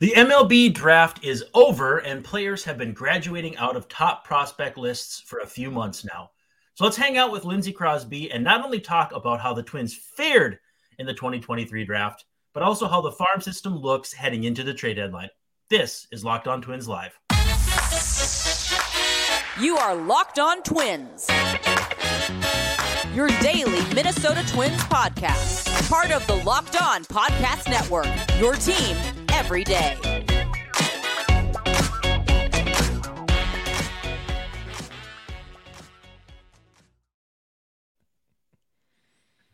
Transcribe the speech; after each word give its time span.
The 0.00 0.14
MLB 0.16 0.72
draft 0.72 1.22
is 1.22 1.44
over, 1.52 1.98
and 1.98 2.24
players 2.24 2.64
have 2.64 2.78
been 2.78 2.94
graduating 2.94 3.58
out 3.58 3.76
of 3.76 3.86
top 3.86 4.24
prospect 4.24 4.78
lists 4.78 5.20
for 5.20 5.40
a 5.40 5.46
few 5.46 5.70
months 5.70 6.06
now. 6.06 6.30
So 6.72 6.84
let's 6.84 6.96
hang 6.96 7.18
out 7.18 7.30
with 7.30 7.44
Lindsay 7.44 7.70
Crosby 7.70 8.32
and 8.32 8.42
not 8.42 8.64
only 8.64 8.80
talk 8.80 9.12
about 9.14 9.42
how 9.42 9.52
the 9.52 9.62
Twins 9.62 9.94
fared 9.94 10.58
in 10.98 11.04
the 11.04 11.12
2023 11.12 11.84
draft, 11.84 12.24
but 12.54 12.62
also 12.62 12.88
how 12.88 13.02
the 13.02 13.12
farm 13.12 13.42
system 13.42 13.76
looks 13.76 14.10
heading 14.10 14.44
into 14.44 14.62
the 14.62 14.72
trade 14.72 14.94
deadline. 14.94 15.28
This 15.68 16.06
is 16.10 16.24
Locked 16.24 16.48
On 16.48 16.62
Twins 16.62 16.88
Live. 16.88 17.20
You 19.60 19.76
are 19.76 19.94
Locked 19.94 20.38
On 20.38 20.62
Twins, 20.62 21.28
your 23.14 23.28
daily 23.42 23.94
Minnesota 23.94 24.42
Twins 24.46 24.80
podcast, 24.84 25.90
part 25.90 26.10
of 26.10 26.26
the 26.26 26.36
Locked 26.36 26.80
On 26.80 27.04
Podcast 27.04 27.68
Network, 27.68 28.08
your 28.38 28.54
team 28.54 28.96
every 29.40 29.64
day. 29.64 29.96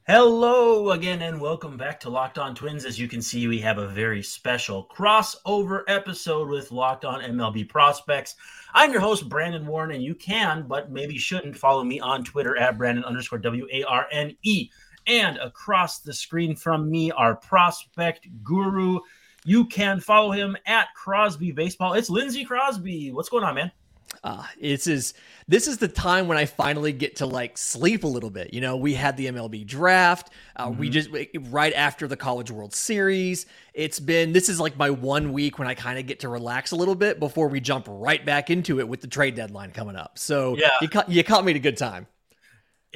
Hello 0.08 0.90
again, 0.90 1.22
and 1.22 1.40
welcome 1.40 1.76
back 1.76 2.00
to 2.00 2.10
Locked 2.10 2.36
On 2.36 2.52
Twins. 2.52 2.84
As 2.84 2.98
you 2.98 3.06
can 3.06 3.22
see, 3.22 3.46
we 3.46 3.60
have 3.60 3.78
a 3.78 3.86
very 3.86 4.24
special 4.24 4.88
crossover 4.92 5.84
episode 5.86 6.48
with 6.48 6.72
Locked 6.72 7.04
On 7.04 7.20
MLB 7.20 7.68
Prospects. 7.68 8.34
I'm 8.74 8.90
your 8.90 9.00
host, 9.00 9.28
Brandon 9.28 9.64
Warne, 9.66 9.92
and 9.92 10.02
you 10.02 10.16
can, 10.16 10.66
but 10.66 10.90
maybe 10.90 11.16
shouldn't, 11.16 11.56
follow 11.56 11.84
me 11.84 12.00
on 12.00 12.24
Twitter 12.24 12.56
at 12.56 12.76
Brandon 12.76 13.04
underscore 13.04 13.38
W 13.38 13.68
A 13.72 13.84
R 13.84 14.08
N 14.10 14.36
E. 14.42 14.68
And 15.06 15.36
across 15.38 16.00
the 16.00 16.12
screen 16.12 16.56
from 16.56 16.90
me, 16.90 17.12
our 17.12 17.36
prospect 17.36 18.26
guru, 18.42 18.98
you 19.46 19.64
can 19.64 20.00
follow 20.00 20.32
him 20.32 20.56
at 20.66 20.92
Crosby 20.94 21.52
Baseball. 21.52 21.94
It's 21.94 22.10
Lindsay 22.10 22.44
Crosby. 22.44 23.12
What's 23.12 23.28
going 23.28 23.44
on, 23.44 23.54
man? 23.54 23.70
Uh, 24.24 24.44
it's 24.58 24.86
is 24.86 25.14
this 25.46 25.68
is 25.68 25.78
the 25.78 25.86
time 25.86 26.26
when 26.26 26.36
I 26.36 26.46
finally 26.46 26.92
get 26.92 27.16
to 27.16 27.26
like 27.26 27.56
sleep 27.56 28.02
a 28.02 28.08
little 28.08 28.30
bit. 28.30 28.52
You 28.52 28.60
know, 28.60 28.76
we 28.76 28.94
had 28.94 29.16
the 29.16 29.26
MLB 29.26 29.64
draft. 29.66 30.30
Uh, 30.56 30.68
mm-hmm. 30.68 30.80
We 30.80 30.90
just 30.90 31.10
right 31.50 31.72
after 31.74 32.08
the 32.08 32.16
College 32.16 32.50
World 32.50 32.74
Series. 32.74 33.46
It's 33.72 34.00
been 34.00 34.32
this 34.32 34.48
is 34.48 34.58
like 34.58 34.76
my 34.76 34.90
one 34.90 35.32
week 35.32 35.58
when 35.58 35.68
I 35.68 35.74
kind 35.74 35.98
of 35.98 36.06
get 36.06 36.20
to 36.20 36.28
relax 36.28 36.72
a 36.72 36.76
little 36.76 36.94
bit 36.94 37.20
before 37.20 37.48
we 37.48 37.60
jump 37.60 37.86
right 37.88 38.24
back 38.24 38.50
into 38.50 38.80
it 38.80 38.88
with 38.88 39.00
the 39.00 39.06
trade 39.06 39.36
deadline 39.36 39.70
coming 39.70 39.96
up. 39.96 40.18
So 40.18 40.56
yeah, 40.56 40.70
you 40.80 40.88
caught, 40.88 41.08
you 41.08 41.22
caught 41.22 41.44
me 41.44 41.52
at 41.52 41.56
a 41.56 41.60
good 41.60 41.76
time 41.76 42.08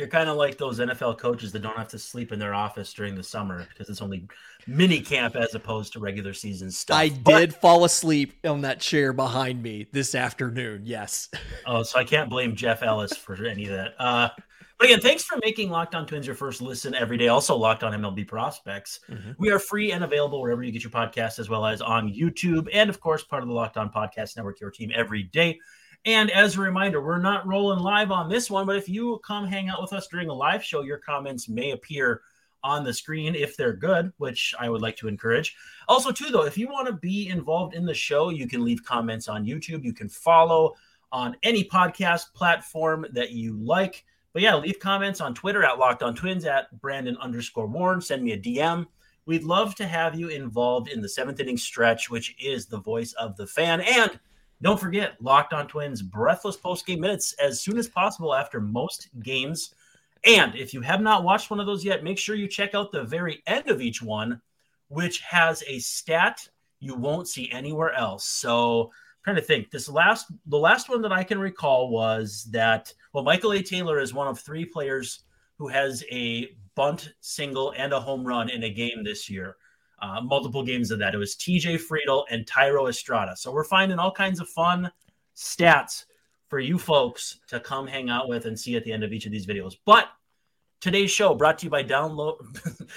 you're 0.00 0.08
kind 0.08 0.30
of 0.30 0.38
like 0.38 0.56
those 0.56 0.80
NFL 0.80 1.18
coaches 1.18 1.52
that 1.52 1.60
don't 1.60 1.76
have 1.76 1.88
to 1.88 1.98
sleep 1.98 2.32
in 2.32 2.38
their 2.38 2.54
office 2.54 2.94
during 2.94 3.14
the 3.14 3.22
summer 3.22 3.66
because 3.68 3.90
it's 3.90 4.00
only 4.00 4.26
mini 4.66 4.98
camp 4.98 5.36
as 5.36 5.54
opposed 5.54 5.92
to 5.92 6.00
regular 6.00 6.32
season 6.32 6.70
stuff. 6.70 6.96
I 6.96 7.10
but, 7.10 7.38
did 7.38 7.54
fall 7.54 7.84
asleep 7.84 8.34
on 8.46 8.62
that 8.62 8.80
chair 8.80 9.12
behind 9.12 9.62
me 9.62 9.88
this 9.92 10.14
afternoon. 10.14 10.82
Yes. 10.84 11.28
Oh, 11.66 11.82
so 11.82 11.98
I 11.98 12.04
can't 12.04 12.30
blame 12.30 12.56
Jeff 12.56 12.82
Ellis 12.82 13.16
for 13.16 13.44
any 13.44 13.66
of 13.66 13.72
that. 13.72 13.94
Uh, 13.98 14.30
but 14.78 14.86
again, 14.86 15.00
thanks 15.00 15.22
for 15.22 15.38
making 15.44 15.68
Locked 15.68 15.94
On 15.94 16.06
Twins 16.06 16.26
your 16.26 16.34
first 16.34 16.62
listen 16.62 16.94
every 16.94 17.18
day. 17.18 17.28
Also, 17.28 17.54
Locked 17.54 17.84
On 17.84 17.92
MLB 17.92 18.26
Prospects. 18.26 19.00
Mm-hmm. 19.08 19.32
We 19.38 19.50
are 19.50 19.58
free 19.58 19.92
and 19.92 20.02
available 20.02 20.40
wherever 20.40 20.62
you 20.62 20.72
get 20.72 20.82
your 20.82 20.90
podcast, 20.90 21.38
as 21.38 21.50
well 21.50 21.66
as 21.66 21.82
on 21.82 22.12
YouTube, 22.12 22.66
and 22.72 22.88
of 22.88 22.98
course, 22.98 23.22
part 23.22 23.42
of 23.42 23.48
the 23.48 23.54
Locked 23.54 23.76
On 23.76 23.90
Podcast 23.90 24.36
Network, 24.36 24.58
your 24.58 24.70
team 24.70 24.90
every 24.94 25.22
day. 25.22 25.60
And 26.06 26.30
as 26.30 26.56
a 26.56 26.60
reminder, 26.60 27.02
we're 27.02 27.18
not 27.18 27.46
rolling 27.46 27.80
live 27.80 28.10
on 28.10 28.28
this 28.28 28.50
one, 28.50 28.66
but 28.66 28.76
if 28.76 28.88
you 28.88 29.20
come 29.24 29.46
hang 29.46 29.68
out 29.68 29.82
with 29.82 29.92
us 29.92 30.08
during 30.08 30.28
a 30.28 30.34
live 30.34 30.64
show, 30.64 30.82
your 30.82 30.98
comments 30.98 31.48
may 31.48 31.72
appear 31.72 32.22
on 32.62 32.84
the 32.84 32.92
screen 32.92 33.34
if 33.34 33.56
they're 33.56 33.72
good, 33.72 34.12
which 34.18 34.54
I 34.58 34.68
would 34.68 34.82
like 34.82 34.96
to 34.98 35.08
encourage. 35.08 35.56
Also, 35.88 36.10
too, 36.10 36.30
though, 36.30 36.44
if 36.44 36.58
you 36.58 36.68
want 36.68 36.86
to 36.86 36.94
be 36.94 37.28
involved 37.28 37.74
in 37.74 37.84
the 37.84 37.94
show, 37.94 38.30
you 38.30 38.46
can 38.46 38.64
leave 38.64 38.84
comments 38.84 39.28
on 39.28 39.46
YouTube. 39.46 39.84
You 39.84 39.92
can 39.92 40.08
follow 40.08 40.74
on 41.12 41.36
any 41.42 41.64
podcast 41.64 42.32
platform 42.34 43.06
that 43.12 43.32
you 43.32 43.56
like. 43.56 44.04
But 44.32 44.42
yeah, 44.42 44.54
leave 44.56 44.78
comments 44.78 45.20
on 45.20 45.34
Twitter 45.34 45.64
at 45.64 45.78
Locked 45.78 46.02
On 46.02 46.14
Twins 46.14 46.44
at 46.44 46.70
Brandon 46.80 47.16
underscore 47.20 47.66
Warne. 47.66 48.00
Send 48.00 48.22
me 48.22 48.32
a 48.32 48.38
DM. 48.38 48.86
We'd 49.26 49.44
love 49.44 49.74
to 49.76 49.86
have 49.86 50.18
you 50.18 50.28
involved 50.28 50.88
in 50.88 51.00
the 51.00 51.08
seventh 51.08 51.40
inning 51.40 51.56
stretch, 51.56 52.10
which 52.10 52.36
is 52.40 52.66
the 52.66 52.80
voice 52.80 53.12
of 53.14 53.36
the 53.36 53.46
fan. 53.46 53.80
And 53.80 54.18
don't 54.62 54.80
forget, 54.80 55.16
Locked 55.20 55.52
On 55.52 55.66
Twins 55.66 56.02
breathless 56.02 56.56
post 56.56 56.86
game 56.86 57.00
minutes 57.00 57.34
as 57.34 57.62
soon 57.62 57.78
as 57.78 57.88
possible 57.88 58.34
after 58.34 58.60
most 58.60 59.08
games. 59.22 59.74
And 60.24 60.54
if 60.54 60.74
you 60.74 60.82
have 60.82 61.00
not 61.00 61.24
watched 61.24 61.50
one 61.50 61.60
of 61.60 61.66
those 61.66 61.84
yet, 61.84 62.04
make 62.04 62.18
sure 62.18 62.36
you 62.36 62.46
check 62.46 62.74
out 62.74 62.92
the 62.92 63.04
very 63.04 63.42
end 63.46 63.68
of 63.70 63.80
each 63.80 64.02
one, 64.02 64.40
which 64.88 65.20
has 65.20 65.64
a 65.66 65.78
stat 65.78 66.46
you 66.78 66.94
won't 66.94 67.28
see 67.28 67.50
anywhere 67.50 67.94
else. 67.94 68.24
So, 68.24 68.90
I'm 69.20 69.34
trying 69.34 69.36
to 69.36 69.42
think, 69.42 69.70
this 69.70 69.88
last 69.88 70.26
the 70.46 70.58
last 70.58 70.88
one 70.88 71.02
that 71.02 71.12
I 71.12 71.24
can 71.24 71.38
recall 71.38 71.90
was 71.90 72.48
that 72.52 72.92
well, 73.12 73.24
Michael 73.24 73.52
A. 73.52 73.62
Taylor 73.62 73.98
is 74.00 74.14
one 74.14 74.28
of 74.28 74.40
three 74.40 74.64
players 74.64 75.24
who 75.58 75.68
has 75.68 76.04
a 76.10 76.48
bunt, 76.74 77.12
single, 77.20 77.74
and 77.76 77.92
a 77.92 78.00
home 78.00 78.24
run 78.24 78.48
in 78.48 78.64
a 78.64 78.70
game 78.70 79.04
this 79.04 79.28
year 79.28 79.56
uh, 80.00 80.20
multiple 80.20 80.62
games 80.62 80.90
of 80.90 80.98
that. 80.98 81.14
It 81.14 81.18
was 81.18 81.36
TJ 81.36 81.80
Friedl 81.80 82.24
and 82.30 82.46
Thairo 82.46 82.88
Estrada. 82.88 83.36
So 83.36 83.52
we're 83.52 83.64
finding 83.64 83.98
all 83.98 84.12
kinds 84.12 84.40
of 84.40 84.48
fun 84.48 84.90
stats 85.36 86.04
for 86.48 86.58
you 86.58 86.78
folks 86.78 87.38
to 87.48 87.60
come 87.60 87.86
hang 87.86 88.10
out 88.10 88.28
with 88.28 88.46
and 88.46 88.58
see 88.58 88.76
at 88.76 88.84
the 88.84 88.92
end 88.92 89.04
of 89.04 89.12
each 89.12 89.26
of 89.26 89.32
these 89.32 89.46
videos. 89.46 89.74
But 89.84 90.08
today's 90.80 91.10
show 91.10 91.34
brought 91.34 91.58
to 91.58 91.66
you 91.66 91.70
by 91.70 91.84
download 91.84 92.36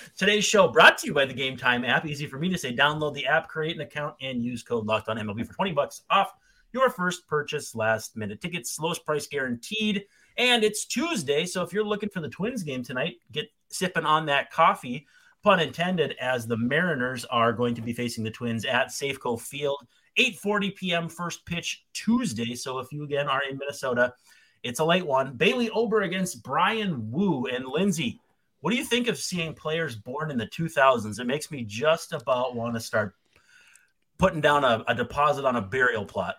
today's 0.17 0.45
show 0.45 0.67
brought 0.69 0.97
to 0.97 1.07
you 1.07 1.13
by 1.13 1.25
the 1.25 1.33
game 1.33 1.57
time 1.57 1.83
app 1.83 2.05
easy 2.05 2.25
for 2.25 2.37
me 2.37 2.47
to 2.49 2.57
say 2.57 2.73
download 2.73 3.13
the 3.13 3.27
app 3.27 3.49
create 3.49 3.75
an 3.75 3.81
account 3.81 4.15
and 4.21 4.41
use 4.41 4.63
code 4.63 4.85
locked 4.85 5.09
on 5.09 5.17
mlb 5.17 5.45
for 5.45 5.53
20 5.53 5.73
bucks 5.73 6.03
off 6.09 6.31
your 6.71 6.89
first 6.89 7.27
purchase 7.27 7.75
last 7.75 8.15
minute 8.15 8.39
tickets 8.39 8.79
lowest 8.79 9.05
price 9.05 9.27
guaranteed 9.27 10.05
and 10.37 10.63
it's 10.63 10.85
tuesday 10.85 11.45
so 11.45 11.61
if 11.61 11.73
you're 11.73 11.83
looking 11.83 12.09
for 12.09 12.21
the 12.21 12.29
twins 12.29 12.63
game 12.63 12.83
tonight 12.83 13.15
get 13.33 13.47
sipping 13.67 14.05
on 14.05 14.25
that 14.25 14.49
coffee 14.49 15.05
pun 15.43 15.59
intended, 15.59 16.15
as 16.19 16.47
the 16.47 16.57
Mariners 16.57 17.25
are 17.25 17.53
going 17.53 17.75
to 17.75 17.81
be 17.81 17.93
facing 17.93 18.23
the 18.23 18.31
Twins 18.31 18.65
at 18.65 18.87
Safeco 18.87 19.39
Field, 19.39 19.85
8:40 20.17 20.75
p.m. 20.75 21.09
first 21.09 21.45
pitch 21.45 21.85
Tuesday. 21.93 22.55
So 22.55 22.79
if 22.79 22.91
you 22.91 23.03
again 23.03 23.27
are 23.27 23.41
in 23.49 23.57
Minnesota, 23.57 24.13
it's 24.63 24.79
a 24.79 24.85
late 24.85 25.05
one. 25.05 25.33
Bailey 25.33 25.69
Ober 25.71 26.01
against 26.01 26.43
Bryan 26.43 27.11
Woo 27.11 27.47
and 27.47 27.65
Lindsay. 27.65 28.19
What 28.61 28.71
do 28.71 28.77
you 28.77 28.85
think 28.85 29.09
of 29.09 29.17
seeing 29.17 29.53
players 29.53 29.95
born 29.95 30.31
in 30.31 30.37
the 30.37 30.47
2000s? 30.47 31.19
It 31.19 31.27
makes 31.27 31.51
me 31.51 31.63
just 31.63 32.13
about 32.13 32.55
want 32.55 32.75
to 32.75 32.79
start 32.79 33.13
putting 34.17 34.39
down 34.39 34.63
a, 34.63 34.85
a 34.87 34.95
deposit 34.95 35.43
on 35.43 35.57
a 35.57 35.61
burial 35.61 36.05
plot 36.05 36.37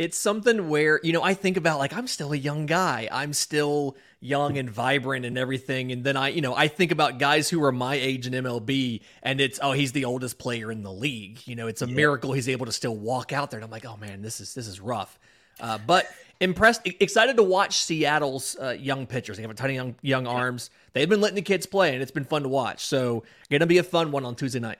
it's 0.00 0.16
something 0.16 0.70
where 0.70 0.98
you 1.02 1.12
know 1.12 1.22
I 1.22 1.34
think 1.34 1.58
about 1.58 1.78
like 1.78 1.92
I'm 1.92 2.06
still 2.06 2.32
a 2.32 2.36
young 2.36 2.64
guy. 2.64 3.06
I'm 3.12 3.34
still 3.34 3.98
young 4.18 4.56
and 4.56 4.70
vibrant 4.70 5.26
and 5.26 5.36
everything. 5.36 5.92
And 5.92 6.02
then 6.02 6.16
I, 6.16 6.28
you 6.28 6.40
know, 6.40 6.54
I 6.54 6.68
think 6.68 6.90
about 6.90 7.18
guys 7.18 7.50
who 7.50 7.62
are 7.64 7.72
my 7.72 7.96
age 7.96 8.26
in 8.26 8.32
MLB, 8.32 9.02
and 9.22 9.42
it's 9.42 9.60
oh 9.62 9.72
he's 9.72 9.92
the 9.92 10.06
oldest 10.06 10.38
player 10.38 10.72
in 10.72 10.82
the 10.82 10.92
league. 10.92 11.46
You 11.46 11.54
know, 11.54 11.66
it's 11.66 11.82
a 11.82 11.86
yeah. 11.86 11.94
miracle 11.94 12.32
he's 12.32 12.48
able 12.48 12.64
to 12.64 12.72
still 12.72 12.96
walk 12.96 13.34
out 13.34 13.50
there. 13.50 13.58
And 13.58 13.64
I'm 13.64 13.70
like, 13.70 13.84
oh 13.84 13.98
man, 13.98 14.22
this 14.22 14.40
is 14.40 14.54
this 14.54 14.66
is 14.66 14.80
rough. 14.80 15.18
Uh, 15.60 15.76
but 15.86 16.06
impressed, 16.40 16.80
excited 16.86 17.36
to 17.36 17.42
watch 17.42 17.76
Seattle's 17.76 18.56
uh, 18.58 18.70
young 18.70 19.06
pitchers. 19.06 19.36
They 19.36 19.42
have 19.42 19.50
a 19.50 19.54
ton 19.54 19.68
of 19.68 19.76
young 19.76 19.94
young 20.00 20.26
arms. 20.26 20.70
They've 20.94 21.10
been 21.10 21.20
letting 21.20 21.36
the 21.36 21.42
kids 21.42 21.66
play, 21.66 21.92
and 21.92 22.00
it's 22.00 22.10
been 22.10 22.24
fun 22.24 22.44
to 22.44 22.48
watch. 22.48 22.86
So 22.86 23.24
gonna 23.50 23.66
be 23.66 23.76
a 23.76 23.82
fun 23.82 24.12
one 24.12 24.24
on 24.24 24.34
Tuesday 24.34 24.60
night. 24.60 24.78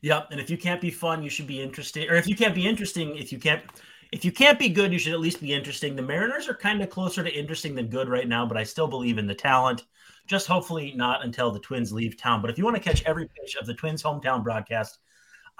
Yep. 0.00 0.28
And 0.32 0.40
if 0.40 0.50
you 0.50 0.58
can't 0.58 0.80
be 0.80 0.90
fun, 0.90 1.22
you 1.22 1.30
should 1.30 1.46
be 1.46 1.62
interesting. 1.62 2.10
Or 2.10 2.16
if 2.16 2.26
you 2.26 2.34
can't 2.34 2.54
be 2.54 2.66
interesting, 2.66 3.16
if 3.16 3.32
you 3.32 3.38
can't 3.38 3.62
if 4.12 4.24
you 4.24 4.32
can't 4.32 4.58
be 4.58 4.68
good, 4.68 4.92
you 4.92 4.98
should 4.98 5.12
at 5.12 5.20
least 5.20 5.40
be 5.40 5.52
interesting. 5.52 5.96
The 5.96 6.02
Mariners 6.02 6.48
are 6.48 6.54
kind 6.54 6.82
of 6.82 6.90
closer 6.90 7.22
to 7.22 7.32
interesting 7.32 7.74
than 7.74 7.88
good 7.88 8.08
right 8.08 8.28
now, 8.28 8.46
but 8.46 8.56
I 8.56 8.64
still 8.64 8.88
believe 8.88 9.18
in 9.18 9.26
the 9.26 9.34
talent. 9.34 9.84
Just 10.26 10.46
hopefully 10.46 10.92
not 10.96 11.24
until 11.24 11.50
the 11.50 11.60
Twins 11.60 11.92
leave 11.92 12.16
town. 12.16 12.40
But 12.40 12.50
if 12.50 12.58
you 12.58 12.64
want 12.64 12.76
to 12.76 12.82
catch 12.82 13.04
every 13.04 13.28
pitch 13.28 13.56
of 13.56 13.66
the 13.66 13.74
Twins 13.74 14.02
hometown 14.02 14.42
broadcast, 14.42 14.98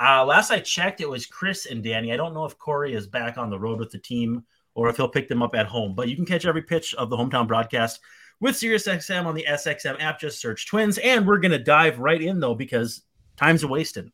uh, 0.01 0.25
last 0.25 0.51
I 0.51 0.61
checked, 0.61 1.01
it 1.01 1.09
was 1.09 1.27
Chris 1.27 1.67
and 1.67 1.83
Danny. 1.83 2.13
I 2.13 2.17
don't 2.17 2.35
know 2.35 2.45
if 2.45 2.59
Corey 2.59 2.95
is 2.95 3.07
back 3.07 3.39
on 3.39 3.49
the 3.49 3.59
road 3.59 3.79
with 3.79 3.91
the 3.91 3.99
team 3.99 4.45
or 4.75 4.89
if 4.89 4.97
he'll 4.97 5.09
pick 5.09 5.29
them 5.29 5.43
up 5.43 5.55
at 5.55 5.67
home, 5.67 5.95
but 5.95 6.09
you 6.09 6.17
can 6.17 6.27
catch 6.27 6.45
every 6.45 6.63
pitch 6.63 6.95
of 6.95 7.09
the 7.09 7.17
hometown 7.17 7.49
broadcast 7.49 8.01
with 8.41 8.57
SiriusXM 8.57 9.25
on 9.25 9.35
the 9.35 9.47
SXM 9.49 10.01
app. 10.01 10.21
Just 10.21 10.41
search 10.41 10.67
Twins. 10.67 10.99
And 10.99 11.27
we're 11.27 11.39
going 11.39 11.53
to 11.53 11.59
dive 11.59 11.99
right 11.99 12.21
in, 12.21 12.41
though, 12.41 12.55
because 12.55 13.03
time's 13.37 13.65
wasted. 13.65 14.11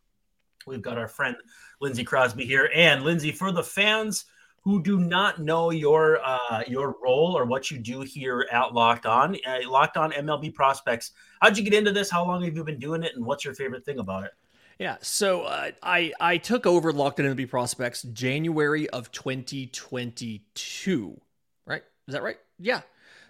We've 0.66 0.82
got 0.82 0.98
our 0.98 1.08
friend 1.08 1.36
Lindsay 1.82 2.04
Crosby 2.04 2.46
here. 2.46 2.70
And 2.74 3.02
Lindsay, 3.02 3.32
for 3.32 3.52
the 3.52 3.62
fans 3.62 4.24
who 4.62 4.82
do 4.82 4.98
not 5.00 5.40
know 5.40 5.70
your 5.70 6.20
uh, 6.24 6.62
your 6.68 6.94
role 7.02 7.36
or 7.36 7.44
what 7.44 7.70
you 7.70 7.76
do 7.78 8.00
here 8.02 8.46
at 8.50 8.72
Locked 8.72 9.04
On, 9.06 9.36
uh, 9.44 9.58
Locked 9.68 9.96
On 9.96 10.12
MLB 10.12 10.54
Prospects, 10.54 11.10
how'd 11.40 11.58
you 11.58 11.64
get 11.64 11.74
into 11.74 11.90
this? 11.90 12.08
How 12.08 12.24
long 12.24 12.44
have 12.44 12.56
you 12.56 12.62
been 12.64 12.78
doing 12.78 13.02
it, 13.02 13.16
and 13.16 13.26
what's 13.26 13.44
your 13.44 13.54
favorite 13.54 13.84
thing 13.84 13.98
about 13.98 14.22
it? 14.24 14.30
Yeah, 14.78 14.96
so 15.02 15.42
uh, 15.42 15.72
I 15.82 16.12
I 16.20 16.38
took 16.38 16.64
over 16.66 16.92
Locked 16.92 17.18
On 17.20 17.26
MLB 17.26 17.50
Prospects 17.50 18.02
January 18.02 18.88
of 18.90 19.10
2022. 19.10 21.20
Right? 21.66 21.82
Is 22.06 22.14
that 22.14 22.22
right? 22.22 22.38
Yeah. 22.58 22.82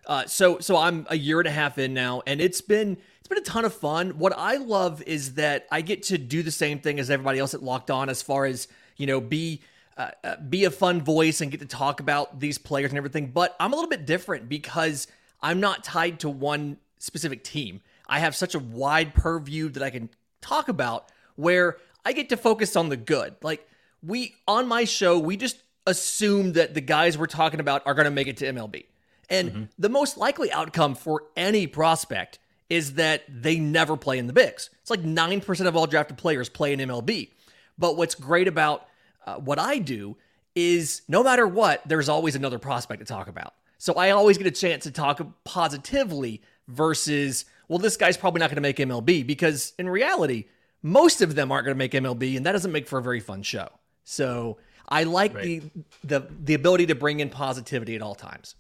Uh, 0.07 0.27
so 0.27 0.59
so 0.59 0.77
I'm 0.77 1.07
a 1.09 1.17
year 1.17 1.41
and 1.41 1.49
a 1.49 1.53
half 1.53 1.79
in 1.79 1.95
now, 1.95 2.21
and 2.27 2.43
it's 2.43 2.61
been 2.61 2.99
been 3.35 3.43
a 3.43 3.47
ton 3.47 3.65
of 3.65 3.75
fun. 3.75 4.19
What 4.19 4.33
I 4.37 4.57
love 4.57 5.03
is 5.03 5.35
that 5.35 5.67
I 5.71 5.81
get 5.81 6.05
to 6.05 6.19
do 6.19 6.43
the 6.43 6.51
same 6.51 6.79
thing 6.79 6.99
as 6.99 7.11
everybody 7.11 7.39
else 7.39 7.55
at 7.55 7.63
Locked 7.63 7.91
On, 7.91 8.09
as 8.09 8.23
far 8.23 8.45
as 8.45 8.69
you 8.97 9.07
know, 9.07 9.21
be 9.21 9.63
uh, 9.97 10.11
uh, 10.25 10.37
be 10.37 10.65
a 10.65 10.71
fun 10.71 11.03
voice 11.03 11.41
and 11.41 11.51
get 11.51 11.61
to 11.61 11.67
talk 11.67 12.01
about 12.01 12.41
these 12.41 12.59
players 12.59 12.91
and 12.91 12.99
everything. 12.99 13.29
But 13.29 13.57
I'm 13.61 13.73
a 13.73 13.77
little 13.77 13.91
bit 13.91 14.07
different 14.07 14.49
because 14.49 15.07
I'm 15.41 15.61
not 15.61 15.85
tied 15.85 16.21
to 16.21 16.29
one 16.29 16.79
specific 16.99 17.45
team. 17.45 17.81
I 18.07 18.19
have 18.21 18.35
such 18.35 18.55
a 18.55 18.59
wide 18.59 19.15
purview 19.15 19.69
that 19.71 19.83
I 19.83 19.91
can 19.91 20.11
talk 20.41 20.69
about 20.69 21.11
where 21.37 21.79
I 22.05 22.13
get 22.13 22.29
to 22.31 22.37
focus 22.37 22.77
on 22.77 22.89
the 22.89 22.97
good. 22.97 23.35
Like 23.43 23.67
we 24.03 24.35
on 24.47 24.69
my 24.69 24.85
show, 24.85 25.19
we 25.19 25.37
just 25.37 25.63
assume 25.87 26.53
that 26.53 26.75
the 26.75 26.81
guys 26.81 27.19
we're 27.19 27.27
talking 27.27 27.61
about 27.61 27.87
are 27.87 27.95
going 27.95 28.05
to 28.05 28.11
make 28.11 28.29
it 28.29 28.37
to 28.39 28.53
MLB. 28.53 28.85
And 29.29 29.51
mm-hmm. 29.51 29.63
the 29.79 29.89
most 29.89 30.17
likely 30.17 30.53
outcome 30.53 30.95
for 30.95 31.25
any 31.37 31.67
prospect 31.67 32.39
is 32.73 32.95
that 32.95 33.23
they 33.29 33.59
never 33.59 33.99
play 33.99 34.17
in 34.17 34.27
the 34.27 34.33
bigs. 34.33 34.71
It's 34.81 34.89
like 34.89 35.03
9% 35.03 35.67
of 35.67 35.77
all 35.77 35.87
drafted 35.87 36.17
players 36.17 36.49
play 36.49 36.73
in 36.73 36.81
MLB. 36.81 37.29
But 37.77 37.99
what's 37.99 38.15
great 38.15 38.49
about 38.49 38.89
uh, 39.27 39.35
what 39.35 39.59
I 39.59 39.77
do 39.77 40.17
is 40.55 41.03
no 41.07 41.23
matter 41.23 41.47
what, 41.47 41.87
there's 41.87 42.09
always 42.09 42.35
another 42.35 42.59
prospect 42.59 43.01
to 43.01 43.05
talk 43.05 43.29
about. 43.29 43.53
So 43.77 43.93
I 43.97 44.13
always 44.13 44.39
get 44.39 44.47
a 44.47 44.51
chance 44.51 44.85
to 44.85 44.91
talk 44.91 45.21
positively 45.45 46.41
versus, 46.67 47.45
well, 47.69 47.79
this 47.79 47.99
guy's 47.99 48.17
probably 48.17 48.39
not 48.39 48.49
going 48.49 48.57
to 48.57 48.63
make 48.63 48.79
MLB 48.79 49.27
because 49.27 49.75
in 49.79 49.87
reality, 49.87 50.47
most 50.83 51.21
of 51.21 51.35
them 51.35 51.53
aren't 51.53 51.67
going 51.67 51.77
to 51.77 51.79
make 51.79 51.93
MLB, 51.93 52.39
and 52.39 52.47
that 52.47 52.53
doesn't 52.53 52.73
make 52.73 52.89
for 52.89 52.99
a 52.99 53.03
very 53.03 53.21
fun 53.21 53.43
show. 53.43 53.69
So 54.05 54.57
I 54.89 55.03
like 55.03 55.35
right. 55.35 55.45
the 55.45 55.63
the 56.05 56.27
the 56.43 56.55
ability 56.55 56.87
to 56.87 56.95
bring 56.95 57.21
in 57.21 57.29
positivity 57.29 57.97
at 57.97 58.03
all 58.03 58.15
times. 58.15 58.55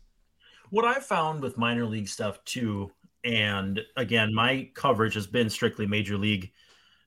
What 0.68 0.84
I've 0.84 1.04
found 1.04 1.40
with 1.40 1.56
minor 1.56 1.86
league 1.86 2.08
stuff 2.08 2.44
too, 2.44 2.90
and 3.24 3.80
again, 3.96 4.34
my 4.34 4.70
coverage 4.74 5.14
has 5.14 5.26
been 5.26 5.50
strictly 5.50 5.86
major 5.86 6.16
league, 6.16 6.52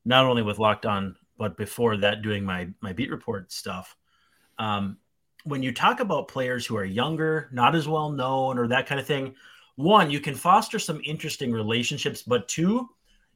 not 0.05 0.25
only 0.25 0.41
with 0.41 0.59
Locked 0.59 0.85
On 0.85 1.15
but 1.37 1.57
before 1.57 1.97
that, 1.97 2.21
doing 2.21 2.43
my 2.43 2.69
my 2.81 2.93
beat 2.93 3.11
report 3.11 3.51
stuff. 3.51 3.95
Um, 4.57 4.97
when 5.43 5.61
you 5.61 5.71
talk 5.71 5.99
about 5.99 6.27
players 6.27 6.65
who 6.65 6.77
are 6.77 6.85
younger, 6.85 7.49
not 7.51 7.75
as 7.75 7.87
well 7.87 8.09
known, 8.09 8.57
or 8.57 8.67
that 8.67 8.87
kind 8.87 8.99
of 8.99 9.05
thing, 9.05 9.35
one, 9.75 10.09
you 10.09 10.19
can 10.19 10.33
foster 10.33 10.79
some 10.79 11.01
interesting 11.03 11.51
relationships, 11.51 12.23
but 12.23 12.47
two, 12.47 12.89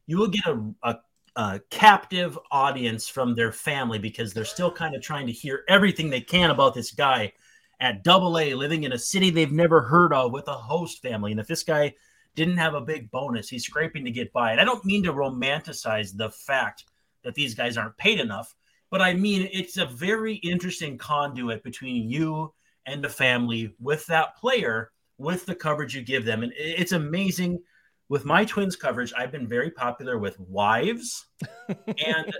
you 0.08 0.18
will 0.18 0.30
get 0.30 0.48
a, 0.48 0.74
a, 0.84 0.96
a 1.36 1.62
captive 1.70 2.40
audience 2.52 3.08
from 3.08 3.36
their 3.36 3.52
family 3.52 4.00
because 4.00 4.34
they're 4.34 4.46
still 4.46 4.72
kind 4.72 4.96
of 4.96 5.02
trying 5.02 5.28
to 5.28 5.34
hear 5.34 5.64
everything 5.68 6.10
they 6.10 6.22
can 6.22 6.50
about 6.50 6.74
this 6.74 6.92
guy 6.92 7.32
at 7.80 8.04
double 8.04 8.40
A 8.40 8.54
living 8.54 8.84
in 8.84 8.94
a 8.94 8.98
city 8.98 9.30
they've 9.30 9.52
never 9.52 9.82
heard 9.82 10.12
of 10.12 10.32
with 10.32 10.48
a 10.48 10.54
host 10.54 11.02
family. 11.02 11.32
And 11.32 11.40
if 11.40 11.48
this 11.48 11.64
guy 11.64 11.94
didn't 12.40 12.58
have 12.58 12.74
a 12.74 12.82
big 12.82 13.12
bonus, 13.12 13.50
he's 13.50 13.66
scraping 13.66 14.06
to 14.06 14.12
get 14.12 14.32
by. 14.32 14.52
And 14.52 14.62
I 14.62 14.64
don't 14.64 14.86
mean 14.86 15.04
to 15.04 15.14
romanticize 15.14 16.16
the 16.16 16.30
fact 16.30 16.86
that 17.26 17.36
these 17.36 17.54
guys 17.54 17.76
aren't 17.76 17.98
paid 17.98 18.18
enough. 18.18 18.56
But 18.90 19.02
I 19.02 19.14
mean, 19.14 19.50
it's 19.52 19.76
a 19.76 19.86
very 19.86 20.36
interesting 20.36 20.98
conduit 20.98 21.64
between 21.64 22.10
you 22.10 22.54
and 22.86 23.04
the 23.04 23.10
family 23.10 23.76
with 23.80 24.06
that 24.06 24.38
player, 24.38 24.92
with 25.18 25.46
the 25.46 25.54
coverage 25.54 25.94
you 25.94 26.02
give 26.02 26.24
them. 26.24 26.42
And 26.42 26.54
it's 26.56 26.94
amazing. 26.94 27.62
With 28.08 28.24
my 28.24 28.46
twins 28.46 28.78
coverage, 28.78 29.12
I've 29.16 29.34
been 29.34 29.48
very 29.48 29.70
popular 29.70 30.18
with 30.18 30.40
wives 30.40 31.28
and 32.06 32.34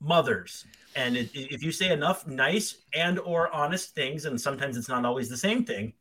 mothers. 0.00 0.64
And 0.96 1.18
if 1.18 1.62
you 1.62 1.70
say 1.70 1.92
enough 1.92 2.26
nice 2.26 2.78
and 2.94 3.18
or 3.18 3.54
honest 3.54 3.94
things, 3.94 4.24
and 4.24 4.40
sometimes 4.40 4.78
it's 4.78 4.88
not 4.88 5.04
always 5.04 5.28
the 5.28 5.36
same 5.36 5.66
thing, 5.66 5.92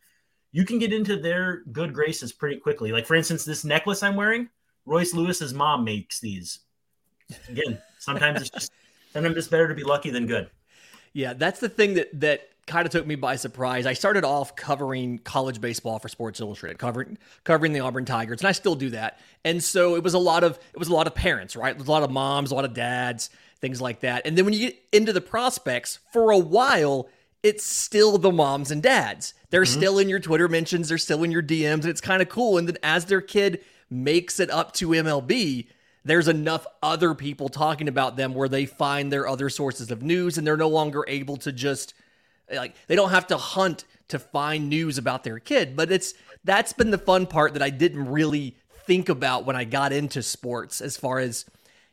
you 0.52 0.66
can 0.66 0.80
get 0.80 0.94
into 0.94 1.18
their 1.18 1.64
good 1.72 1.94
graces 1.94 2.32
pretty 2.32 2.58
quickly. 2.58 2.92
Like 2.92 3.06
for 3.06 3.16
instance, 3.16 3.46
this 3.46 3.64
necklace 3.64 4.04
I'm 4.04 4.16
wearing, 4.16 4.50
Royce 4.86 5.14
Lewis's 5.14 5.54
mom 5.54 5.84
makes 5.84 6.20
these 6.20 6.60
again, 7.50 7.78
sometimes 8.00 8.42
it's 8.42 8.50
just 8.50 8.72
sometimes 9.14 9.38
it's 9.38 9.48
better 9.48 9.68
to 9.68 9.76
be 9.76 9.84
lucky 9.84 10.10
than 10.10 10.28
good. 10.28 10.50
Yeah, 11.14 11.34
that's 11.34 11.60
the 11.60 11.70
thing 11.70 11.96
that 11.96 12.20
that 12.20 12.48
kind 12.68 12.86
of 12.86 12.92
took 12.92 13.06
me 13.06 13.16
by 13.16 13.36
surprise. 13.36 13.86
I 13.86 13.94
started 13.94 14.24
off 14.24 14.56
covering 14.56 15.20
college 15.20 15.60
baseball 15.60 16.00
for 16.00 16.08
Sports 16.08 16.40
Illustrated, 16.40 16.78
covering 16.78 17.18
covering 17.44 17.74
the 17.74 17.82
Auburn 17.82 18.06
Tigers, 18.06 18.42
and 18.42 18.48
I 18.48 18.52
still 18.52 18.76
do 18.76 18.92
that. 18.92 19.20
And 19.44 19.64
so 19.64 19.96
it 19.96 20.04
was 20.04 20.14
a 20.14 20.20
lot 20.20 20.44
of 20.44 20.60
it 20.74 20.80
was 20.80 20.88
a 20.88 20.94
lot 20.94 21.08
of 21.08 21.16
parents, 21.16 21.56
right? 21.56 21.76
There's 21.76 21.88
a 21.88 21.92
lot 21.92 22.04
of 22.04 22.12
moms, 22.12 22.52
a 22.52 22.56
lot 22.56 22.66
of 22.66 22.74
dads, 22.74 23.30
things 23.60 23.82
like 23.82 24.02
that. 24.02 24.26
And 24.26 24.38
then 24.38 24.46
when 24.46 24.54
you 24.54 24.60
get 24.70 24.84
into 24.92 25.14
the 25.14 25.22
prospects, 25.22 26.00
for 26.12 26.32
a 26.32 26.38
while, 26.38 27.10
it's 27.44 27.64
still 27.66 28.18
the 28.18 28.32
moms 28.32 28.72
and 28.72 28.82
dads. 28.82 29.34
They're 29.52 29.62
mm-hmm. 29.62 29.80
still 29.80 30.00
in 30.00 30.10
your 30.10 30.20
Twitter 30.20 30.48
mentions, 30.48 30.90
they're 30.90 30.98
still 30.98 31.24
in 31.24 31.32
your 31.32 31.44
DMs, 31.44 31.82
and 31.82 31.86
it's 31.86 32.02
kind 32.02 32.22
of 32.22 32.30
cool. 32.30 32.58
And 32.58 32.68
then 32.68 32.78
as 32.82 33.06
their 33.06 33.22
kid 33.22 33.64
makes 33.90 34.40
it 34.40 34.50
up 34.50 34.74
to 34.74 34.90
MLB, 34.90 35.68
there's 36.04 36.28
enough 36.28 36.66
other 36.82 37.14
people 37.14 37.50
talking 37.50 37.88
about 37.88 38.16
them 38.16 38.34
where 38.34 38.50
they 38.50 38.66
find 38.66 39.12
their 39.12 39.28
other 39.28 39.50
sources 39.50 39.92
of 39.92 40.02
news 40.02 40.38
and 40.38 40.46
they're 40.48 40.58
no 40.58 40.70
longer 40.70 41.06
able 41.08 41.38
to 41.38 41.52
just 41.52 41.94
like 42.52 42.76
they 42.88 42.96
don't 42.96 43.12
have 43.12 43.28
to 43.28 43.38
hunt 43.38 43.86
to 44.08 44.20
find 44.20 44.68
news 44.68 44.98
about 44.98 45.24
their 45.24 45.40
kid 45.40 45.76
but 45.76 45.92
it's 45.92 46.14
that's 46.44 46.74
been 46.74 46.92
the 46.92 46.98
fun 46.98 47.28
part 47.28 47.54
that 47.54 47.62
I 47.62 47.70
didn't 47.70 48.10
really 48.10 48.56
think 48.86 49.10
about 49.10 49.46
when 49.46 49.56
I 49.56 49.64
got 49.64 49.94
into 49.94 50.24
sports 50.24 50.82
as 50.82 50.98
far 50.98 51.20
as 51.20 51.46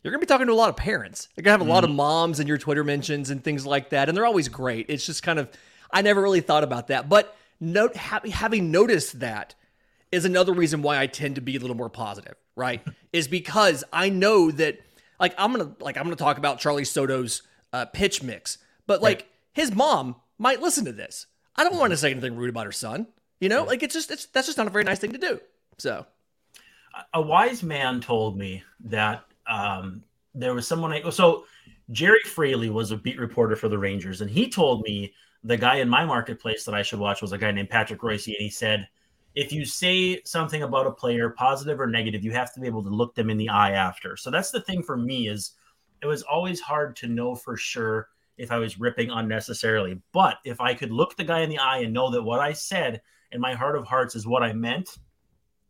you're 0.03 0.11
going 0.11 0.21
to 0.21 0.27
be 0.27 0.29
talking 0.29 0.47
to 0.47 0.53
a 0.53 0.55
lot 0.55 0.71
of 0.71 0.77
parents. 0.77 1.29
You're 1.37 1.43
going 1.43 1.59
to 1.59 1.65
have 1.65 1.69
a 1.69 1.71
lot 1.71 1.85
of 1.85 1.91
mm-hmm. 1.91 1.99
moms 1.99 2.41
in 2.41 2.47
your 2.47 2.57
Twitter 2.57 2.83
mentions 2.83 3.31
and 3.31 3.45
things 3.45 3.67
like 3.67 3.91
that 3.91 4.09
and 4.09 4.17
they're 4.17 4.25
always 4.25 4.49
great. 4.49 4.87
It's 4.89 5.05
just 5.05 5.23
kind 5.23 5.39
of 5.39 5.51
I 5.91 6.03
never 6.03 6.23
really 6.23 6.41
thought 6.41 6.65
about 6.65 6.89
that. 6.89 7.09
But 7.09 7.37
note 7.61 7.97
having 7.97 8.71
noticed 8.71 9.21
that 9.21 9.55
is 10.11 10.25
another 10.25 10.53
reason 10.53 10.83
why 10.83 10.99
I 10.99 11.07
tend 11.07 11.35
to 11.35 11.41
be 11.41 11.57
a 11.57 11.61
little 11.61 11.77
more 11.77 11.91
positive, 11.91 12.35
right? 12.57 12.83
is 13.13 13.29
because 13.29 13.85
I 13.93 14.09
know 14.09 14.51
that 14.53 14.79
like 15.21 15.35
I'm 15.39 15.53
gonna 15.53 15.75
like 15.81 15.97
I'm 15.97 16.05
gonna 16.05 16.17
talk 16.17 16.39
about 16.39 16.61
Charlee 16.61 16.87
Soto's 16.87 17.43
uh, 17.73 17.87
pitch 17.87 18.23
mix, 18.23 18.59
but 18.87 19.03
like 19.03 19.19
right. 19.19 19.27
his 19.53 19.75
mom 19.75 20.17
might 20.39 20.63
listen 20.63 20.85
to 20.87 20.93
this. 20.93 21.27
I 21.57 21.65
don't 21.65 21.77
want 21.77 21.91
to 21.91 21.97
say 21.97 22.11
anything 22.11 22.37
rude 22.37 22.51
about 22.51 22.67
her 22.67 22.73
son. 22.73 23.09
You 23.41 23.49
know, 23.49 23.65
like 23.65 23.83
it's 23.83 23.95
just 23.95 24.11
it's 24.11 24.27
that's 24.27 24.47
just 24.47 24.59
not 24.59 24.67
a 24.67 24.71
very 24.71 24.85
nice 24.85 24.99
thing 24.99 25.13
to 25.13 25.19
do. 25.19 25.41
So, 25.79 26.07
a 27.15 27.21
wise 27.21 27.63
man 27.63 28.01
told 28.01 28.37
me 28.37 28.63
that 28.85 29.25
um, 29.47 30.03
there 30.35 30.55
was 30.55 30.67
someone. 30.67 30.93
I, 30.93 31.09
so 31.11 31.45
Gerry 31.91 32.21
Fraley 32.25 32.71
was 32.71 32.91
a 32.91 32.97
beat 32.97 33.19
reporter 33.19 33.57
for 33.57 33.69
the 33.69 33.79
Rangers, 33.79 34.21
and 34.21 34.31
he 34.31 34.49
told 34.49 34.83
me 34.83 35.15
the 35.45 35.57
guy 35.57 35.77
in 35.77 35.89
my 35.89 36.05
marketplace 36.05 36.65
that 36.65 36.75
I 36.75 36.83
should 36.83 36.99
watch 36.99 37.23
was 37.23 37.33
a 37.33 37.39
guy 37.39 37.53
named 37.53 37.71
Patrick 37.71 38.01
Reusse, 38.01 38.29
and 38.29 38.37
he 38.39 38.51
said 38.51 38.89
if 39.35 39.53
you 39.53 39.65
say 39.65 40.21
something 40.25 40.65
about 40.65 40.87
a 40.89 40.91
player, 40.91 41.31
positive 41.31 41.79
or 41.79 41.87
negative, 41.87 42.25
you 42.25 42.33
have 42.33 42.53
to 42.55 42.61
be 42.61 42.67
able 42.67 42.83
to 42.83 42.89
look 42.89 43.15
them 43.15 43.31
in 43.31 43.37
the 43.37 43.49
eye 43.49 43.71
after. 43.71 44.17
So 44.17 44.31
that's 44.31 44.51
the 44.51 44.61
thing 44.61 44.83
for 44.83 44.97
me 44.97 45.29
is 45.29 45.53
it 46.03 46.07
was 46.07 46.23
always 46.23 46.61
hard 46.61 46.97
to 46.97 47.07
know 47.07 47.37
for 47.37 47.57
sure 47.57 48.09
if 48.37 48.51
I 48.51 48.59
was 48.59 48.81
ripping 48.81 49.11
unnecessarily. 49.11 50.01
But 50.13 50.39
if 50.45 50.61
I 50.61 50.75
could 50.75 50.91
look 50.91 51.17
the 51.17 51.25
guy 51.25 51.41
in 51.41 51.51
the 51.51 51.59
eye 51.59 51.79
and 51.79 51.93
know 51.93 52.11
that 52.11 52.23
what 52.23 52.41
I 52.41 52.53
said 52.53 53.01
in 53.33 53.41
my 53.41 53.55
heart 53.55 53.77
of 53.77 53.87
hearts 53.87 54.17
is 54.17 54.27
what 54.27 54.43
I 54.43 54.53
meant, 54.53 54.99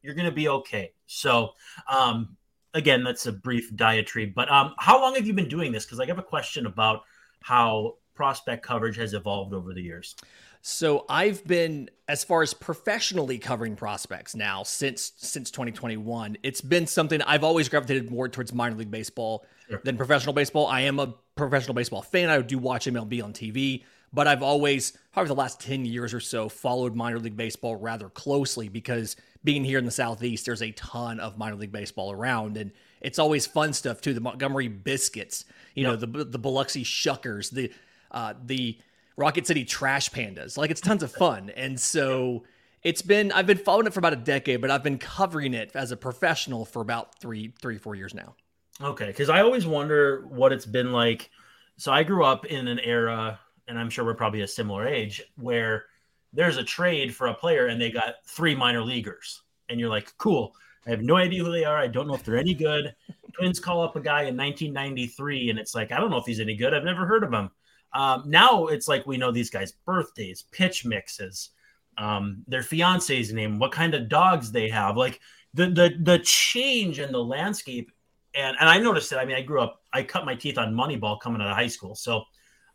you're 0.03 0.15
going 0.15 0.25
to 0.25 0.33
be 0.33 0.49
okay. 0.49 0.93
So, 1.07 1.51
um, 1.89 2.37
again, 2.75 3.05
that's 3.05 3.27
a 3.27 3.33
brief 3.33 3.75
diatribe. 3.77 4.33
But 4.35 4.51
um, 4.51 4.75
how 4.79 5.01
long 5.01 5.15
have 5.17 5.27
you 5.27 5.35
been 5.35 5.49
doing 5.49 5.73
this? 5.73 5.85
Because 5.85 6.01
I 6.01 6.07
have 6.07 6.19
a 6.19 6.23
question 6.23 6.67
about 6.67 7.03
how 7.41 7.97
prospect 8.19 8.67
coverage 8.67 8.97
has 8.97 9.15
evolved 9.15 9.55
over 9.55 9.73
the 9.73 9.81
years. 9.81 10.17
So 10.61 11.05
I've 11.09 11.47
been 11.47 11.89
as 12.09 12.25
far 12.25 12.43
as 12.43 12.53
professionally 12.53 13.39
covering 13.39 13.77
prospects 13.77 14.35
now 14.35 14.65
since 14.65 15.13
since 15.17 15.53
2021. 15.53 16.37
It's 16.43 16.61
been 16.61 16.89
something 16.89 17.23
I've 17.23 17.45
always 17.45 17.69
gravitated 17.69 18.11
more 18.11 18.29
towards 18.29 18.53
minor 18.53 18.75
league 18.75 18.91
baseball 18.91 19.47
sure. 19.71 19.81
than 19.85 19.97
professional 19.97 20.33
baseball. 20.33 20.67
I 20.67 20.81
am 20.81 20.99
a 20.99 21.15
professional 21.37 21.75
baseball 21.75 22.03
fan. 22.03 22.29
I 22.29 22.43
do 22.43 22.59
watch 22.59 22.87
MLB 22.87 23.23
on 23.23 23.33
TV, 23.33 23.85
but 24.13 24.27
I've 24.27 24.43
always 24.43 24.99
probably 25.13 25.29
the 25.29 25.37
last 25.37 25.61
10 25.61 25.85
years 25.85 26.13
or 26.13 26.19
so 26.19 26.49
followed 26.49 26.97
minor 26.97 27.21
league 27.21 27.37
baseball 27.37 27.77
rather 27.77 28.09
closely 28.09 28.69
because 28.69 29.15
being 29.45 29.63
here 29.63 29.79
in 29.79 29.85
the 29.85 29.93
southeast 29.93 30.45
there's 30.45 30.63
a 30.63 30.73
ton 30.73 31.21
of 31.21 31.39
minor 31.39 31.55
league 31.55 31.71
baseball 31.71 32.11
around 32.11 32.57
and 32.57 32.73
it's 33.01 33.21
always 33.21 33.47
fun 33.47 33.73
stuff 33.73 34.01
too. 34.01 34.13
The 34.13 34.21
Montgomery 34.21 34.67
Biscuits, 34.67 35.45
you 35.77 35.85
yep. 35.85 36.01
know, 36.01 36.07
the 36.07 36.25
the 36.25 36.39
Biloxi 36.39 36.83
Shuckers, 36.83 37.51
the 37.53 37.71
uh, 38.11 38.35
the 38.45 38.79
Rocket 39.17 39.47
City 39.47 39.65
Trash 39.65 40.11
Pandas. 40.11 40.57
Like 40.57 40.71
it's 40.71 40.81
tons 40.81 41.03
of 41.03 41.11
fun. 41.11 41.51
And 41.51 41.79
so 41.79 42.45
it's 42.83 43.03
been 43.03 43.33
I've 43.33 43.47
been 43.47 43.59
following 43.59 43.87
it 43.87 43.93
for 43.93 43.99
about 43.99 44.13
a 44.13 44.17
decade, 44.17 44.61
but 44.61 44.71
I've 44.71 44.85
been 44.85 44.99
covering 44.99 45.55
it 45.55 45.73
as 45.75 45.91
a 45.91 45.97
professional 45.97 46.65
for 46.65 46.81
about 46.81 47.21
three, 47.21 47.53
three, 47.61 47.79
four 47.79 47.95
years 47.95 48.15
now. 48.15 48.35
Okay, 48.81 49.07
because 49.07 49.29
I 49.29 49.41
always 49.41 49.67
wonder 49.67 50.25
what 50.29 50.53
it's 50.53 50.67
been 50.67 50.93
like. 50.93 51.31
So 51.77 51.93
I 51.93 52.05
grew 52.05 52.25
up 52.25 52.47
in 52.47 52.69
an 52.69 52.79
era, 52.79 53.39
and 53.67 53.79
I'm 53.79 53.91
sure 53.91 54.05
we're 54.05 54.15
probably 54.15 54.43
a 54.43 54.49
similar 54.49 54.87
age, 54.87 55.23
where 55.37 55.87
there's 56.33 56.57
a 56.57 56.65
trade 56.65 57.15
for 57.15 57.29
a 57.29 57.35
player 57.35 57.67
and 57.67 57.81
they 57.81 57.91
got 57.91 58.17
three 58.27 58.55
minor 58.55 58.83
leaguers, 58.83 59.43
and 59.69 59.81
you're 59.81 59.91
like, 59.91 60.17
cool. 60.19 60.55
I 60.87 60.91
have 60.91 61.03
no 61.03 61.17
idea 61.17 61.45
who 61.45 61.53
they 61.53 61.65
are. 61.65 61.77
I 61.77 61.89
don't 61.89 62.07
know 62.07 62.15
if 62.15 62.25
they're 62.25 62.39
any 62.39 62.55
good. 62.55 62.95
Twins 63.35 63.61
call 63.61 63.83
up 63.83 63.97
a 63.97 64.01
guy 64.01 64.23
in 64.23 64.37
1993, 64.37 65.51
and 65.51 65.59
it's 65.59 65.75
like, 65.75 65.93
I 65.93 65.99
don't 65.99 66.11
know 66.11 66.17
if 66.17 66.25
he's 66.25 66.41
any 66.41 66.57
good. 66.57 66.73
I've 66.73 66.85
never 66.85 67.05
heard 67.05 67.25
of 67.25 67.33
him. 67.33 67.51
Um, 67.93 68.25
now 68.27 68.67
it's 68.67 68.89
like 68.89 69.07
we 69.07 69.17
know 69.17 69.31
these 69.31 69.51
guys' 69.51 69.73
birthdays, 69.73 70.43
pitch 70.53 70.85
mixes, 70.85 71.51
um, 71.97 72.45
their 72.47 72.63
fiance's 72.63 73.33
name, 73.33 73.59
what 73.59 73.73
kind 73.73 73.95
of 73.95 74.09
dogs 74.09 74.53
they 74.53 74.69
have, 74.69 74.97
like 74.97 75.21
the 75.55 75.67
the 75.67 75.95
the 76.03 76.19
change 76.21 77.01
in 77.01 77.13
the 77.13 77.23
landscape. 77.23 77.91
And 78.35 78.57
and 78.61 78.69
I 78.69 78.79
noticed 78.79 79.13
it. 79.13 79.17
I 79.17 79.25
mean, 79.25 79.37
I 79.37 79.43
grew 79.43 79.61
up. 79.61 79.83
I 79.93 80.03
cut 80.03 80.27
my 80.27 80.35
teeth 80.35 80.59
on 80.59 80.75
Moneyball 80.75 81.21
coming 81.21 81.41
out 81.41 81.49
of 81.49 81.57
high 81.57 81.67
school, 81.67 81.95
so 81.95 82.23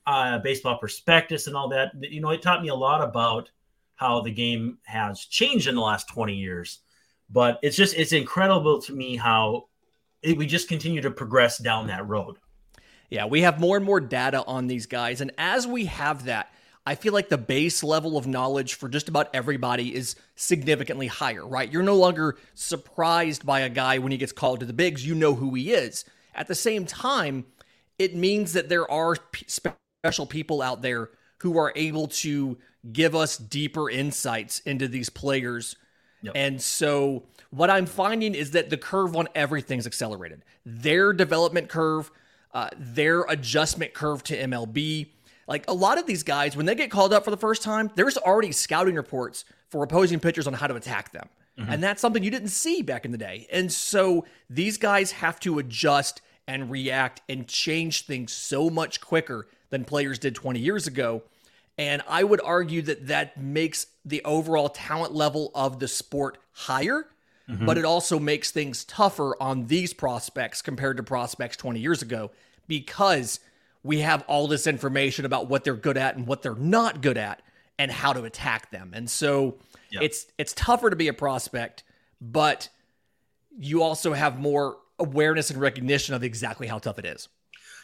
uh, 0.06 0.40
baseball 0.40 0.78
prospectus 0.78 1.48
and 1.48 1.56
all 1.56 1.70
that. 1.70 1.92
You 2.00 2.22
know, 2.22 2.30
it 2.32 2.42
taught 2.42 2.62
me 2.62 2.70
a 2.70 2.76
lot 2.76 3.04
about 3.04 3.50
how 3.96 4.22
the 4.22 4.32
game 4.32 4.78
has 4.84 5.22
changed 5.26 5.68
in 5.68 5.76
the 5.76 5.82
last 5.82 6.10
20 6.10 6.34
years. 6.34 6.80
But 7.30 7.60
it's 7.64 7.78
just, 7.78 7.96
it's 7.96 8.12
incredible 8.12 8.82
to 8.82 8.94
me 8.94 9.16
how 9.16 9.70
it, 10.22 10.38
we 10.38 10.46
just 10.46 10.68
continue 10.68 11.02
to 11.02 11.12
progress 11.12 11.58
down 11.58 11.88
that 11.88 12.08
road. 12.08 12.38
Yeah, 13.14 13.26
we 13.26 13.42
have 13.42 13.60
more 13.60 13.78
and 13.78 13.86
more 13.86 14.00
data 14.02 14.44
on 14.44 14.66
these 14.66 14.88
guys. 14.88 15.22
And 15.22 15.32
as 15.38 15.68
we 15.68 15.86
have 15.86 16.26
that, 16.26 16.52
I 16.84 16.96
feel 16.96 17.14
like 17.14 17.30
the 17.30 17.38
base 17.38 17.84
level 17.84 18.18
of 18.18 18.26
knowledge 18.26 18.74
for 18.74 18.90
just 18.90 19.08
about 19.08 19.30
everybody 19.36 19.94
is 19.94 20.16
significantly 20.36 21.06
higher, 21.06 21.46
right? 21.46 21.72
You're 21.72 21.84
no 21.84 21.96
longer 21.96 22.38
surprised 22.56 23.46
by 23.46 23.60
a 23.60 23.70
guy 23.70 24.00
when 24.00 24.12
he 24.12 24.18
gets 24.18 24.32
called 24.32 24.62
to 24.62 24.66
the 24.66 24.74
bigs. 24.74 25.06
You 25.06 25.14
know 25.14 25.36
who 25.36 25.54
he 25.54 25.74
is. 25.74 26.06
At 26.34 26.48
the 26.48 26.56
same 26.56 26.88
time, 26.88 27.46
it 28.00 28.16
means 28.16 28.54
that 28.54 28.68
there 28.68 28.90
are 28.90 29.16
special 29.46 30.26
people 30.26 30.64
out 30.64 30.82
there 30.82 31.12
who 31.44 31.56
are 31.60 31.72
able 31.76 32.08
to 32.08 32.58
give 32.92 33.14
us 33.14 33.38
deeper 33.38 33.92
insights 33.92 34.60
into 34.62 34.88
these 34.88 35.12
players. 35.12 35.76
Yep. 36.24 36.34
And 36.36 36.60
so 36.60 37.26
what 37.52 37.70
I'm 37.70 37.86
finding 37.86 38.34
is 38.34 38.52
that 38.52 38.72
the 38.72 38.78
curve 38.78 39.16
on 39.16 39.28
everything's 39.36 39.86
accelerated. 39.86 40.44
Their 40.66 41.14
development 41.14 41.70
curve, 41.70 42.10
uh, 42.54 42.70
their 42.78 43.22
adjustment 43.24 43.94
curve 43.94 44.24
to 44.24 44.38
MLB. 44.38 45.08
Like 45.48 45.66
a 45.68 45.74
lot 45.74 45.98
of 45.98 46.06
these 46.06 46.24
guys, 46.24 46.56
when 46.56 46.66
they 46.66 46.76
get 46.76 46.92
called 46.92 47.14
up 47.14 47.26
for 47.26 47.32
the 47.32 47.38
first 47.38 47.64
time, 47.64 47.92
there's 47.96 48.18
already 48.18 48.52
scouting 48.52 48.96
reports 48.96 49.46
for 49.70 49.84
opposing 49.84 50.20
pitchers 50.20 50.48
on 50.48 50.54
how 50.54 50.68
to 50.68 50.76
attack 50.76 51.12
them. 51.12 51.28
Mm-hmm. 51.60 51.72
And 51.72 51.84
that's 51.84 52.02
something 52.02 52.24
you 52.24 52.32
didn't 52.32 52.50
see 52.50 52.82
back 52.82 53.06
in 53.06 53.12
the 53.12 53.18
day. 53.18 53.48
And 53.52 53.72
so 53.72 54.26
these 54.50 54.78
guys 54.78 55.12
have 55.12 55.40
to 55.42 55.60
adjust 55.60 56.22
and 56.48 56.70
react 56.72 57.22
and 57.30 57.48
change 57.48 58.06
things 58.06 58.34
so 58.34 58.70
much 58.70 59.02
quicker 59.02 59.48
than 59.70 59.86
players 59.86 60.20
did 60.20 60.36
20 60.36 60.60
years 60.60 60.88
ago. 60.88 61.24
And 61.78 62.02
I 62.08 62.24
would 62.24 62.42
argue 62.42 62.82
that 62.84 63.08
that 63.08 63.38
makes 63.38 63.88
the 64.06 64.24
overall 64.24 64.70
talent 64.70 65.14
level 65.14 65.52
of 65.56 65.80
the 65.80 65.88
sport 65.88 66.38
higher, 66.52 67.08
mm-hmm. 67.50 67.66
but 67.66 67.78
it 67.78 67.86
also 67.86 68.20
makes 68.20 68.52
things 68.52 68.84
tougher 68.86 69.36
on 69.42 69.68
these 69.68 69.94
prospects 69.94 70.62
compared 70.62 70.98
to 70.98 71.04
prospects 71.04 71.58
20 71.58 71.80
years 71.80 72.02
ago 72.02 72.32
because 72.68 73.40
we 73.84 74.00
have 74.00 74.24
all 74.28 74.48
this 74.48 74.66
information 74.66 75.26
about 75.26 75.48
what 75.48 75.64
they're 75.64 75.76
good 75.76 75.98
at 75.98 76.16
and 76.16 76.26
what 76.26 76.42
they're 76.42 76.56
not 76.56 77.02
good 77.02 77.18
at 77.18 77.42
and 77.78 77.92
how 77.92 78.14
to 78.14 78.24
attack 78.24 78.72
them. 78.72 78.92
And 78.94 79.10
so 79.10 79.58
yep. 79.92 80.04
it's 80.04 80.28
it's 80.38 80.54
tougher 80.54 80.90
to 80.90 80.96
be 80.96 81.08
a 81.08 81.14
prospect, 81.14 81.84
but 82.22 82.70
you 83.58 83.84
also 83.84 84.14
have 84.14 84.40
more 84.40 84.78
awareness 85.00 85.50
and 85.50 85.60
recognition 85.60 86.16
of 86.16 86.24
exactly 86.24 86.68
how 86.68 86.80
tough 86.80 87.00
it 87.00 87.06
is. 87.06 87.28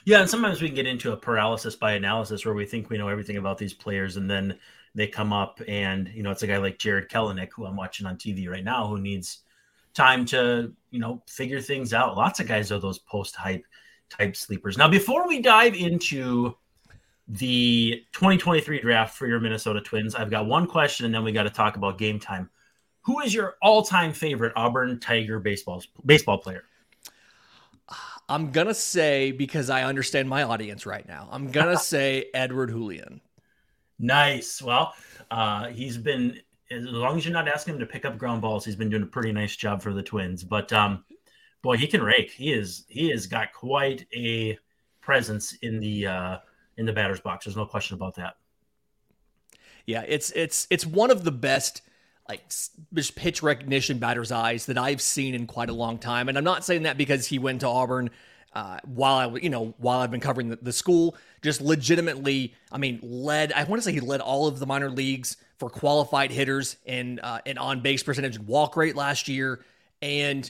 Yeah, 0.06 0.22
and 0.22 0.30
sometimes 0.30 0.62
we 0.62 0.70
can 0.70 0.76
get 0.76 0.88
into 0.88 1.12
a 1.12 1.18
paralysis 1.18 1.76
by 1.76 1.94
analysis 1.94 2.46
where 2.46 2.54
we 2.54 2.66
think 2.66 2.90
we 2.90 2.98
know 2.98 3.10
everything 3.10 3.38
about 3.38 3.58
these 3.58 3.74
players, 3.74 4.16
and 4.16 4.30
then 4.30 4.58
they 4.96 5.08
come 5.08 5.34
up, 5.34 5.62
and 5.68 6.10
you 6.14 6.24
know, 6.24 6.32
it's 6.32 6.44
a 6.44 6.48
guy 6.48 6.58
like 6.58 6.80
Jarred 6.80 7.10
Kelenic 7.10 7.50
who 7.54 7.66
I'm 7.66 7.76
watching 7.76 8.06
on 8.08 8.16
TV 8.16 8.50
right 8.50 8.64
now, 8.64 8.88
who 8.88 9.00
needs 9.00 9.40
time 10.00 10.24
to 10.24 10.72
you 10.92 11.00
know 11.00 11.22
figure 11.28 11.60
things 11.60 11.94
out. 11.94 12.16
Lots 12.16 12.40
of 12.40 12.48
guys 12.48 12.72
are 12.72 12.80
those 12.80 13.00
post 13.00 13.36
hype 13.36 13.66
type 14.10 14.36
sleepers. 14.36 14.78
Now, 14.78 14.88
before 14.88 15.28
we 15.28 15.42
dive 15.42 15.76
into 15.76 16.56
the 17.28 18.04
2023 18.14 18.80
draft 18.80 19.18
for 19.18 19.28
your 19.28 19.40
Minnesota 19.40 19.82
Twins, 19.82 20.16
I've 20.16 20.32
got 20.32 20.48
one 20.48 20.66
question, 20.68 21.06
and 21.06 21.14
then 21.14 21.24
we 21.24 21.32
got 21.32 21.44
to 21.44 21.50
talk 21.50 21.76
about 21.76 21.98
game 21.98 22.20
time. 22.20 22.50
Who 23.02 23.20
is 23.20 23.34
your 23.34 23.56
all-time 23.62 24.14
favorite 24.14 24.54
Auburn 24.56 25.00
Tiger 25.00 25.40
baseball 25.40 25.84
baseball 26.06 26.38
player? 26.38 26.64
I'm 28.30 28.52
gonna 28.52 28.74
say 28.74 29.32
because 29.32 29.70
I 29.70 29.84
understand 29.84 30.30
my 30.30 30.44
audience 30.44 30.86
right 30.86 31.08
now. 31.08 31.28
I'm 31.30 31.52
gonna 31.52 31.78
say 31.94 32.30
Edouard 32.34 32.70
Julien. 32.70 33.20
Nice. 33.98 34.62
Well, 34.62 34.94
uh, 35.30 35.68
he's 35.68 35.98
been 35.98 36.40
as 36.72 36.84
long 36.86 37.18
as 37.18 37.26
you're 37.26 37.34
not 37.34 37.48
asking 37.48 37.76
him 37.76 37.80
to 37.80 37.86
pick 37.86 38.06
up 38.06 38.18
ground 38.18 38.42
balls, 38.42 38.66
he's 38.66 38.76
been 38.76 38.90
doing 38.90 39.04
a 39.04 39.08
pretty 39.08 39.32
nice 39.32 39.56
job 39.56 39.82
for 39.82 39.94
the 39.94 40.04
Twins. 40.04 40.44
But 40.44 40.72
um, 40.72 41.04
boy, 41.62 41.78
he 41.78 41.88
can 41.88 42.02
rake. 42.02 42.32
He 42.32 42.54
is 42.54 42.86
he 42.88 43.10
has 43.10 43.26
got 43.26 43.54
quite 43.54 44.06
a 44.16 44.58
presence 45.02 45.54
in 45.62 45.80
the 45.80 46.08
uh, 46.08 46.38
in 46.78 46.86
the 46.86 46.94
batter's 46.94 47.20
box. 47.20 47.46
There's 47.46 47.58
no 47.58 47.66
question 47.66 47.96
about 47.96 48.16
that. 48.16 48.36
Yeah, 49.86 50.04
it's 50.08 50.32
it's 50.32 50.68
it's 50.70 50.86
one 50.86 51.12
of 51.12 51.24
the 51.24 51.32
best 51.32 51.82
like 52.28 52.44
pitch 53.16 53.42
recognition 53.42 53.98
batter's 53.98 54.32
eyes 54.32 54.68
that 54.68 54.78
I've 54.78 55.02
seen 55.02 55.34
in 55.34 55.48
quite 55.48 55.70
a 55.70 55.74
long 55.74 55.98
time. 55.98 56.30
And 56.30 56.38
I'm 56.38 56.44
not 56.44 56.64
saying 56.64 56.84
that 56.84 56.96
because 56.96 57.26
he 57.26 57.40
went 57.40 57.62
to 57.62 57.68
Auburn 57.68 58.12
uh, 58.54 58.80
while 58.86 59.36
I, 59.36 59.40
you 59.40 59.50
know, 59.50 59.74
while 59.78 60.00
I've 60.00 60.12
been 60.12 60.20
covering 60.20 60.50
the, 60.50 60.58
the, 60.62 60.74
school. 60.74 61.16
Just 61.42 61.62
legitimately, 61.62 62.54
I 62.72 62.78
mean, 62.78 63.00
led. 63.02 63.54
I 63.54 63.64
want 63.64 63.82
to 63.82 63.86
say 63.86 63.94
he 63.94 64.00
led 64.00 64.22
all 64.22 64.48
of 64.48 64.60
the 64.60 64.66
minor 64.66 64.90
leagues 64.90 65.38
for 65.58 65.70
qualified 65.70 66.32
hitters 66.32 66.78
and 66.86 67.20
uh, 67.22 67.40
and 67.46 67.60
on 67.60 67.82
base 67.82 68.04
percentage 68.04 68.38
and 68.38 68.48
walk 68.48 68.76
rate 68.76 68.96
last 68.96 69.28
year. 69.28 69.64
And 70.02 70.50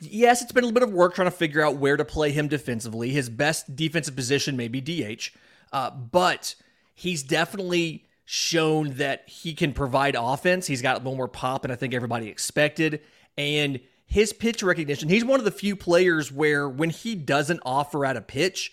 yes, 0.00 0.42
it's 0.42 0.52
been 0.52 0.64
a 0.64 0.66
little 0.66 0.80
bit 0.80 0.88
of 0.88 0.94
work 0.94 1.14
trying 1.14 1.30
to 1.30 1.36
figure 1.36 1.62
out 1.62 1.76
where 1.76 1.96
to 1.96 2.04
play 2.04 2.30
him 2.30 2.48
defensively. 2.48 3.10
His 3.10 3.28
best 3.28 3.74
defensive 3.74 4.14
position 4.14 4.56
may 4.56 4.68
be 4.68 4.80
DH, 4.80 5.30
uh, 5.72 5.90
but 5.90 6.54
he's 6.94 7.22
definitely 7.22 8.06
shown 8.24 8.94
that 8.94 9.28
he 9.28 9.54
can 9.54 9.72
provide 9.72 10.16
offense. 10.18 10.66
He's 10.66 10.82
got 10.82 10.96
a 10.96 10.98
little 10.98 11.16
more 11.16 11.28
pop 11.28 11.62
than 11.62 11.70
I 11.70 11.76
think 11.76 11.94
everybody 11.94 12.28
expected. 12.28 13.00
And 13.36 13.80
his 14.14 14.32
pitch 14.32 14.62
recognition, 14.62 15.08
he's 15.08 15.24
one 15.24 15.40
of 15.40 15.44
the 15.44 15.50
few 15.50 15.74
players 15.74 16.30
where 16.30 16.68
when 16.68 16.88
he 16.88 17.16
doesn't 17.16 17.58
offer 17.66 18.06
at 18.06 18.16
a 18.16 18.20
pitch 18.20 18.72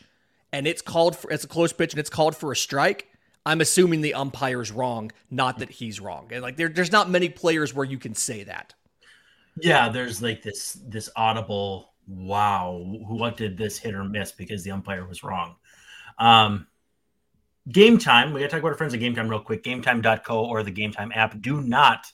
and 0.53 0.67
it's 0.67 0.83
called 0.83 1.15
for 1.15 1.31
it's 1.31 1.43
a 1.43 1.48
close 1.48 1.74
pitch 1.74 1.93
and 1.93 2.00
it's 2.00 2.12
called 2.12 2.36
for 2.36 2.51
a 2.51 2.55
strike, 2.55 3.07
I'm 3.43 3.60
assuming 3.60 4.01
the 4.01 4.13
umpire's 4.13 4.71
wrong, 4.71 5.12
not 5.31 5.57
that 5.57 5.71
he's 5.71 6.00
wrong. 6.00 6.27
And 6.31 6.43
like 6.43 6.57
there, 6.57 6.69
there's 6.69 6.91
not 6.91 7.10
many 7.10 7.27
players 7.27 7.74
where 7.74 7.88
you 7.88 7.98
can 7.98 8.13
say 8.13 8.43
that. 8.43 8.75
Yeah, 9.60 9.89
there's 9.89 10.21
like 10.21 10.43
this 10.43 10.79
this 10.88 11.10
audible 11.15 11.91
wow, 12.07 12.79
what 13.07 13.36
did 13.36 13.57
this 13.57 13.79
hit 13.79 13.95
or 13.95 14.03
miss 14.03 14.31
because 14.31 14.63
the 14.63 14.69
umpire 14.69 15.07
was 15.07 15.24
wrong. 15.24 15.55
Um 16.19 16.67
Game 17.67 17.98
time. 17.98 18.31
We 18.31 18.41
got 18.41 18.45
to 18.48 18.51
talk 18.51 18.60
about 18.60 18.74
our 18.74 18.77
friends 18.77 18.93
at 18.93 19.00
Game 19.00 19.15
Time 19.15 19.27
real 19.27 19.39
quick. 19.39 19.63
GameTime.co 19.63 20.45
or 20.45 20.62
the 20.62 20.71
Game 20.71 20.91
Time 20.91 21.12
app. 21.15 21.41
Do 21.41 21.62
not 21.62 22.05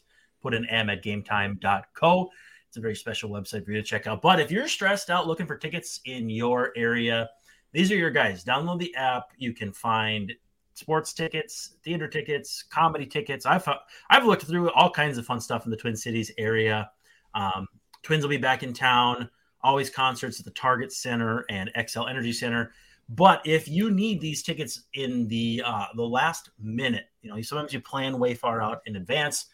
put 0.42 0.54
an 0.54 0.66
M 0.66 0.90
at 0.90 1.04
GameTime.co. 1.04 2.30
A 2.78 2.82
very 2.82 2.96
special 2.96 3.30
website 3.30 3.66
for 3.66 3.72
you 3.72 3.78
to 3.78 3.84
check 3.84 4.06
out. 4.06 4.22
But 4.22 4.40
if 4.40 4.52
you're 4.52 4.68
stressed 4.68 5.10
out 5.10 5.28
looking 5.28 5.48
for 5.48 5.58
tickets 5.58 6.00
in 6.06 6.30
your 6.30 6.72
area, 6.78 7.30
these 7.74 7.92
are 7.92 7.96
your 7.96 8.12
guys. 8.12 8.44
Download 8.44 8.80
the 8.80 8.94
app. 8.96 9.30
You 9.38 9.54
can 9.54 9.74
find 9.74 10.32
sports 10.76 11.12
tickets, 11.12 11.76
theater 11.84 12.08
tickets, 12.08 12.64
comedy 12.64 13.06
tickets. 13.06 13.46
I've 13.46 13.68
I've 14.10 14.26
looked 14.26 14.44
through 14.44 14.72
all 14.72 14.92
kinds 14.92 15.18
of 15.18 15.26
fun 15.26 15.42
stuff 15.42 15.66
in 15.66 15.72
the 15.72 15.78
Twin 15.78 15.96
Cities 15.96 16.32
area. 16.38 16.92
Um, 17.34 17.68
Twins 18.04 18.24
will 18.24 18.30
be 18.30 18.38
back 18.38 18.62
in 18.62 18.74
town. 18.74 19.30
Always 19.62 19.90
concerts 19.90 20.40
at 20.40 20.46
the 20.46 20.52
Target 20.52 20.92
Center 20.94 21.46
and 21.50 21.72
Xcel 21.76 22.10
Energy 22.10 22.32
Center. 22.32 22.72
But 23.10 23.42
if 23.46 23.68
you 23.68 23.90
need 23.90 24.22
these 24.22 24.44
tickets 24.44 24.84
in 24.94 25.28
the 25.28 25.64
uh, 25.66 25.86
the 25.96 26.04
last 26.04 26.52
minute, 26.62 27.06
you 27.22 27.32
know, 27.32 27.42
sometimes 27.42 27.74
you 27.74 27.82
plan 27.82 28.20
way 28.20 28.34
far 28.34 28.62
out 28.62 28.82
in 28.86 28.98
advance. 28.98 29.48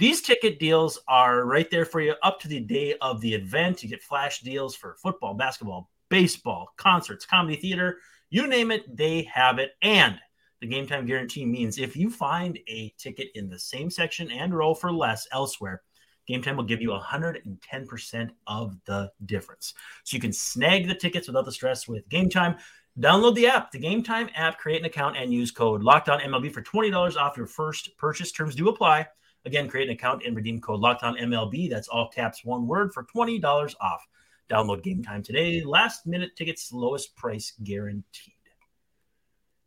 These 0.00 0.22
ticket 0.22 0.58
deals 0.58 0.98
are 1.08 1.44
right 1.44 1.70
there 1.70 1.84
for 1.84 2.00
you 2.00 2.14
up 2.22 2.40
to 2.40 2.48
the 2.48 2.58
day 2.58 2.94
of 3.02 3.20
the 3.20 3.34
event. 3.34 3.82
You 3.82 3.90
get 3.90 4.02
flash 4.02 4.40
deals 4.40 4.74
for 4.74 4.94
football, 4.94 5.34
basketball, 5.34 5.90
baseball, 6.08 6.72
concerts, 6.78 7.26
comedy 7.26 7.56
theater, 7.56 7.98
you 8.30 8.46
name 8.46 8.70
it, 8.70 8.96
they 8.96 9.24
have 9.24 9.58
it. 9.58 9.72
And 9.82 10.18
the 10.62 10.68
game 10.68 10.86
time 10.86 11.04
guarantee 11.04 11.44
means 11.44 11.76
if 11.76 11.96
you 11.96 12.08
find 12.08 12.58
a 12.66 12.94
ticket 12.96 13.28
in 13.34 13.50
the 13.50 13.58
same 13.58 13.90
section 13.90 14.30
and 14.30 14.56
row 14.56 14.72
for 14.72 14.90
less 14.90 15.28
elsewhere, 15.32 15.82
Game 16.26 16.40
Time 16.40 16.56
will 16.56 16.64
give 16.64 16.80
you 16.80 16.90
110% 16.90 18.30
of 18.46 18.76
the 18.86 19.10
difference. 19.26 19.74
So 20.04 20.14
you 20.14 20.20
can 20.20 20.32
snag 20.32 20.88
the 20.88 20.94
tickets 20.94 21.26
without 21.26 21.44
the 21.44 21.52
stress 21.52 21.86
with 21.86 22.08
Game 22.08 22.30
Time. 22.30 22.56
Download 22.98 23.34
the 23.34 23.48
app, 23.48 23.70
the 23.70 23.78
Game 23.78 24.02
Time 24.02 24.30
app, 24.34 24.58
create 24.58 24.80
an 24.80 24.86
account, 24.86 25.18
and 25.18 25.30
use 25.30 25.50
code 25.50 25.82
Locked 25.82 26.08
On 26.08 26.20
MLB 26.20 26.50
for 26.50 26.62
twenty 26.62 26.90
dollars 26.90 27.18
off 27.18 27.36
your 27.36 27.46
first 27.46 27.90
purchase. 27.98 28.32
Terms 28.32 28.54
do 28.54 28.70
apply. 28.70 29.06
Again, 29.44 29.68
create 29.68 29.88
an 29.88 29.94
account 29.94 30.22
and 30.24 30.36
redeem 30.36 30.60
code 30.60 30.80
Locked 30.80 31.02
On 31.02 31.16
MLB. 31.16 31.70
That's 31.70 31.88
all 31.88 32.08
caps, 32.08 32.44
one 32.44 32.66
word 32.66 32.92
for 32.92 33.04
twenty 33.04 33.38
dollars 33.38 33.74
off. 33.80 34.06
Download 34.50 34.82
Game 34.82 35.02
Time 35.02 35.22
today. 35.22 35.62
Last 35.64 36.06
minute 36.06 36.36
tickets, 36.36 36.72
lowest 36.72 37.16
price 37.16 37.52
guaranteed. 37.62 38.34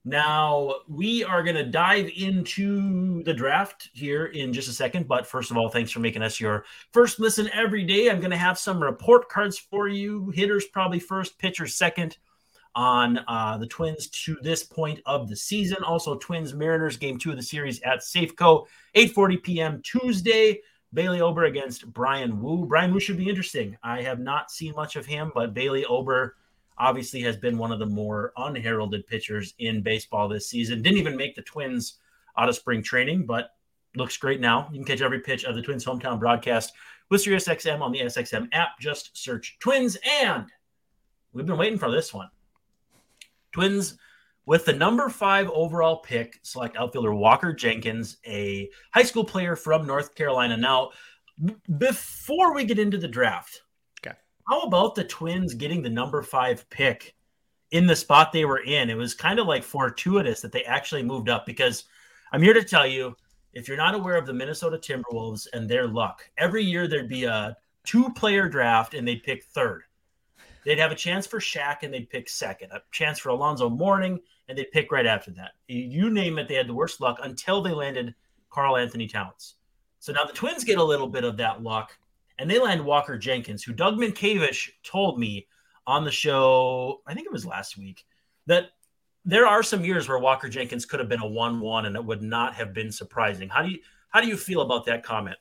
Now, 0.06 0.76
we 0.90 1.24
are 1.24 1.44
going 1.44 1.56
to 1.56 1.64
dive 1.64 2.12
into 2.18 3.24
the 3.24 3.34
draft 3.34 3.90
here 3.94 4.26
in 4.26 4.52
just 4.52 4.68
a 4.68 4.74
second. 4.74 5.08
But 5.08 5.26
first 5.26 5.50
of 5.50 5.56
all, 5.56 5.70
thanks 5.70 5.92
for 5.92 6.02
making 6.02 6.22
us 6.22 6.42
your 6.42 6.66
first 6.92 7.22
listen 7.22 7.50
every 7.54 7.86
day. 7.86 8.10
I'm 8.10 8.20
going 8.20 8.32
to 8.32 8.38
have 8.38 8.60
some 8.60 8.84
report 8.84 9.30
cards 9.30 9.58
for 9.58 9.88
you. 9.88 10.30
Hitters 10.32 10.66
probably 10.66 11.00
first, 11.00 11.40
pitchers 11.40 11.76
second 11.76 12.18
on 12.76 13.20
uh, 13.28 13.58
the 13.58 13.68
Twins 13.68 14.08
to 14.08 14.38
this 14.42 14.64
point 14.64 15.00
of 15.06 15.30
the 15.30 15.36
season. 15.36 15.84
Also, 15.84 16.16
Twins 16.16 16.54
Mariners 16.54 16.98
game 16.98 17.18
two 17.18 17.32
of 17.32 17.38
the 17.38 17.44
series 17.44 17.82
at 17.82 18.00
Safeco, 18.00 18.66
8:40 18.96 19.44
p.m. 19.44 19.82
Tuesday. 19.84 20.60
Bailey 20.94 21.22
Ober 21.22 21.46
against 21.46 21.92
Bryan 21.92 22.40
Woo. 22.40 22.68
Bryan 22.68 22.94
Woo 22.94 23.00
should 23.00 23.18
be 23.18 23.28
interesting. 23.28 23.76
I 23.82 24.04
have 24.04 24.20
not 24.20 24.52
seen 24.52 24.76
much 24.76 24.96
of 24.96 25.08
him, 25.08 25.32
but 25.34 25.56
Bailey 25.56 25.86
Ober, 25.86 26.36
obviously 26.78 27.22
has 27.22 27.38
been 27.38 27.58
one 27.58 27.72
of 27.72 27.80
the 27.80 27.86
more 27.86 28.34
unheralded 28.38 29.06
pitchers 29.08 29.54
in 29.60 29.82
baseball 29.82 30.28
this 30.28 30.48
season. 30.48 30.82
Didn't 30.82 31.00
even 31.00 31.16
make 31.16 31.36
the 31.36 31.42
Twins 31.42 32.00
out 32.38 32.50
of 32.50 32.56
spring 32.56 32.82
training, 32.82 33.26
but 33.26 33.52
looks 33.96 34.18
great 34.18 34.40
now. 34.40 34.70
You 34.72 34.80
can 34.80 34.86
catch 34.86 35.02
every 35.02 35.20
pitch 35.20 35.46
of 35.46 35.56
the 35.56 35.62
Twins 35.62 35.86
hometown 35.86 36.20
broadcast 36.20 36.74
with 37.10 37.24
SiriusXM 37.24 37.82
on 37.82 37.92
the 37.92 38.02
SXM 38.02 38.50
app. 38.54 38.80
Just 38.80 39.16
search 39.18 39.58
Twins, 39.60 39.98
and 40.22 40.46
we've 41.32 41.46
been 41.46 41.58
waiting 41.58 41.80
for 41.80 41.92
this 41.92 42.14
one. 42.14 42.30
Twins 43.54 43.98
with 44.46 44.66
the 44.66 44.74
number 44.74 45.08
five 45.10 45.50
overall 45.50 45.98
pick, 45.98 46.40
select 46.44 46.76
outfielder 46.76 47.14
Walker 47.14 47.54
Jenkins, 47.54 48.18
a 48.26 48.70
high 48.94 49.04
school 49.04 49.24
player 49.24 49.56
from 49.56 49.88
North 49.88 50.16
Carolina. 50.16 50.58
Now, 50.58 50.92
b- 51.44 51.56
before 51.78 52.54
we 52.54 52.66
get 52.66 52.80
into 52.80 52.98
the 52.98 53.08
draft, 53.08 53.62
okay, 54.06 54.18
how 54.48 54.62
about 54.62 54.96
the 54.96 55.06
Twins 55.06 55.54
getting 55.54 55.82
the 55.82 55.90
number 55.90 56.22
five 56.22 56.70
pick 56.70 57.16
in 57.72 57.88
the 57.88 57.96
spot 57.96 58.34
they 58.34 58.46
were 58.46 58.64
in? 58.64 58.90
It 58.90 58.98
was 58.98 59.14
kind 59.14 59.40
of 59.40 59.48
like 59.48 59.64
fortuitous 59.64 60.42
that 60.42 60.52
they 60.52 60.64
actually 60.64 61.04
moved 61.04 61.30
up 61.30 61.46
because 61.46 61.86
I'm 62.34 62.42
here 62.42 62.54
to 62.54 62.64
tell 62.64 62.86
you 62.86 63.16
if 63.54 63.68
you're 63.68 63.78
not 63.78 63.96
aware 63.96 64.18
of 64.18 64.26
the 64.26 64.34
Minnesota 64.34 64.78
Timberwolves 64.78 65.48
and 65.54 65.70
their 65.70 65.88
luck, 65.88 66.30
every 66.38 66.64
year 66.64 66.88
there'd 66.88 67.08
be 67.08 67.24
a 67.24 67.56
two 67.86 68.10
player 68.12 68.50
draft 68.50 68.94
and 68.94 69.08
they'd 69.08 69.24
pick 69.24 69.44
third. 69.44 69.84
They'd 70.66 70.80
have 70.80 70.92
a 70.92 70.96
chance 70.96 71.28
for 71.28 71.40
Shaq 71.40 71.84
and 71.84 71.94
they'd 71.94 72.10
pick 72.10 72.30
second, 72.30 72.72
a 72.72 72.82
chance 72.92 73.20
for 73.20 73.30
Alonzo 73.30 73.70
Mourning, 73.70 74.20
and 74.48 74.58
they'd 74.58 74.72
pick 74.72 74.92
right 74.92 75.06
after 75.06 75.32
that. 75.32 75.52
You 75.68 76.10
name 76.10 76.38
it, 76.40 76.48
they 76.48 76.56
had 76.56 76.68
the 76.68 76.74
worst 76.74 77.02
luck 77.02 77.20
until 77.22 77.62
they 77.62 77.72
landed 77.72 78.14
Karl-Anthony 78.50 79.08
Towns. 79.08 79.56
So 80.00 80.12
now 80.12 80.26
the 80.26 80.34
Twins 80.34 80.64
get 80.64 80.78
a 80.78 80.84
little 80.84 81.08
bit 81.08 81.24
of 81.24 81.38
that 81.38 81.64
luck, 81.64 81.98
and 82.38 82.50
they 82.50 82.60
land 82.60 82.84
Walker 82.84 83.18
Jenkins, 83.18 83.64
who 83.64 83.74
Doug 83.74 83.96
Mientkiewicz 83.96 84.70
told 84.84 85.20
me 85.20 85.48
on 85.88 86.04
the 86.04 86.12
show, 86.12 87.02
I 87.08 87.14
think 87.14 87.26
it 87.26 87.32
was 87.32 87.46
last 87.46 87.78
week, 87.78 88.06
that 88.46 88.72
there 89.26 89.48
are 89.48 89.64
some 89.64 89.86
years 89.86 90.10
where 90.10 90.20
Walker 90.20 90.50
Jenkins 90.50 90.86
could 90.86 91.00
have 91.00 91.08
been 91.08 91.22
a 91.22 91.28
one-one, 91.28 91.86
and 91.86 91.96
it 91.96 92.04
would 92.04 92.22
not 92.22 92.54
have 92.56 92.74
been 92.74 92.92
surprising. 92.92 93.48
How 93.50 93.64
do 93.64 93.70
you 93.70 93.80
how 94.10 94.22
do 94.22 94.28
you 94.28 94.38
feel 94.38 94.62
about 94.62 94.86
that 94.86 95.04
comment? 95.04 95.38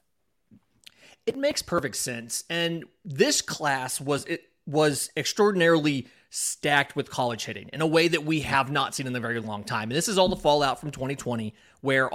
It 1.27 1.37
makes 1.37 1.63
perfect 1.63 1.97
sense, 1.97 2.45
and 2.49 2.85
this 3.05 3.43
class 3.43 4.01
was 4.01 4.25
it 4.27 4.52
was 4.67 5.11
extraordinarily 5.17 6.09
stacked 6.31 6.97
with 6.97 7.11
college 7.11 7.45
hitting 7.45 7.69
in 7.75 7.83
a 7.83 7.87
way 7.87 8.09
that 8.09 8.25
we 8.25 8.41
have 8.41 8.71
not 8.71 8.95
seen 8.95 9.07
in 9.07 9.15
a 9.15 9.21
very 9.21 9.39
long 9.39 9.63
time. 9.65 9.91
And 9.91 9.93
this 9.93 10.09
is 10.09 10.17
all 10.17 10.29
the 10.29 10.37
fallout 10.37 10.81
from 10.81 10.91
2020, 10.91 11.55
where 11.83 12.11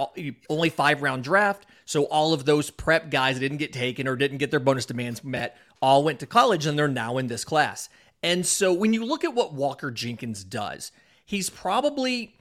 only 0.50 0.70
five 0.70 1.02
round 1.02 1.22
draft. 1.22 1.66
So 1.84 2.04
all 2.04 2.32
of 2.32 2.44
those 2.44 2.70
prep 2.70 3.10
guys 3.10 3.38
didn't 3.38 3.58
get 3.58 3.72
taken 3.72 4.08
or 4.08 4.16
didn't 4.16 4.38
get 4.38 4.50
their 4.50 4.60
bonus 4.60 4.86
demands 4.86 5.22
met 5.22 5.56
all 5.80 6.02
went 6.02 6.20
to 6.20 6.26
college 6.26 6.66
and 6.66 6.78
they're 6.78 6.88
now 6.88 7.18
in 7.18 7.28
this 7.28 7.44
class. 7.44 7.88
And 8.22 8.44
so 8.44 8.72
when 8.72 8.92
you 8.92 9.04
look 9.04 9.24
at 9.24 9.34
what 9.34 9.52
Walker 9.54 9.90
Jenkins 9.90 10.42
does, 10.42 10.90
he's 11.24 11.50
probably, 11.50 12.34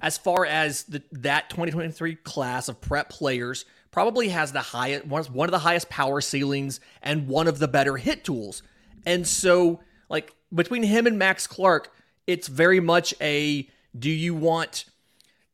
as 0.00 0.16
far 0.16 0.46
as 0.46 0.84
the, 0.84 1.02
that 1.12 1.50
2023 1.50 2.14
class 2.16 2.68
of 2.68 2.80
prep 2.80 3.10
players, 3.10 3.66
probably 3.90 4.28
has 4.28 4.52
the 4.52 4.60
highest 4.60 5.06
one 5.06 5.48
of 5.48 5.50
the 5.50 5.58
highest 5.58 5.88
power 5.88 6.20
ceilings 6.20 6.80
and 7.02 7.26
one 7.26 7.48
of 7.48 7.58
the 7.58 7.68
better 7.68 7.96
hit 7.96 8.24
tools. 8.24 8.62
And 9.06 9.26
so, 9.26 9.80
like 10.08 10.34
between 10.54 10.82
him 10.82 11.06
and 11.06 11.18
Max 11.18 11.46
Clark, 11.46 11.92
it's 12.26 12.48
very 12.48 12.80
much 12.80 13.14
a 13.20 13.68
do 13.98 14.10
you 14.10 14.34
want 14.34 14.84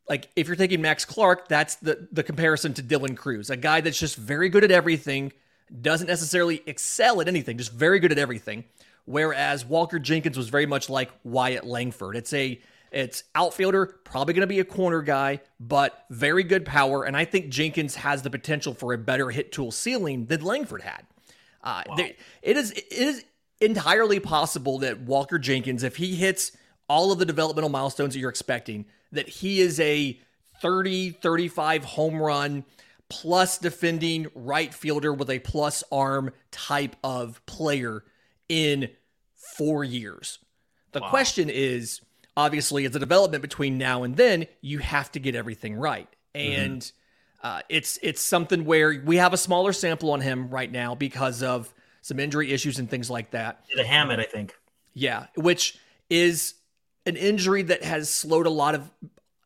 like 0.08 0.28
if 0.36 0.46
you're 0.46 0.56
thinking 0.56 0.82
Max 0.82 1.04
Clark, 1.04 1.48
that's 1.48 1.76
the 1.76 2.08
the 2.12 2.22
comparison 2.22 2.74
to 2.74 2.82
Dylan 2.82 3.16
Crews, 3.16 3.50
a 3.50 3.56
guy 3.56 3.80
that's 3.80 3.98
just 3.98 4.16
very 4.16 4.48
good 4.48 4.64
at 4.64 4.70
everything, 4.70 5.32
doesn't 5.80 6.06
necessarily 6.06 6.62
excel 6.66 7.20
at 7.20 7.28
anything, 7.28 7.58
just 7.58 7.72
very 7.72 8.00
good 8.00 8.12
at 8.12 8.18
everything. 8.18 8.64
Whereas 9.06 9.64
Walker 9.64 9.98
Jenkins 9.98 10.36
was 10.36 10.48
very 10.48 10.66
much 10.66 10.88
like 10.88 11.10
Wyatt 11.24 11.64
Langford. 11.64 12.16
It's 12.16 12.32
a 12.32 12.60
it's 12.90 13.24
outfielder, 13.34 13.86
probably 14.04 14.34
going 14.34 14.42
to 14.42 14.46
be 14.46 14.60
a 14.60 14.64
corner 14.64 15.02
guy, 15.02 15.40
but 15.58 16.04
very 16.10 16.44
good 16.44 16.64
power. 16.64 17.02
And 17.02 17.16
I 17.16 17.24
think 17.24 17.48
Jenkins 17.48 17.96
has 17.96 18.22
the 18.22 18.30
potential 18.30 18.72
for 18.72 18.92
a 18.92 18.98
better 18.98 19.30
hit 19.30 19.50
tool 19.50 19.72
ceiling 19.72 20.26
than 20.26 20.42
Langford 20.42 20.82
had. 20.82 21.04
Uh, 21.62 21.82
wow. 21.88 21.94
there, 21.96 22.12
it 22.42 22.56
is 22.56 22.70
it 22.72 22.92
is 22.92 23.24
entirely 23.60 24.20
possible 24.20 24.78
that 24.80 25.00
Walker 25.00 25.38
Jenkins, 25.38 25.82
if 25.82 25.96
he 25.96 26.16
hits 26.16 26.52
all 26.88 27.12
of 27.12 27.18
the 27.18 27.24
developmental 27.24 27.70
milestones 27.70 28.14
that 28.14 28.20
you're 28.20 28.30
expecting, 28.30 28.86
that 29.12 29.28
he 29.28 29.60
is 29.60 29.80
a 29.80 30.18
30, 30.60 31.10
35 31.10 31.84
home 31.84 32.20
run 32.20 32.64
plus 33.08 33.58
defending 33.58 34.26
right 34.34 34.72
fielder 34.72 35.12
with 35.12 35.30
a 35.30 35.38
plus 35.38 35.84
arm 35.92 36.32
type 36.50 36.96
of 37.04 37.44
player 37.46 38.04
in 38.48 38.88
four 39.56 39.84
years. 39.84 40.38
The 40.92 41.00
wow. 41.00 41.10
question 41.10 41.50
is 41.50 42.00
obviously, 42.36 42.84
it's 42.84 42.96
a 42.96 43.00
development 43.00 43.42
between 43.42 43.78
now 43.78 44.02
and 44.02 44.16
then, 44.16 44.46
you 44.60 44.78
have 44.78 45.12
to 45.12 45.20
get 45.20 45.34
everything 45.34 45.74
right. 45.74 46.08
Mm-hmm. 46.34 46.60
And 46.60 46.80
mm-hmm. 46.80 47.46
uh, 47.46 47.60
it's 47.68 47.98
it's 48.02 48.20
something 48.20 48.64
where 48.64 49.02
we 49.04 49.16
have 49.16 49.32
a 49.32 49.36
smaller 49.36 49.72
sample 49.72 50.12
on 50.12 50.20
him 50.20 50.48
right 50.50 50.70
now 50.70 50.94
because 50.94 51.42
of 51.42 51.72
some 52.04 52.20
injury 52.20 52.52
issues 52.52 52.78
and 52.78 52.90
things 52.90 53.08
like 53.08 53.30
that. 53.30 53.64
The 53.74 53.82
Hammett, 53.82 54.20
I 54.20 54.24
think. 54.24 54.54
Yeah, 54.92 55.26
which 55.36 55.78
is 56.10 56.52
an 57.06 57.16
injury 57.16 57.62
that 57.62 57.82
has 57.82 58.10
slowed 58.10 58.46
a 58.46 58.50
lot 58.50 58.74
of 58.74 58.90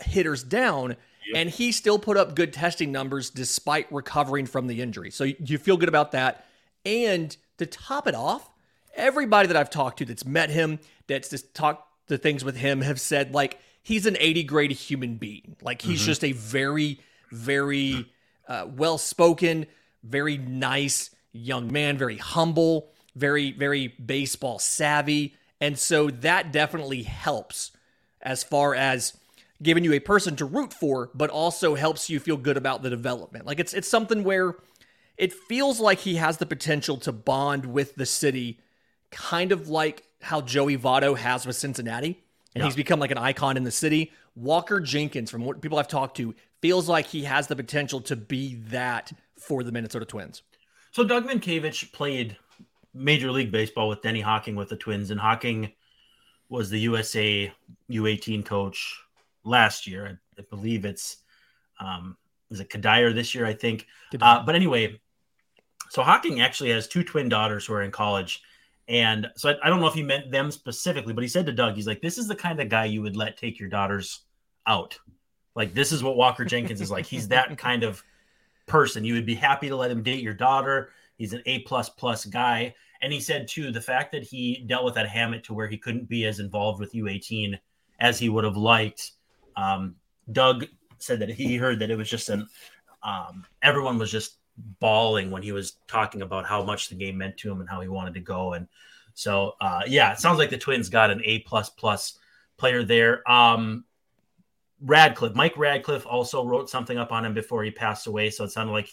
hitters 0.03 0.43
down. 0.43 0.91
Yep. 0.91 1.37
And 1.37 1.51
he 1.51 1.71
still 1.71 2.01
put 2.01 2.17
up 2.17 2.35
good 2.35 2.53
testing 2.53 2.91
numbers 2.91 3.31
despite 3.31 3.91
recovering 3.93 4.45
from 4.45 4.67
the 4.67 4.83
injury. 4.83 5.13
So 5.13 5.23
you 5.23 5.57
feel 5.57 5.77
good 5.77 5.89
about 5.89 6.11
that. 6.13 6.47
And 6.85 7.37
to 7.59 7.67
top 7.67 8.09
it 8.09 8.17
off, 8.17 8.51
everybody 8.93 9.47
that 9.47 9.57
I've 9.57 9.71
talked 9.71 10.01
to 10.01 10.05
that's 10.05 10.27
met 10.27 10.51
him, 10.51 10.81
that's 11.07 11.31
just 11.31 11.55
talked 11.55 11.85
the 12.09 12.19
things 12.19 12.45
with 12.45 12.57
him, 12.57 12.81
have 12.81 13.01
said 13.01 13.33
like 13.33 13.61
he's 13.83 14.05
an 14.05 14.17
80 14.19 14.43
grade 14.43 14.73
human 14.73 15.15
being. 15.15 15.55
Like 15.63 15.81
he's 15.81 16.01
mm-hmm. 16.01 16.07
just 16.07 16.25
a 16.25 16.33
very, 16.33 16.99
very 17.31 18.11
uh, 18.49 18.67
well 18.69 18.99
spoken, 18.99 19.67
very 20.03 20.39
nice 20.39 21.11
young 21.33 21.73
man, 21.73 21.99
very 21.99 22.17
humble, 22.17 22.91
very, 23.15 23.53
very 23.53 23.89
baseball 23.89 24.59
savvy. 24.59 25.35
And 25.61 25.79
so 25.79 26.11
that 26.11 26.53
definitely 26.53 27.03
helps 27.03 27.73
as 28.23 28.43
far 28.43 28.75
as 28.75 29.17
giving 29.63 29.85
you 29.85 29.93
a 29.93 30.01
person 30.01 30.37
to 30.37 30.45
root 30.45 30.73
for, 30.73 31.11
but 31.15 31.31
also 31.31 31.75
helps 31.75 32.09
you 32.09 32.21
feel 32.21 32.37
good 32.37 32.57
about 32.57 32.83
the 32.83 32.91
development. 32.91 33.47
Like 33.47 33.59
it's 33.59 33.75
it's 33.75 33.89
something 33.89 34.25
where 34.25 34.57
it 35.17 35.33
feels 35.33 35.81
like 35.81 35.99
he 35.99 36.15
has 36.17 36.39
the 36.39 36.47
potential 36.47 36.97
to 36.99 37.13
bond 37.13 37.67
with 37.67 37.97
the 37.97 38.07
city, 38.07 38.61
kind 39.11 39.51
of 39.51 39.69
like 39.69 40.05
how 40.23 40.41
Joey 40.41 40.79
Votto 40.79 41.17
has 41.17 41.47
with 41.47 41.57
Cincinnati. 41.57 42.23
And 42.55 42.63
yeah. 42.63 42.65
he's 42.67 42.77
become 42.77 43.01
like 43.01 43.11
an 43.11 43.19
icon 43.19 43.57
in 43.57 43.65
the 43.65 43.71
city. 43.71 44.13
Walker 44.35 44.81
Jenkins, 44.81 45.31
from 45.31 45.45
what 45.45 45.61
people 45.61 45.79
I've 45.79 45.89
talked 45.89 46.17
to, 46.19 46.35
feels 46.61 46.89
like 46.89 47.07
he 47.07 47.25
has 47.25 47.49
the 47.49 47.57
potential 47.57 48.01
to 48.03 48.17
be 48.17 48.55
that 48.69 49.13
for 49.37 49.63
the 49.63 49.73
Minnesota 49.73 50.05
Twins. 50.05 50.43
So 50.93 51.05
Doug 51.05 51.27
Mientkiewicz 51.27 51.93
played 51.93 52.37
Major 52.95 53.31
League 53.31 53.53
Baseball 53.53 53.89
with 53.89 54.03
Denny 54.03 54.21
Hocking 54.21 54.57
with 54.57 54.69
the 54.69 54.77
Twins, 54.77 55.11
and 55.11 55.21
Hocking 55.21 55.73
was 56.49 56.71
the 56.71 56.81
USA 56.81 57.53
U18 57.91 58.45
coach 58.45 59.01
last 59.45 59.87
year. 59.87 60.07
I, 60.07 60.41
I 60.41 60.45
believe 60.51 60.85
it's 60.85 61.19
um, 61.81 62.17
is 62.51 62.61
it 62.61 62.71
Kadir 62.71 63.13
this 63.13 63.35
year, 63.35 63.47
I 63.47 63.53
think. 63.53 63.87
Uh, 64.21 64.43
but 64.45 64.55
anyway, 64.55 65.01
so 65.91 66.03
Hocking 66.03 66.41
actually 66.41 66.71
has 66.71 66.89
two 66.89 67.05
twin 67.05 67.29
daughters 67.29 67.67
who 67.67 67.75
are 67.75 67.83
in 67.83 67.91
college. 67.91 68.43
And 68.89 69.31
so 69.37 69.51
I, 69.51 69.67
I, 69.67 69.69
don't 69.69 69.81
know 69.81 69.87
if 69.87 69.95
he 69.95 70.03
meant 70.03 70.31
them 70.31 70.51
specifically, 70.51 71.13
but 71.13 71.23
he 71.23 71.29
said 71.29 71.47
to 71.47 71.53
Doug, 71.53 71.75
he's 71.75 71.87
like, 71.87 72.01
this 72.01 72.17
is 72.17 72.27
the 72.27 72.35
kind 72.35 72.59
of 72.59 72.71
guy 72.71 72.87
you 72.87 73.03
would 73.03 73.17
let 73.17 73.37
take 73.37 73.61
your 73.61 73.69
daughters 73.69 74.21
out. 74.67 74.99
Like, 75.55 75.75
this 75.75 75.93
is 75.93 76.03
what 76.03 76.17
Walker 76.17 76.45
Jenkins 76.45 76.81
is 76.81 76.91
like. 76.91 77.05
He's 77.05 77.29
that 77.29 77.57
kind 77.59 77.83
of 77.83 78.03
person. 78.69 79.05
You 79.05 79.15
would 79.15 79.27
be 79.27 79.35
happy 79.35 79.69
to 79.69 79.77
let 79.77 79.91
him 79.91 80.03
date 80.03 80.23
your 80.23 80.35
daughter. 80.35 80.91
He's 81.17 81.33
an 81.33 81.43
A 81.47 81.61
plus 81.61 81.89
plus 81.89 82.25
guy. 82.25 82.75
And 83.01 83.13
he 83.13 83.21
said 83.21 83.49
too, 83.49 83.71
the 83.71 83.81
fact 83.81 84.13
that 84.13 84.23
he 84.23 84.65
dealt 84.67 84.85
with 84.85 84.95
that 84.95 85.09
Hammett 85.09 85.45
to 85.45 85.55
where 85.55 85.69
he 85.69 85.79
couldn't 85.79 86.09
be 86.09 86.27
as 86.27 86.41
involved 86.41 86.81
with 86.81 86.93
U18 86.93 87.59
as 88.01 88.19
he 88.19 88.29
would 88.29 88.45
have 88.45 88.57
liked. 88.57 89.13
Um, 89.57 89.97
Doug 90.31 90.67
said 90.99 91.21
that 91.21 91.31
he 91.31 91.57
heard 91.57 91.79
that 91.79 91.91
it 91.91 91.97
was 91.97 92.11
just 92.11 92.29
an 92.29 92.47
um, 93.03 93.45
everyone 93.63 93.99
was 93.99 94.11
just 94.11 94.39
bawling 94.81 95.31
when 95.31 95.43
he 95.43 95.53
was 95.53 95.75
talking 95.87 96.23
about 96.23 96.47
how 96.47 96.65
much 96.65 96.89
the 96.89 96.95
game 96.95 97.19
meant 97.19 97.37
to 97.39 97.51
him 97.51 97.61
and 97.61 97.69
how 97.69 97.81
he 97.81 97.89
wanted 97.89 98.15
to 98.15 98.21
go. 98.21 98.55
And 98.55 98.67
so, 99.15 99.55
uh, 99.61 99.83
yeah, 99.87 100.13
it 100.13 100.19
sounds 100.19 100.39
like 100.39 100.51
the 100.51 100.59
Twins 100.59 100.89
got 100.89 101.11
an 101.11 101.23
A 101.25 101.41
plus 101.41 101.71
plus 101.71 102.19
player 102.57 102.83
there. 102.83 103.29
Um, 103.31 103.85
Radcliff, 104.81 105.35
Mike 105.35 105.57
Radcliff 105.57 106.07
also 106.07 106.45
wrote 106.45 106.71
something 106.71 106.99
up 106.99 107.13
on 107.13 107.25
him 107.25 107.35
before 107.35 107.65
he 107.65 107.71
passed 107.71 108.07
away. 108.07 108.31
So 108.31 108.45
it 108.45 108.51
sounded 108.51 108.73
like 108.73 108.91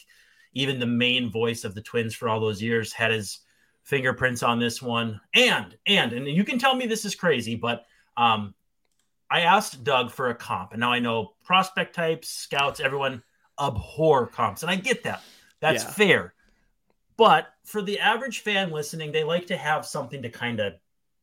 even 0.54 0.80
the 0.80 0.86
main 0.86 1.30
voice 1.32 1.64
of 1.64 1.76
the 1.76 1.82
Twins 1.82 2.16
for 2.16 2.30
all 2.30 2.40
those 2.40 2.62
years 2.62 2.94
had 2.94 3.12
his 3.12 3.40
fingerprints 3.84 4.42
on 4.42 4.60
this 4.60 4.82
one. 4.82 5.20
And, 5.34 5.78
and, 5.86 6.14
and 6.14 6.28
you 6.28 6.44
can 6.44 6.58
tell 6.58 6.76
me 6.76 6.88
this 6.88 7.06
is 7.06 7.14
crazy, 7.14 7.56
but 7.56 7.86
um, 8.18 8.56
I 9.30 9.42
asked 9.42 9.84
Doug 9.84 10.12
for 10.12 10.30
a 10.30 10.36
comp. 10.36 10.72
And 10.72 10.80
now 10.80 10.92
I 10.92 11.00
know 11.00 11.34
prospect 11.44 11.94
types, 11.94 12.30
scouts, 12.30 12.80
everyone 12.80 13.22
abhor 13.60 14.28
comps. 14.28 14.64
And 14.64 14.72
I 14.72 14.76
get 14.76 15.04
that. 15.04 15.22
That's 15.60 15.84
yeah. 15.84 15.92
fair. 15.92 16.34
But 17.18 17.48
for 17.64 17.82
the 17.82 18.00
average 18.00 18.40
fan 18.40 18.72
listening, 18.72 19.12
they 19.12 19.24
like 19.24 19.48
to 19.48 19.58
have 19.58 19.86
something 19.86 20.22
to 20.24 20.30
kind 20.30 20.60
of 20.60 20.74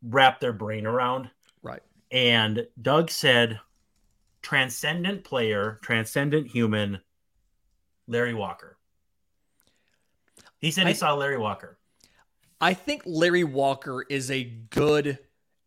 wrap 0.02 0.40
their 0.40 0.52
brain 0.52 0.86
around. 0.86 1.30
Right. 1.62 1.82
And 2.10 2.66
Doug 2.80 3.10
said, 3.10 3.60
transcendent 4.42 5.24
player, 5.24 5.78
transcendent 5.82 6.48
human, 6.48 7.00
Larry 8.06 8.34
Walker. 8.34 8.76
He 10.58 10.70
said 10.70 10.86
he 10.86 10.90
I, 10.90 10.94
saw 10.94 11.14
Larry 11.14 11.38
Walker. 11.38 11.78
I 12.60 12.74
think 12.74 13.02
Larry 13.04 13.44
Walker 13.44 14.04
is 14.08 14.30
a 14.30 14.44
good 14.44 15.18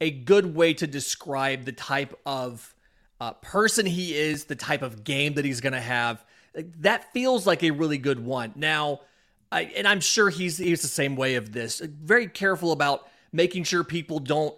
a 0.01 0.11
good 0.11 0.55
way 0.55 0.73
to 0.73 0.85
describe 0.85 1.63
the 1.63 1.71
type 1.71 2.19
of 2.25 2.75
uh, 3.21 3.31
person 3.33 3.85
he 3.85 4.13
is, 4.13 4.45
the 4.45 4.55
type 4.55 4.81
of 4.81 5.03
game 5.03 5.35
that 5.35 5.45
he's 5.45 5.61
going 5.61 5.73
to 5.73 5.79
have. 5.81 6.23
That 6.79 7.11
feels 7.13 7.47
like 7.47 7.63
a 7.63 7.71
really 7.71 7.97
good 7.97 8.23
one. 8.23 8.53
Now, 8.55 9.01
I, 9.51 9.63
and 9.75 9.87
I'm 9.87 10.01
sure 10.01 10.29
he's 10.29 10.57
he's 10.57 10.81
the 10.81 10.87
same 10.87 11.15
way 11.15 11.35
of 11.35 11.51
this. 11.51 11.79
Very 11.79 12.27
careful 12.27 12.71
about 12.71 13.07
making 13.31 13.63
sure 13.63 13.83
people 13.83 14.19
don't 14.19 14.55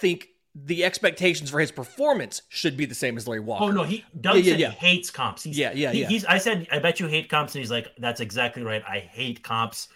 think 0.00 0.28
the 0.54 0.84
expectations 0.84 1.50
for 1.50 1.58
his 1.58 1.72
performance 1.72 2.42
should 2.48 2.76
be 2.76 2.86
the 2.86 2.94
same 2.94 3.16
as 3.16 3.26
Larry 3.26 3.40
Walker. 3.40 3.64
Oh 3.64 3.70
no, 3.70 3.82
he 3.82 4.04
Doug 4.20 4.36
yeah, 4.36 4.52
yeah, 4.52 4.56
yeah. 4.56 4.70
hates 4.70 5.10
comps. 5.10 5.42
He's, 5.42 5.58
yeah, 5.58 5.72
yeah, 5.72 5.92
he, 5.92 6.02
yeah. 6.02 6.08
He's. 6.08 6.24
I 6.24 6.38
said, 6.38 6.68
I 6.70 6.78
bet 6.78 7.00
you 7.00 7.06
hate 7.06 7.28
comps, 7.28 7.54
and 7.54 7.60
he's 7.60 7.70
like, 7.70 7.88
that's 7.98 8.20
exactly 8.20 8.62
right. 8.62 8.82
I 8.86 8.98
hate 8.98 9.42
comps. 9.42 9.88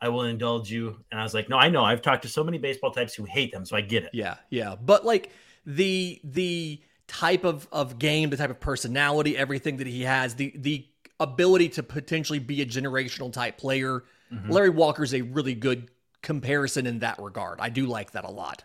I 0.00 0.08
will 0.08 0.24
indulge 0.24 0.70
you. 0.70 1.02
And 1.10 1.20
I 1.20 1.22
was 1.22 1.32
like, 1.32 1.48
no, 1.48 1.56
I 1.56 1.68
know. 1.68 1.84
I've 1.84 2.02
talked 2.02 2.22
to 2.22 2.28
so 2.28 2.42
many 2.44 2.58
baseball 2.58 2.90
types 2.90 3.14
who 3.14 3.24
hate 3.24 3.52
them, 3.52 3.64
so 3.64 3.76
I 3.76 3.80
get 3.80 4.02
it. 4.02 4.10
Yeah, 4.12 4.36
yeah. 4.50 4.74
But 4.74 5.06
like 5.06 5.30
the 5.64 6.20
the 6.24 6.82
type 7.06 7.44
of 7.44 7.66
of 7.72 7.98
game, 7.98 8.28
the 8.28 8.36
type 8.36 8.50
of 8.50 8.60
personality, 8.60 9.36
everything 9.36 9.78
that 9.78 9.86
he 9.86 10.02
has, 10.02 10.34
the 10.34 10.52
the 10.56 10.86
ability 11.20 11.68
to 11.70 11.82
potentially 11.82 12.38
be 12.40 12.60
a 12.60 12.66
generational 12.66 13.32
type 13.32 13.56
player. 13.56 14.04
Mm-hmm. 14.32 14.50
Larry 14.50 14.70
Walker's 14.70 15.14
a 15.14 15.22
really 15.22 15.54
good 15.54 15.90
comparison 16.20 16.86
in 16.86 16.98
that 16.98 17.18
regard. 17.18 17.60
I 17.60 17.68
do 17.68 17.86
like 17.86 18.12
that 18.12 18.24
a 18.24 18.30
lot. 18.30 18.64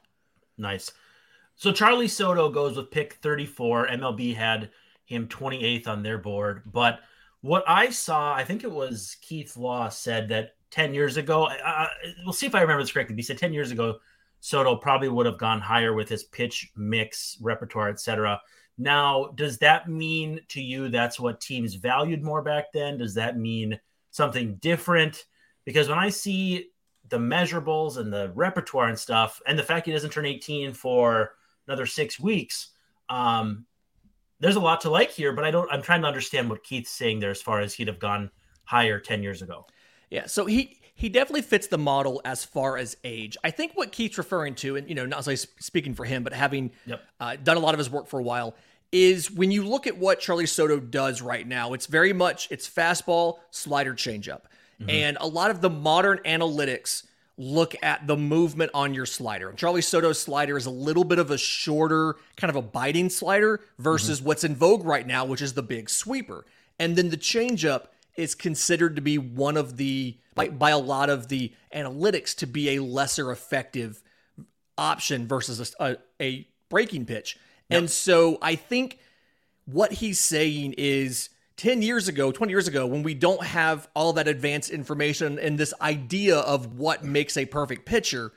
Nice. 0.57 0.91
So 1.57 1.71
Charlee 1.71 2.09
Soto 2.09 2.49
goes 2.49 2.77
with 2.77 2.91
pick 2.91 3.13
34. 3.13 3.87
MLB 3.87 4.35
had 4.35 4.69
him 5.05 5.27
28th 5.27 5.87
on 5.87 6.03
their 6.03 6.19
board. 6.19 6.61
But 6.65 6.99
what 7.41 7.63
I 7.67 7.89
saw, 7.89 8.33
I 8.33 8.43
think 8.43 8.63
it 8.63 8.71
was 8.71 9.17
Keith 9.21 9.57
Law 9.57 9.89
said 9.89 10.29
that 10.29 10.51
10 10.69 10.93
years 10.93 11.17
ago, 11.17 11.45
uh, 11.47 11.87
we'll 12.23 12.33
see 12.33 12.45
if 12.45 12.53
I 12.53 12.61
remember 12.61 12.83
this 12.83 12.91
correctly. 12.91 13.15
He 13.15 13.23
said 13.23 13.39
10 13.39 13.53
years 13.53 13.71
ago, 13.71 13.97
Soto 14.39 14.75
probably 14.75 15.09
would 15.09 15.25
have 15.25 15.39
gone 15.39 15.59
higher 15.59 15.93
with 15.93 16.07
his 16.09 16.25
pitch 16.25 16.71
mix, 16.75 17.37
repertoire, 17.41 17.89
etc. 17.89 18.39
Now, 18.77 19.31
does 19.33 19.57
that 19.57 19.89
mean 19.89 20.41
to 20.49 20.61
you 20.61 20.89
that's 20.89 21.19
what 21.19 21.41
teams 21.41 21.73
valued 21.73 22.23
more 22.23 22.43
back 22.43 22.65
then? 22.71 22.99
Does 22.99 23.15
that 23.15 23.37
mean 23.37 23.79
something 24.11 24.55
different? 24.55 25.25
Because 25.65 25.89
when 25.89 25.97
I 25.97 26.09
see 26.09 26.69
the 27.09 27.17
measurables 27.17 27.97
and 27.97 28.13
the 28.13 28.31
repertoire 28.35 28.89
and 28.89 28.99
stuff, 28.99 29.41
and 29.47 29.57
the 29.57 29.63
fact 29.63 29.87
he 29.87 29.91
doesn't 29.91 30.11
turn 30.11 30.25
18 30.25 30.73
for 30.73 31.31
another 31.67 31.85
six 31.85 32.19
weeks, 32.19 32.69
um, 33.09 33.65
there's 34.39 34.55
a 34.55 34.59
lot 34.59 34.81
to 34.81 34.89
like 34.89 35.11
here. 35.11 35.33
But 35.33 35.45
I 35.45 35.51
don't. 35.51 35.71
I'm 35.71 35.81
trying 35.81 36.01
to 36.01 36.07
understand 36.07 36.49
what 36.49 36.63
Keith's 36.63 36.91
saying 36.91 37.19
there 37.19 37.31
as 37.31 37.41
far 37.41 37.59
as 37.59 37.73
he'd 37.73 37.87
have 37.87 37.99
gone 37.99 38.31
higher 38.63 38.99
10 38.99 39.23
years 39.23 39.41
ago. 39.41 39.65
Yeah. 40.09 40.25
So 40.25 40.45
he 40.45 40.79
he 40.93 41.09
definitely 41.09 41.43
fits 41.43 41.67
the 41.67 41.77
model 41.77 42.21
as 42.25 42.43
far 42.43 42.77
as 42.77 42.97
age. 43.03 43.37
I 43.43 43.51
think 43.51 43.73
what 43.75 43.91
Keith's 43.91 44.17
referring 44.17 44.55
to, 44.55 44.75
and 44.75 44.89
you 44.89 44.95
know, 44.95 45.05
not 45.05 45.27
only 45.27 45.35
speaking 45.35 45.93
for 45.93 46.05
him, 46.05 46.23
but 46.23 46.33
having 46.33 46.71
yep. 46.85 47.01
uh, 47.19 47.35
done 47.35 47.57
a 47.57 47.59
lot 47.59 47.75
of 47.75 47.77
his 47.77 47.89
work 47.89 48.07
for 48.07 48.19
a 48.19 48.23
while, 48.23 48.55
is 48.91 49.29
when 49.29 49.51
you 49.51 49.63
look 49.63 49.85
at 49.85 49.97
what 49.97 50.19
Charlee 50.19 50.47
Soto 50.47 50.79
does 50.79 51.21
right 51.21 51.47
now. 51.47 51.73
It's 51.73 51.85
very 51.85 52.13
much 52.13 52.47
it's 52.49 52.67
fastball, 52.67 53.39
slider, 53.51 53.93
changeup. 53.93 54.41
Mm-hmm. 54.79 54.89
And 54.89 55.17
a 55.19 55.27
lot 55.27 55.51
of 55.51 55.61
the 55.61 55.69
modern 55.69 56.19
analytics 56.25 57.03
look 57.37 57.75
at 57.83 58.07
the 58.07 58.17
movement 58.17 58.71
on 58.73 58.93
your 58.93 59.05
slider. 59.05 59.49
And 59.49 59.57
Charlee 59.57 59.83
Soto's 59.83 60.19
slider 60.19 60.57
is 60.57 60.65
a 60.65 60.71
little 60.71 61.03
bit 61.03 61.19
of 61.19 61.29
a 61.29 61.37
shorter, 61.37 62.15
kind 62.35 62.49
of 62.49 62.55
a 62.55 62.61
biting 62.61 63.09
slider 63.09 63.61
versus 63.77 64.19
mm-hmm. 64.19 64.27
what's 64.27 64.43
in 64.43 64.55
vogue 64.55 64.83
right 64.83 65.05
now, 65.05 65.23
which 65.23 65.41
is 65.41 65.53
the 65.53 65.61
big 65.61 65.89
sweeper. 65.89 66.45
And 66.79 66.95
then 66.95 67.09
the 67.09 67.17
changeup 67.17 67.87
is 68.15 68.33
considered 68.33 68.95
to 68.95 69.01
be 69.01 69.17
one 69.17 69.57
of 69.57 69.77
the 69.77 70.17
by, 70.33 70.49
by 70.49 70.71
a 70.71 70.77
lot 70.77 71.09
of 71.09 71.27
the 71.27 71.53
analytics 71.73 72.35
to 72.37 72.47
be 72.47 72.75
a 72.75 72.81
lesser 72.81 73.31
effective 73.31 74.01
option 74.77 75.27
versus 75.27 75.75
a, 75.79 75.85
a, 75.85 75.97
a 76.21 76.47
breaking 76.69 77.05
pitch. 77.05 77.37
Yep. 77.69 77.79
And 77.79 77.89
so 77.89 78.37
I 78.41 78.55
think 78.55 78.99
what 79.65 79.93
he's 79.93 80.19
saying 80.19 80.75
is 80.77 81.29
10 81.57 81.81
years 81.81 82.07
ago, 82.07 82.31
20 82.31 82.51
years 82.51 82.67
ago, 82.67 82.85
when 82.85 83.03
we 83.03 83.15
don't 83.15 83.43
have 83.43 83.89
all 83.95 84.13
that 84.13 84.27
advanced 84.27 84.69
information 84.69 85.39
and 85.39 85.57
this 85.57 85.73
idea 85.81 86.37
of 86.37 86.77
what 86.77 87.03
makes 87.03 87.35
a 87.35 87.45
perfect 87.45 87.85
pitcher, 87.85 88.31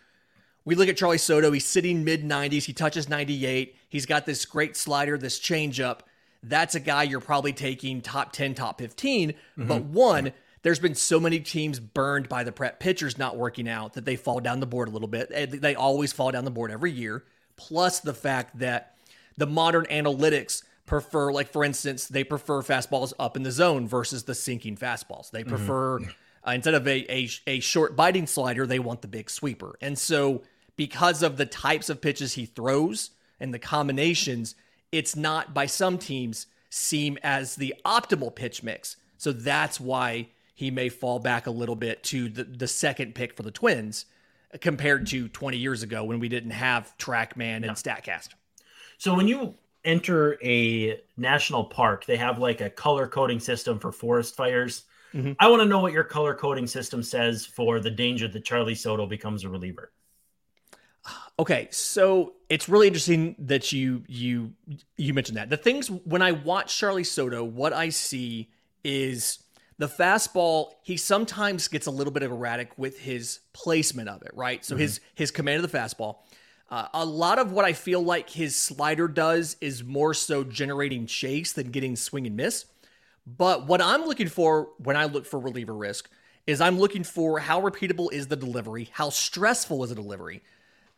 we 0.64 0.74
look 0.74 0.88
at 0.88 0.96
Charlee 0.96 1.20
Soto. 1.20 1.52
He's 1.52 1.66
sitting 1.66 2.02
mid 2.02 2.24
90s. 2.24 2.64
He 2.64 2.72
touches 2.72 3.09
98. 3.09 3.76
He's 3.88 4.06
got 4.06 4.24
this 4.24 4.44
great 4.46 4.76
slider, 4.76 5.18
this 5.18 5.38
changeup. 5.38 6.00
That's 6.42 6.74
a 6.74 6.80
guy 6.80 7.02
you're 7.02 7.20
probably 7.20 7.52
taking 7.52 8.00
top 8.00 8.33
10, 8.33 8.54
top 8.54 8.78
15. 8.78 9.30
Mm-hmm. 9.30 9.66
But 9.66 9.83
one, 9.85 10.33
there's 10.62 10.78
been 10.78 10.94
so 10.94 11.20
many 11.20 11.40
teams 11.40 11.78
burned 11.78 12.28
by 12.28 12.44
the 12.44 12.52
prep 12.52 12.80
pitchers 12.80 13.18
not 13.18 13.37
working 13.37 13.68
out 13.68 13.94
that 13.94 14.06
they 14.06 14.16
fall 14.16 14.40
down 14.40 14.61
the 14.61 14.66
board 14.66 14.88
a 14.88 14.90
little 14.90 15.09
bit. 15.09 15.61
They 15.61 15.74
always 15.74 16.12
fall 16.12 16.30
down 16.30 16.44
the 16.46 16.50
board 16.50 16.70
every 16.70 16.92
year. 16.92 17.24
Plus 17.56 18.00
the 18.00 18.14
fact 18.14 18.59
that 18.61 18.94
the 19.37 19.46
modern 19.46 19.85
analytics 19.87 20.62
prefer, 20.90 21.33
like 21.33 21.48
for 21.48 21.64
instance, 21.64 22.09
they 22.09 22.24
prefer 22.24 22.61
fastballs 22.62 23.12
up 23.18 23.37
in 23.37 23.44
the 23.44 23.53
zone 23.53 23.87
versus 23.87 24.24
the 24.24 24.35
sinking 24.35 24.76
fastballs. 24.76 25.31
They 25.31 25.42
mm-hmm. 25.42 25.50
prefer 25.50 26.00
mm-hmm. 26.00 26.11
uh, 26.46 26.53
instead 26.53 26.74
of 26.74 26.87
a, 26.87 27.11
a 27.11 27.31
a 27.46 27.61
short 27.61 27.96
biting 27.96 28.26
slider, 28.26 28.66
they 28.66 28.81
want 28.81 29.00
the 29.00 29.09
big 29.09 29.31
sweeper. 29.31 29.76
And 29.81 29.96
so, 29.96 30.42
because 30.76 31.22
of 31.22 31.37
the 31.37 31.46
types 31.46 31.88
of 31.88 32.03
pitches 32.03 32.35
he 32.35 32.44
throws 32.44 33.11
and 33.38 33.55
the 33.55 33.59
combinations, 33.59 34.57
it's 34.90 35.14
not 35.14 35.55
by 35.55 35.66
some 35.66 35.96
teams 35.96 36.48
seem 36.70 37.18
as 37.22 37.55
the 37.55 37.74
optimal 37.85 38.35
pitch 38.35 38.62
mix. 38.64 38.96
So 39.16 39.33
that's 39.33 39.79
why 39.79 40.29
he 40.55 40.72
may 40.72 40.88
fall 40.88 41.20
back 41.20 41.46
a 41.46 41.50
little 41.50 41.76
bit 41.76 42.03
to 42.05 42.29
the, 42.29 42.44
the 42.44 42.66
second 42.66 43.14
pick 43.14 43.37
for 43.37 43.44
the 43.44 43.50
Twins 43.53 44.07
compared 44.61 45.07
to 45.09 45.29
20 45.29 45.57
years 45.57 45.85
ago 45.85 46.03
when 46.03 46.18
we 46.18 46.29
didn't 46.29 46.50
have 46.50 46.92
TrackMan 46.98 47.57
and 47.57 47.70
StatCast. 47.70 48.31
So 48.98 49.14
when 49.14 49.29
you 49.29 49.55
enter 49.85 50.38
a 50.43 51.01
national 51.16 51.64
park, 51.64 52.05
they 52.07 52.16
have 52.16 52.38
like 52.38 52.61
a 52.61 52.71
color 52.71 53.07
coding 53.07 53.40
system 53.40 53.79
for 53.79 53.93
forest 53.93 54.37
fires. 54.37 54.85
Mm-hmm. 55.14 55.33
I 55.38 55.49
want 55.49 55.62
to 55.62 55.69
know 55.69 55.81
what 55.81 55.93
your 55.93 56.05
color 56.05 56.35
coding 56.35 56.66
system 56.66 57.03
says 57.03 57.45
for 57.45 57.81
the 57.81 57.90
danger 57.90 58.29
that 58.29 58.45
Charlee 58.45 58.77
Soto 58.77 59.07
becomes 59.07 59.45
a 59.45 59.49
reliever. 59.49 59.93
Okay, 61.38 61.69
so 61.71 62.35
it's 62.51 62.69
really 62.69 62.87
interesting 62.87 63.35
that 63.38 63.73
you 63.73 64.05
you 64.07 64.53
you 64.99 65.14
mentioned 65.14 65.38
that. 65.38 65.49
The 65.49 65.57
things 65.57 65.90
when 65.90 66.21
I 66.21 66.33
watch 66.33 66.79
Charlee 66.79 67.07
Soto, 67.07 67.43
what 67.43 67.73
I 67.73 67.88
see 67.88 68.51
is 68.85 69.38
the 69.79 69.88
fastball. 69.88 70.73
He 70.83 70.99
sometimes 70.99 71.66
gets 71.69 71.87
a 71.87 71.90
little 71.90 72.12
bit 72.12 72.23
of 72.23 72.31
erratic 72.31 72.77
with 72.77 72.99
his 72.99 73.40
placement 73.55 74.11
of 74.11 74.21
it, 74.21 74.33
right? 74.35 74.62
So 74.62 74.75
mm-hmm. 74.75 74.83
his 74.83 75.01
his 75.14 75.31
command 75.31 75.64
of 75.64 75.73
the 75.73 75.79
fastball. 75.79 76.19
Uh, 76.70 76.87
a 76.94 77.04
lot 77.04 77.38
of 77.38 77.50
what 77.50 77.64
I 77.64 77.72
feel 77.72 78.02
like 78.02 78.30
his 78.30 78.54
slider 78.54 79.09
does 79.09 79.56
is 79.61 79.83
more 79.83 80.14
so 80.14 80.44
generating 80.44 81.06
chase 81.06 81.52
than 81.52 81.70
getting 81.70 81.96
swing 81.96 82.26
and 82.26 82.37
miss. 82.37 82.66
But 83.26 83.66
what 83.66 83.83
I'm 83.83 84.04
looking 84.04 84.28
for 84.28 84.70
when 84.78 84.96
I 84.96 85.04
look 85.06 85.26
for 85.26 85.40
reliever 85.40 85.74
risk 85.74 86.09
is 86.46 86.61
I'm 86.61 86.78
looking 86.78 87.04
for 87.04 87.40
how 87.40 87.61
repeatable 87.61 88.12
is 88.12 88.28
the 88.28 88.37
delivery, 88.37 88.88
how 88.92 89.11
stressful 89.11 89.83
is 89.85 89.90
the 89.90 89.96
delivery, 89.96 90.42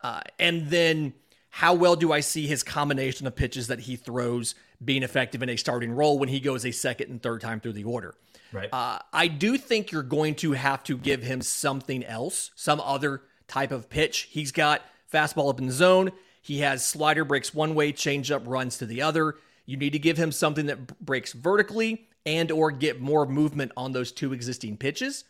uh, 0.01 0.21
and 0.39 0.69
then 0.69 1.13
how 1.49 1.73
well 1.73 1.95
do 1.95 2.11
I 2.11 2.19
see 2.19 2.47
his 2.47 2.63
combination 2.63 3.27
of 3.27 3.35
pitches 3.35 3.67
that 3.67 3.81
he 3.81 3.95
throws 3.95 4.55
being 4.83 5.03
effective 5.03 5.43
in 5.43 5.49
a 5.49 5.55
starting 5.55 5.91
role 5.91 6.17
when 6.17 6.29
he 6.29 6.39
goes 6.39 6.65
a 6.65 6.71
second 6.71 7.09
and 7.09 7.21
third 7.21 7.41
time 7.41 7.59
through 7.59 7.73
the 7.73 7.83
order. 7.83 8.15
Right. 8.51 8.69
Uh, 8.71 8.99
I 9.11 9.27
do 9.27 9.57
think 9.57 9.91
you're 9.91 10.03
going 10.03 10.35
to 10.35 10.53
have 10.53 10.83
to 10.85 10.97
give 10.97 11.23
him 11.23 11.41
something 11.41 12.03
else, 12.03 12.51
some 12.55 12.79
other 12.79 13.21
type 13.47 13.71
of 13.71 13.89
pitch. 13.89 14.29
He's 14.31 14.51
got 14.51 14.81
fastball 15.13 15.49
up 15.49 15.59
in 15.59 15.67
the 15.67 15.73
zone. 15.73 16.11
He 16.41 16.59
has 16.59 16.85
slider 16.85 17.23
breaks 17.23 17.53
one 17.53 17.75
way, 17.75 17.93
changeup 17.93 18.43
runs 18.45 18.77
to 18.79 18.85
the 18.85 19.01
other. 19.01 19.35
You 19.65 19.77
need 19.77 19.93
to 19.93 19.99
give 19.99 20.17
him 20.17 20.31
something 20.31 20.65
that 20.65 20.99
breaks 20.99 21.31
vertically 21.31 22.07
and 22.25 22.51
or 22.51 22.71
get 22.71 22.99
more 22.99 23.25
movement 23.25 23.71
on 23.77 23.91
those 23.91 24.11
two 24.11 24.33
existing 24.33 24.77
pitches 24.77 25.23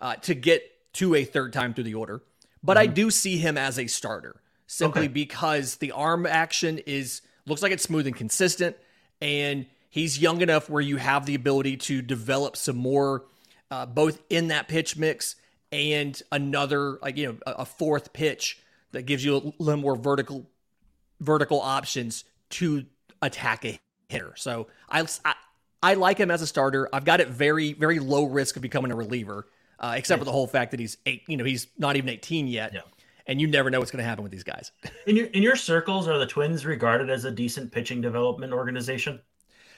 uh, 0.00 0.16
to 0.16 0.34
get 0.34 0.70
to 0.94 1.14
a 1.14 1.24
third 1.24 1.52
time 1.52 1.74
through 1.74 1.84
the 1.84 1.94
order. 1.94 2.22
But 2.62 2.76
mm-hmm. 2.76 2.90
I 2.90 2.94
do 2.94 3.10
see 3.10 3.36
him 3.36 3.58
as 3.58 3.78
a 3.78 3.86
starter 3.86 4.40
simply 4.66 5.02
okay. 5.02 5.08
because 5.08 5.76
the 5.76 5.92
arm 5.92 6.24
action 6.26 6.78
is 6.86 7.20
looks 7.46 7.62
like 7.62 7.72
it's 7.72 7.82
smooth 7.82 8.06
and 8.06 8.16
consistent, 8.16 8.76
and 9.20 9.66
he's 9.90 10.18
young 10.18 10.40
enough 10.40 10.70
where 10.70 10.80
you 10.80 10.96
have 10.96 11.26
the 11.26 11.34
ability 11.34 11.76
to 11.76 12.00
develop 12.00 12.56
some 12.56 12.76
more, 12.76 13.24
uh, 13.70 13.84
both 13.84 14.22
in 14.30 14.48
that 14.48 14.68
pitch 14.68 14.96
mix 14.96 15.36
and 15.72 16.22
another 16.30 16.98
like 17.02 17.16
you 17.16 17.26
know 17.26 17.36
a, 17.46 17.52
a 17.52 17.64
fourth 17.64 18.12
pitch 18.12 18.60
that 18.94 19.02
gives 19.06 19.24
you 19.24 19.36
a 19.36 19.62
little 19.62 19.80
more 19.80 19.96
vertical 19.96 20.50
vertical 21.20 21.60
options 21.60 22.24
to 22.50 22.84
attack 23.22 23.64
a 23.64 23.78
hitter. 24.08 24.32
So 24.36 24.66
I, 24.88 25.06
I, 25.24 25.34
I 25.82 25.94
like 25.94 26.18
him 26.18 26.30
as 26.30 26.42
a 26.42 26.46
starter. 26.46 26.88
I've 26.92 27.04
got 27.04 27.20
it 27.20 27.28
very 27.28 27.72
very 27.72 27.98
low 27.98 28.24
risk 28.24 28.56
of 28.56 28.62
becoming 28.62 28.90
a 28.90 28.96
reliever, 28.96 29.46
uh, 29.78 29.94
except 29.96 30.18
for 30.18 30.24
the 30.24 30.32
whole 30.32 30.46
fact 30.46 30.70
that 30.72 30.80
he's 30.80 30.96
eight. 31.06 31.22
You 31.28 31.36
know, 31.36 31.44
he's 31.44 31.66
not 31.78 31.96
even 31.96 32.08
eighteen 32.08 32.46
yet. 32.46 32.72
Yeah. 32.74 32.80
and 33.26 33.40
you 33.40 33.46
never 33.46 33.70
know 33.70 33.78
what's 33.78 33.90
going 33.90 34.02
to 34.02 34.08
happen 34.08 34.22
with 34.22 34.32
these 34.32 34.44
guys. 34.44 34.72
in 35.06 35.16
your 35.16 35.26
in 35.26 35.42
your 35.42 35.56
circles, 35.56 36.08
are 36.08 36.18
the 36.18 36.26
Twins 36.26 36.66
regarded 36.66 37.10
as 37.10 37.24
a 37.24 37.30
decent 37.30 37.72
pitching 37.72 38.00
development 38.00 38.52
organization? 38.52 39.20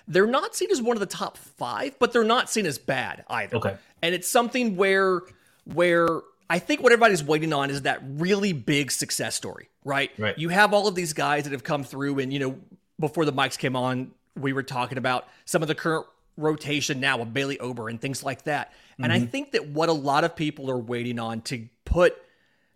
They're 0.08 0.26
not 0.26 0.54
seen 0.54 0.70
as 0.70 0.80
one 0.80 0.96
of 0.96 1.00
the 1.00 1.06
top 1.06 1.36
five, 1.36 1.98
but 1.98 2.12
they're 2.12 2.22
not 2.22 2.48
seen 2.48 2.64
as 2.66 2.78
bad 2.78 3.24
either. 3.28 3.56
Okay, 3.56 3.76
and 4.02 4.14
it's 4.14 4.28
something 4.28 4.76
where 4.76 5.22
where 5.64 6.06
I 6.48 6.58
think 6.58 6.82
what 6.82 6.92
everybody's 6.92 7.24
waiting 7.24 7.52
on 7.52 7.70
is 7.70 7.82
that 7.82 8.00
really 8.04 8.52
big 8.52 8.90
success 8.90 9.34
story, 9.34 9.68
right? 9.84 10.10
Right. 10.18 10.38
You 10.38 10.48
have 10.50 10.72
all 10.72 10.86
of 10.86 10.94
these 10.94 11.12
guys 11.12 11.44
that 11.44 11.52
have 11.52 11.64
come 11.64 11.82
through, 11.82 12.20
and 12.20 12.32
you 12.32 12.38
know, 12.38 12.58
before 13.00 13.24
the 13.24 13.32
mics 13.32 13.58
came 13.58 13.76
on, 13.76 14.12
we 14.36 14.52
were 14.52 14.62
talking 14.62 14.98
about 14.98 15.26
some 15.44 15.62
of 15.62 15.68
the 15.68 15.74
current 15.74 16.06
rotation 16.36 17.00
now 17.00 17.18
with 17.18 17.32
Bailey 17.32 17.58
Ober 17.58 17.88
and 17.88 18.00
things 18.00 18.22
like 18.22 18.44
that. 18.44 18.70
Mm-hmm. 18.70 19.04
And 19.04 19.12
I 19.12 19.18
mm-hmm. 19.18 19.26
think 19.26 19.52
that 19.52 19.68
what 19.68 19.88
a 19.88 19.92
lot 19.92 20.24
of 20.24 20.36
people 20.36 20.70
are 20.70 20.78
waiting 20.78 21.18
on 21.18 21.40
to 21.42 21.68
put 21.84 22.16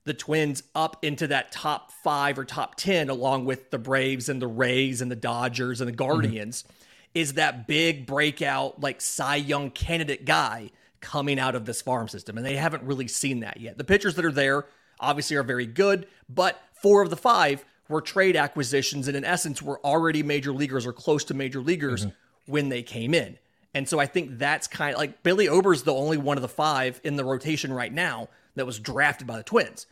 the 0.05 0.15
Twins 0.15 0.63
up 0.75 0.97
into 1.03 1.27
that 1.29 1.53
top 1.53 1.93
five 1.93 2.39
or 2.39 2.45
top 2.45 2.75
10, 2.77 3.11
along 3.11 3.45
with 3.45 3.71
the 3.71 3.79
Braves 3.79 4.29
and 4.29 4.41
the 4.41 4.47
Rays 4.49 5.03
and 5.03 5.11
the 5.11 5.17
Dodgers 5.17 5.81
and 5.81 5.89
the 5.89 5.93
mm-hmm. 5.93 6.11
Guardians, 6.11 6.63
mm-hmm. 6.63 6.75
is 7.15 7.35
that 7.35 7.67
big 7.67 8.07
breakout, 8.07 8.81
like 8.81 9.01
Cy 9.01 9.37
Young 9.37 9.71
candidate 9.71 10.25
guy 10.25 10.71
coming 11.01 11.39
out 11.39 11.55
of 11.55 11.65
this 11.65 11.83
farm 11.83 12.09
system. 12.09 12.37
And 12.37 12.47
they 12.47 12.57
haven't 12.57 12.83
really 12.83 13.09
seen 13.09 13.41
that 13.41 13.61
yet. 13.61 13.79
The 13.79 13.85
pitchers 13.85 14.15
that 14.17 14.25
are 14.25 14.33
there 14.33 14.67
obviously 14.99 15.37
are 15.37 15.43
very 15.43 15.67
good, 15.67 16.07
but 16.29 16.61
four 16.73 17.03
of 17.03 17.11
the 17.11 17.17
five 17.17 17.65
were 17.89 18.01
trade 18.01 18.37
acquisitions 18.37 19.09
and 19.09 19.17
in 19.17 19.25
essence 19.25 19.61
were 19.61 19.85
already 19.85 20.23
major 20.23 20.53
leaguers 20.53 20.87
or 20.87 20.93
close 20.93 21.25
to 21.25 21.35
major 21.35 21.61
leaguers 21.61 22.07
mm-hmm. 22.07 22.53
when 22.53 22.69
they 22.69 22.83
came 22.83 23.15
in. 23.15 23.39
And 23.75 23.89
so 23.89 23.99
I 23.99 24.07
think 24.07 24.39
that's 24.39 24.67
kind 24.67 24.95
of 24.95 24.99
like 24.99 25.23
Bailey 25.23 25.49
Ober's 25.49 25.83
the 25.83 25.95
only 25.95 26.17
one 26.17 26.37
of 26.37 26.43
the 26.43 26.49
five 26.49 27.01
in 27.05 27.17
the 27.17 27.25
rotation 27.25 27.73
right 27.73 27.93
now 27.93 28.29
that 28.57 28.67
was 28.67 28.79
drafted 28.79 29.27
by 29.27 29.37
the 29.37 29.43
Twins. 29.43 29.87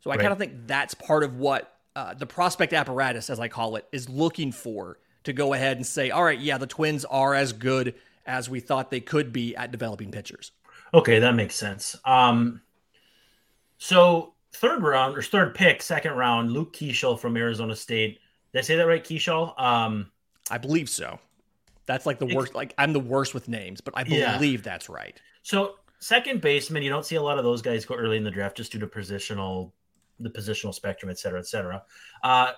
So 0.00 0.10
I 0.10 0.14
right. 0.14 0.20
kind 0.20 0.32
of 0.32 0.38
think 0.38 0.66
that's 0.66 0.94
part 0.94 1.24
of 1.24 1.36
what 1.36 1.76
uh, 1.96 2.14
the 2.14 2.26
prospect 2.26 2.72
apparatus, 2.72 3.30
as 3.30 3.40
I 3.40 3.48
call 3.48 3.76
it, 3.76 3.86
is 3.92 4.08
looking 4.08 4.52
for 4.52 4.98
to 5.24 5.32
go 5.32 5.52
ahead 5.52 5.76
and 5.76 5.86
say, 5.86 6.10
all 6.10 6.22
right, 6.22 6.38
yeah, 6.38 6.58
the 6.58 6.66
Twins 6.66 7.04
are 7.06 7.34
as 7.34 7.52
good 7.52 7.94
as 8.26 8.48
we 8.48 8.60
thought 8.60 8.90
they 8.90 9.00
could 9.00 9.32
be 9.32 9.54
at 9.56 9.70
developing 9.70 10.10
pitchers. 10.10 10.52
Okay, 10.92 11.18
that 11.18 11.34
makes 11.34 11.54
sense. 11.56 11.96
Um, 12.04 12.60
so 13.78 14.34
third 14.52 14.82
round 14.82 15.16
or 15.16 15.22
third 15.22 15.54
pick, 15.54 15.82
second 15.82 16.12
round, 16.12 16.52
Luke 16.52 16.72
Keaschall 16.72 17.18
from 17.18 17.36
Arizona 17.36 17.74
State. 17.74 18.20
Did 18.52 18.60
I 18.60 18.62
say 18.62 18.76
that 18.76 18.86
right, 18.86 19.02
Keaschall? 19.02 19.60
Um, 19.60 20.10
I 20.50 20.58
believe 20.58 20.88
so. 20.88 21.18
That's 21.86 22.06
like 22.06 22.18
the 22.18 22.26
worst. 22.26 22.54
Like 22.54 22.74
I'm 22.78 22.92
the 22.92 23.00
worst 23.00 23.34
with 23.34 23.48
names, 23.48 23.80
but 23.80 23.94
I 23.96 24.04
believe 24.04 24.60
yeah. 24.60 24.70
that's 24.70 24.88
right. 24.88 25.20
So 25.42 25.74
second 25.98 26.40
baseman, 26.40 26.82
you 26.82 26.90
don't 26.90 27.04
see 27.04 27.16
a 27.16 27.22
lot 27.22 27.38
of 27.38 27.44
those 27.44 27.60
guys 27.60 27.84
go 27.84 27.94
early 27.94 28.16
in 28.16 28.24
the 28.24 28.30
draft 28.30 28.56
just 28.56 28.72
due 28.72 28.78
to 28.78 28.86
positional, 28.86 29.72
the 30.20 30.30
positional 30.30 30.72
spectrum, 30.72 31.10
et 31.10 31.18
cetera, 31.18 31.40
et 31.40 31.46
cetera. 31.46 31.82
Uh, 32.22 32.52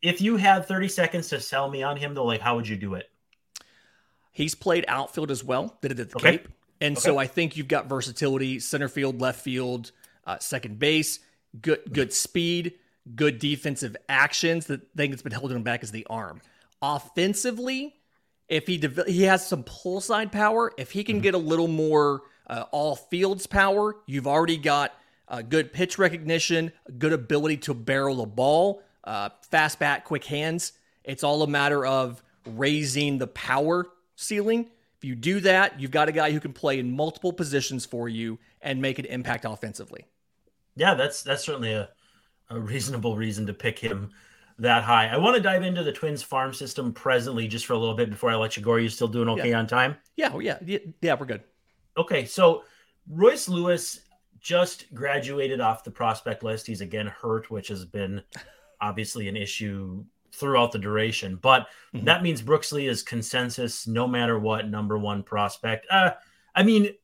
if 0.00 0.20
you 0.20 0.36
had 0.36 0.64
30 0.66 0.88
seconds 0.88 1.28
to 1.28 1.40
sell 1.40 1.70
me 1.70 1.82
on 1.84 1.96
him, 1.96 2.14
though, 2.14 2.24
like 2.24 2.40
how 2.40 2.56
would 2.56 2.66
you 2.66 2.76
do 2.76 2.94
it? 2.94 3.11
He's 4.32 4.54
played 4.54 4.84
outfield 4.88 5.30
as 5.30 5.44
well. 5.44 5.76
Did 5.82 5.92
it 5.92 6.00
at 6.00 6.10
the 6.10 6.16
okay. 6.16 6.38
Cape, 6.38 6.48
and 6.80 6.96
okay. 6.96 7.02
so 7.02 7.18
I 7.18 7.26
think 7.26 7.56
you've 7.56 7.68
got 7.68 7.86
versatility: 7.86 8.58
center 8.58 8.88
field, 8.88 9.20
left 9.20 9.40
field, 9.40 9.92
uh, 10.26 10.38
second 10.38 10.78
base. 10.78 11.20
Good, 11.60 11.80
good 11.92 12.14
speed, 12.14 12.74
good 13.14 13.38
defensive 13.38 13.94
actions. 14.08 14.66
The 14.66 14.80
thing 14.96 15.10
that's 15.10 15.22
been 15.22 15.32
holding 15.32 15.58
him 15.58 15.62
back 15.62 15.82
is 15.82 15.90
the 15.90 16.06
arm. 16.08 16.40
Offensively, 16.80 17.94
if 18.48 18.66
he 18.66 18.78
de- 18.78 19.10
he 19.10 19.24
has 19.24 19.46
some 19.46 19.64
pull 19.64 20.00
side 20.00 20.32
power, 20.32 20.72
if 20.78 20.92
he 20.92 21.04
can 21.04 21.16
mm-hmm. 21.16 21.22
get 21.22 21.34
a 21.34 21.38
little 21.38 21.68
more 21.68 22.22
uh, 22.46 22.64
all 22.70 22.96
fields 22.96 23.46
power, 23.46 23.96
you've 24.06 24.26
already 24.26 24.56
got 24.56 24.94
uh, 25.28 25.42
good 25.42 25.72
pitch 25.72 25.98
recognition, 25.98 26.72
good 26.98 27.12
ability 27.12 27.58
to 27.58 27.74
barrel 27.74 28.16
the 28.16 28.26
ball, 28.26 28.82
uh, 29.04 29.28
fast 29.50 29.78
bat, 29.78 30.04
quick 30.04 30.24
hands. 30.24 30.72
It's 31.04 31.24
all 31.24 31.42
a 31.42 31.46
matter 31.46 31.84
of 31.84 32.22
raising 32.46 33.18
the 33.18 33.26
power 33.26 33.86
ceiling. 34.16 34.70
If 34.98 35.04
you 35.04 35.14
do 35.14 35.40
that, 35.40 35.80
you've 35.80 35.90
got 35.90 36.08
a 36.08 36.12
guy 36.12 36.30
who 36.30 36.40
can 36.40 36.52
play 36.52 36.78
in 36.78 36.94
multiple 36.94 37.32
positions 37.32 37.84
for 37.84 38.08
you 38.08 38.38
and 38.60 38.80
make 38.80 38.98
an 38.98 39.04
impact 39.06 39.44
offensively. 39.44 40.06
Yeah, 40.76 40.94
that's 40.94 41.22
that's 41.22 41.44
certainly 41.44 41.72
a, 41.72 41.88
a 42.50 42.58
reasonable 42.58 43.16
reason 43.16 43.46
to 43.46 43.52
pick 43.52 43.78
him 43.78 44.10
that 44.58 44.84
high. 44.84 45.08
I 45.08 45.16
want 45.16 45.36
to 45.36 45.42
dive 45.42 45.62
into 45.62 45.82
the 45.82 45.92
Twins 45.92 46.22
farm 46.22 46.54
system 46.54 46.92
presently 46.92 47.48
just 47.48 47.66
for 47.66 47.72
a 47.72 47.78
little 47.78 47.96
bit 47.96 48.10
before 48.10 48.30
I 48.30 48.36
let 48.36 48.56
you 48.56 48.62
go. 48.62 48.72
Are 48.72 48.78
you 48.78 48.88
still 48.88 49.08
doing 49.08 49.28
okay 49.30 49.50
yeah. 49.50 49.58
on 49.58 49.66
time? 49.66 49.96
Yeah, 50.16 50.28
oh, 50.28 50.36
well, 50.36 50.42
yeah, 50.42 50.58
yeah, 51.00 51.14
we're 51.14 51.26
good. 51.26 51.42
Okay, 51.96 52.24
so 52.24 52.62
Royce 53.08 53.48
Lewis 53.48 54.00
just 54.40 54.92
graduated 54.94 55.60
off 55.60 55.84
the 55.84 55.90
prospect 55.90 56.42
list. 56.42 56.66
He's 56.66 56.80
again 56.80 57.06
hurt, 57.06 57.50
which 57.50 57.68
has 57.68 57.84
been 57.84 58.22
obviously 58.80 59.28
an 59.28 59.36
issue 59.36 60.04
throughout 60.32 60.72
the 60.72 60.78
duration. 60.78 61.36
But 61.36 61.68
mm-hmm. 61.94 62.04
that 62.06 62.22
means 62.22 62.42
Brooks 62.42 62.72
Lee 62.72 62.86
is 62.86 63.02
consensus 63.02 63.86
no 63.86 64.06
matter 64.06 64.38
what 64.38 64.68
number 64.68 64.98
one 64.98 65.22
prospect. 65.22 65.86
Uh, 65.90 66.12
I 66.54 66.62
mean, 66.62 66.94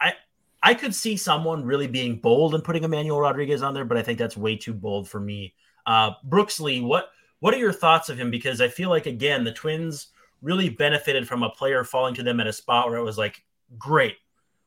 I 0.00 0.14
I 0.62 0.74
could 0.74 0.94
see 0.94 1.16
someone 1.16 1.64
really 1.64 1.86
being 1.86 2.16
bold 2.16 2.54
and 2.54 2.64
putting 2.64 2.84
Emmanuel 2.84 3.20
Rodriguez 3.20 3.62
on 3.62 3.74
there, 3.74 3.84
but 3.84 3.96
I 3.96 4.02
think 4.02 4.18
that's 4.18 4.36
way 4.36 4.56
too 4.56 4.74
bold 4.74 5.08
for 5.08 5.20
me 5.20 5.54
uh, 5.86 6.12
Brooks 6.24 6.60
Lee, 6.60 6.80
what 6.80 7.10
what 7.40 7.54
are 7.54 7.58
your 7.58 7.72
thoughts 7.72 8.08
of 8.08 8.18
him? 8.18 8.30
Because 8.30 8.60
I 8.60 8.68
feel 8.68 8.88
like 8.88 9.06
again 9.06 9.44
the 9.44 9.52
Twins 9.52 10.08
really 10.40 10.68
benefited 10.68 11.26
from 11.26 11.42
a 11.42 11.50
player 11.50 11.84
falling 11.84 12.14
to 12.14 12.22
them 12.22 12.40
at 12.40 12.46
a 12.46 12.52
spot 12.52 12.88
where 12.88 12.98
it 12.98 13.04
was 13.04 13.18
like, 13.18 13.42
great, 13.78 14.16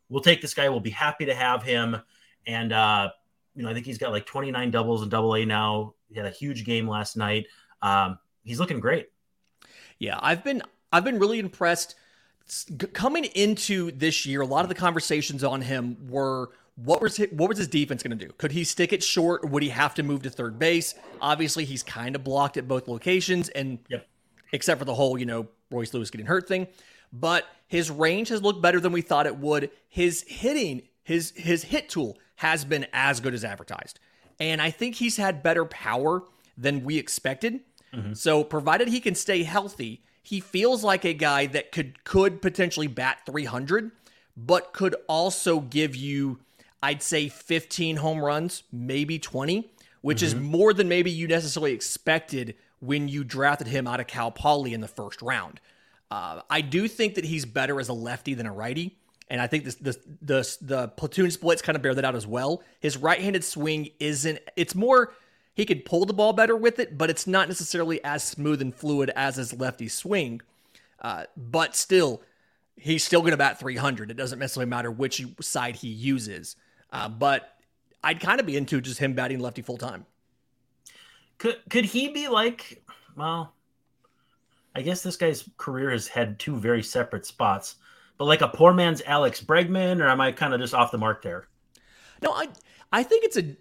we'll 0.09 0.21
take 0.21 0.41
this 0.41 0.53
guy. 0.53 0.69
We'll 0.69 0.79
be 0.79 0.89
happy 0.89 1.25
to 1.25 1.35
have 1.35 1.63
him. 1.63 1.97
And 2.47 2.71
uh, 2.71 3.09
you 3.55 3.63
know, 3.63 3.69
I 3.69 3.73
think 3.73 3.85
he's 3.85 3.97
got 3.97 4.11
like 4.11 4.25
29 4.25 4.71
doubles 4.71 5.03
in 5.03 5.09
Double 5.09 5.35
A 5.35 5.45
now. 5.45 5.93
He 6.09 6.17
had 6.17 6.27
a 6.27 6.31
huge 6.31 6.65
game 6.65 6.87
last 6.87 7.17
night. 7.17 7.47
Um, 7.85 8.19
he's 8.43 8.59
looking 8.59 8.79
great. 8.79 9.09
Yeah, 9.99 10.19
I've 10.21 10.43
been 10.43 10.63
I've 10.91 11.03
been 11.03 11.19
really 11.19 11.39
impressed 11.39 11.95
coming 12.93 13.25
into 13.25 13.91
this 13.91 14.25
year. 14.25 14.41
A 14.41 14.45
lot 14.45 14.65
of 14.65 14.69
the 14.69 14.75
conversations 14.75 15.43
on 15.43 15.61
him 15.61 15.97
were 16.09 16.49
what 16.75 17.01
was 17.01 17.15
his, 17.17 17.29
what 17.31 17.47
was 17.47 17.57
his 17.57 17.67
defense 17.67 18.03
going 18.03 18.17
to 18.17 18.25
do? 18.25 18.31
Could 18.37 18.51
he 18.51 18.63
stick 18.63 18.91
it 18.91 19.01
short, 19.03 19.43
or 19.43 19.47
would 19.47 19.63
he 19.63 19.69
have 19.69 19.93
to 19.95 20.03
move 20.03 20.23
to 20.23 20.29
third 20.29 20.59
base? 20.59 20.95
Obviously, 21.21 21.63
he's 21.63 21.83
kind 21.83 22.15
of 22.15 22.23
blocked 22.23 22.57
at 22.57 22.67
both 22.67 22.87
locations, 22.87 23.49
and 23.49 23.79
yep. 23.87 24.07
except 24.51 24.79
for 24.79 24.85
the 24.85 24.93
whole, 24.93 25.17
you 25.17 25.25
know, 25.25 25.47
Royce 25.71 25.93
Lewis 25.93 26.09
getting 26.09 26.27
hurt 26.27 26.47
thing. 26.47 26.67
But 27.13 27.45
his 27.67 27.89
range 27.89 28.29
has 28.29 28.41
looked 28.41 28.61
better 28.61 28.79
than 28.79 28.91
we 28.91 29.01
thought 29.01 29.25
it 29.25 29.37
would. 29.37 29.69
His 29.87 30.23
hitting, 30.27 30.81
his 31.03 31.31
his 31.35 31.63
hit 31.63 31.89
tool 31.89 32.17
has 32.37 32.65
been 32.65 32.87
as 32.91 33.19
good 33.19 33.33
as 33.33 33.45
advertised, 33.45 33.99
and 34.39 34.61
I 34.61 34.71
think 34.71 34.95
he's 34.95 35.17
had 35.17 35.43
better 35.43 35.65
power 35.65 36.23
than 36.57 36.83
we 36.83 36.97
expected. 36.97 37.61
Mm-hmm. 37.95 38.13
So, 38.13 38.43
provided 38.43 38.87
he 38.87 38.99
can 38.99 39.15
stay 39.15 39.43
healthy, 39.43 40.03
he 40.21 40.39
feels 40.39 40.83
like 40.83 41.05
a 41.05 41.13
guy 41.13 41.45
that 41.47 41.71
could 41.71 42.03
could 42.03 42.41
potentially 42.41 42.87
bat 42.87 43.19
300, 43.25 43.91
but 44.35 44.73
could 44.73 44.95
also 45.07 45.59
give 45.59 45.95
you 45.95 46.39
I'd 46.81 47.01
say 47.01 47.29
15 47.29 47.97
home 47.97 48.19
runs, 48.19 48.61
maybe 48.71 49.17
20, 49.17 49.71
which 50.01 50.17
mm-hmm. 50.17 50.25
is 50.25 50.35
more 50.35 50.71
than 50.73 50.87
maybe 50.87 51.09
you 51.09 51.27
necessarily 51.27 51.73
expected 51.73 52.55
when 52.79 53.07
you 53.07 53.23
drafted 53.23 53.67
him 53.67 53.87
out 53.87 53.99
of 53.99 54.07
Cal 54.07 54.29
Poly 54.29 54.73
in 54.73 54.81
the 54.81 54.87
first 54.87 55.21
round. 55.23 55.59
Uh, 56.11 56.41
I 56.49 56.61
do 56.61 56.87
think 56.87 57.15
that 57.15 57.25
he's 57.25 57.45
better 57.45 57.79
as 57.79 57.89
a 57.89 57.93
lefty 57.93 58.35
than 58.35 58.45
a 58.45 58.53
righty. 58.53 58.97
And 59.27 59.41
I 59.41 59.47
think 59.47 59.63
this, 59.63 59.75
the 59.75 59.99
the 60.21 60.57
the 60.61 60.87
platoon 60.89 61.31
splits 61.31 61.63
kind 61.63 61.75
of 61.75 61.81
bear 61.81 61.95
that 61.95 62.05
out 62.05 62.15
as 62.15 62.27
well. 62.27 62.61
His 62.79 62.97
right-handed 62.97 63.43
swing 63.43 63.89
isn't. 63.99 64.37
It's 64.55 64.75
more 64.75 65.13
he 65.55 65.65
could 65.65 65.85
pull 65.85 66.05
the 66.05 66.13
ball 66.13 66.33
better 66.33 66.55
with 66.55 66.79
it, 66.79 66.97
but 66.97 67.09
it's 67.09 67.25
not 67.25 67.47
necessarily 67.47 68.03
as 68.03 68.23
smooth 68.23 68.61
and 68.61 68.75
fluid 68.75 69.09
as 69.15 69.37
his 69.37 69.53
lefty 69.53 69.87
swing. 69.87 70.41
Uh, 71.01 71.23
but 71.37 71.75
still, 71.75 72.21
he's 72.75 73.03
still 73.03 73.21
going 73.21 73.31
to 73.31 73.37
bat 73.37 73.57
300. 73.57 74.11
It 74.11 74.17
doesn't 74.17 74.37
necessarily 74.37 74.69
matter 74.69 74.91
which 74.91 75.25
side 75.39 75.77
he 75.77 75.87
uses. 75.87 76.57
Uh, 76.91 77.07
but 77.07 77.57
I'd 78.03 78.19
kind 78.19 78.39
of 78.39 78.45
be 78.45 78.57
into 78.57 78.81
just 78.81 78.99
him 78.99 79.13
batting 79.13 79.39
lefty 79.39 79.61
full 79.61 79.77
time. 79.77 80.05
Could 81.37 81.57
could 81.69 81.85
he 81.85 82.09
be 82.09 82.27
like? 82.27 82.83
Well, 83.15 83.53
I 84.75 84.81
guess 84.81 85.01
this 85.01 85.17
guy's 85.17 85.49
career 85.57 85.89
has 85.91 86.07
had 86.07 86.37
two 86.37 86.57
very 86.57 86.83
separate 86.83 87.25
spots, 87.25 87.75
but 88.17 88.25
like 88.25 88.41
a 88.41 88.47
poor 88.47 88.73
man's 88.73 89.01
Alex 89.05 89.41
Bregman, 89.41 90.01
or 90.01 90.07
am 90.07 90.21
I 90.21 90.31
kind 90.31 90.53
of 90.53 90.59
just 90.59 90.73
off 90.73 90.91
the 90.91 90.97
mark 90.97 91.21
there? 91.21 91.47
No, 92.21 92.31
I 92.31 92.49
I 92.91 93.03
think 93.03 93.25
it's 93.25 93.37
a 93.37 93.55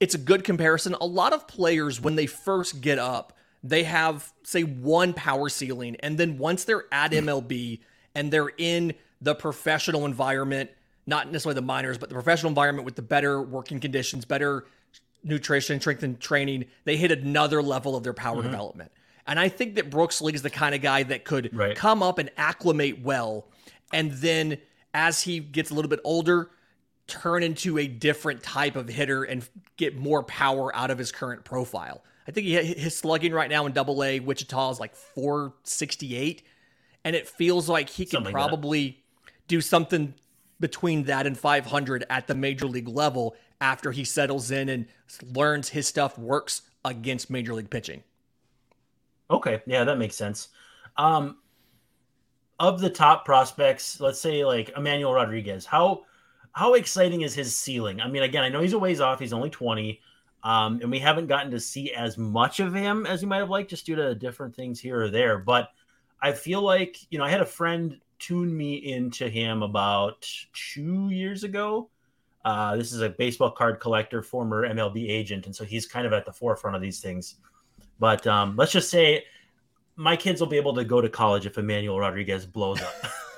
it's 0.00 0.14
a 0.14 0.18
good 0.18 0.44
comparison. 0.44 0.94
A 1.00 1.06
lot 1.06 1.32
of 1.32 1.46
players 1.46 2.00
when 2.00 2.16
they 2.16 2.26
first 2.26 2.80
get 2.80 2.98
up, 2.98 3.36
they 3.62 3.84
have 3.84 4.32
say 4.42 4.62
one 4.62 5.14
power 5.14 5.48
ceiling, 5.48 5.96
and 6.00 6.18
then 6.18 6.38
once 6.38 6.64
they're 6.64 6.84
at 6.92 7.12
MLB 7.12 7.80
and 8.14 8.30
they're 8.30 8.52
in 8.58 8.94
the 9.20 9.34
professional 9.34 10.04
environment 10.04 10.70
not 11.06 11.30
necessarily 11.30 11.54
the 11.54 11.62
minors, 11.62 11.98
but 11.98 12.08
the 12.08 12.14
professional 12.14 12.48
environment 12.48 12.84
with 12.84 12.96
the 12.96 13.02
better 13.02 13.42
working 13.42 13.80
conditions, 13.80 14.24
better 14.24 14.64
nutrition, 15.22 15.80
strength, 15.80 16.02
and 16.02 16.20
training, 16.20 16.66
they 16.84 16.96
hit 16.96 17.10
another 17.12 17.62
level 17.62 17.96
of 17.96 18.02
their 18.02 18.14
power 18.14 18.36
mm-hmm. 18.36 18.50
development. 18.50 18.92
And 19.26 19.38
I 19.38 19.48
think 19.48 19.76
that 19.76 19.90
Brooks 19.90 20.20
Lee 20.20 20.34
is 20.34 20.42
the 20.42 20.50
kind 20.50 20.74
of 20.74 20.82
guy 20.82 21.02
that 21.04 21.24
could 21.24 21.54
right. 21.56 21.76
come 21.76 22.02
up 22.02 22.18
and 22.18 22.30
acclimate 22.36 23.02
well. 23.02 23.46
And 23.92 24.12
then 24.12 24.58
as 24.92 25.22
he 25.22 25.40
gets 25.40 25.70
a 25.70 25.74
little 25.74 25.88
bit 25.88 26.00
older, 26.04 26.50
turn 27.06 27.42
into 27.42 27.78
a 27.78 27.86
different 27.86 28.42
type 28.42 28.76
of 28.76 28.88
hitter 28.88 29.24
and 29.24 29.48
get 29.76 29.96
more 29.96 30.22
power 30.22 30.74
out 30.74 30.90
of 30.90 30.98
his 30.98 31.12
current 31.12 31.44
profile. 31.44 32.02
I 32.26 32.30
think 32.30 32.46
he, 32.46 32.54
his 32.54 32.96
slugging 32.96 33.32
right 33.32 33.50
now 33.50 33.66
in 33.66 33.72
Double 33.72 34.02
A 34.02 34.20
Wichita 34.20 34.70
is 34.70 34.80
like 34.80 34.96
468, 34.96 36.42
and 37.04 37.14
it 37.14 37.28
feels 37.28 37.68
like 37.68 37.90
he 37.90 38.06
can 38.06 38.24
probably 38.24 38.84
like 38.84 39.34
do 39.48 39.60
something 39.60 40.14
between 40.60 41.04
that 41.04 41.26
and 41.26 41.36
500 41.36 42.04
at 42.08 42.26
the 42.26 42.34
major 42.34 42.66
league 42.66 42.88
level 42.88 43.36
after 43.60 43.92
he 43.92 44.04
settles 44.04 44.50
in 44.50 44.68
and 44.68 44.86
learns 45.34 45.68
his 45.68 45.86
stuff 45.86 46.18
works 46.18 46.62
against 46.84 47.28
major 47.28 47.54
league 47.54 47.70
pitching. 47.70 48.02
Okay, 49.30 49.62
yeah, 49.66 49.84
that 49.84 49.98
makes 49.98 50.16
sense. 50.16 50.48
Um, 50.96 51.38
of 52.58 52.80
the 52.80 52.90
top 52.90 53.24
prospects, 53.24 54.00
let's 54.00 54.20
say 54.20 54.44
like 54.44 54.70
Emmanuel 54.76 55.12
Rodriguez, 55.12 55.66
how 55.66 56.04
how 56.54 56.74
exciting 56.74 57.22
is 57.22 57.34
his 57.34 57.56
ceiling? 57.56 58.00
I 58.00 58.08
mean, 58.08 58.22
again, 58.22 58.44
I 58.44 58.48
know 58.48 58.60
he's 58.60 58.72
a 58.72 58.78
ways 58.78 59.00
off. 59.00 59.20
He's 59.20 59.32
only 59.32 59.50
20. 59.50 60.00
Um, 60.44 60.78
and 60.80 60.90
we 60.90 61.00
haven't 61.00 61.26
gotten 61.26 61.50
to 61.50 61.60
see 61.60 61.92
as 61.92 62.16
much 62.16 62.60
of 62.60 62.72
him 62.72 63.06
as 63.06 63.22
you 63.22 63.28
might 63.28 63.38
have 63.38 63.50
liked 63.50 63.70
just 63.70 63.86
due 63.86 63.96
to 63.96 64.14
different 64.14 64.54
things 64.54 64.78
here 64.78 65.02
or 65.02 65.10
there. 65.10 65.38
But 65.38 65.70
I 66.22 66.32
feel 66.32 66.62
like, 66.62 66.96
you 67.10 67.18
know, 67.18 67.24
I 67.24 67.30
had 67.30 67.40
a 67.40 67.46
friend 67.46 67.98
tune 68.20 68.56
me 68.56 68.74
into 68.74 69.28
him 69.28 69.62
about 69.62 70.28
two 70.52 71.10
years 71.10 71.42
ago. 71.42 71.90
Uh, 72.44 72.76
this 72.76 72.92
is 72.92 73.00
a 73.00 73.08
baseball 73.08 73.50
card 73.50 73.80
collector, 73.80 74.22
former 74.22 74.68
MLB 74.68 75.08
agent. 75.08 75.46
And 75.46 75.56
so 75.56 75.64
he's 75.64 75.86
kind 75.86 76.06
of 76.06 76.12
at 76.12 76.24
the 76.24 76.32
forefront 76.32 76.76
of 76.76 76.82
these 76.82 77.00
things. 77.00 77.36
But 77.98 78.26
um, 78.26 78.54
let's 78.56 78.72
just 78.72 78.90
say 78.90 79.24
my 79.96 80.14
kids 80.14 80.40
will 80.40 80.48
be 80.48 80.56
able 80.56 80.74
to 80.74 80.84
go 80.84 81.00
to 81.00 81.08
college 81.08 81.46
if 81.46 81.58
Emmanuel 81.58 81.98
Rodriguez 81.98 82.46
blows 82.46 82.80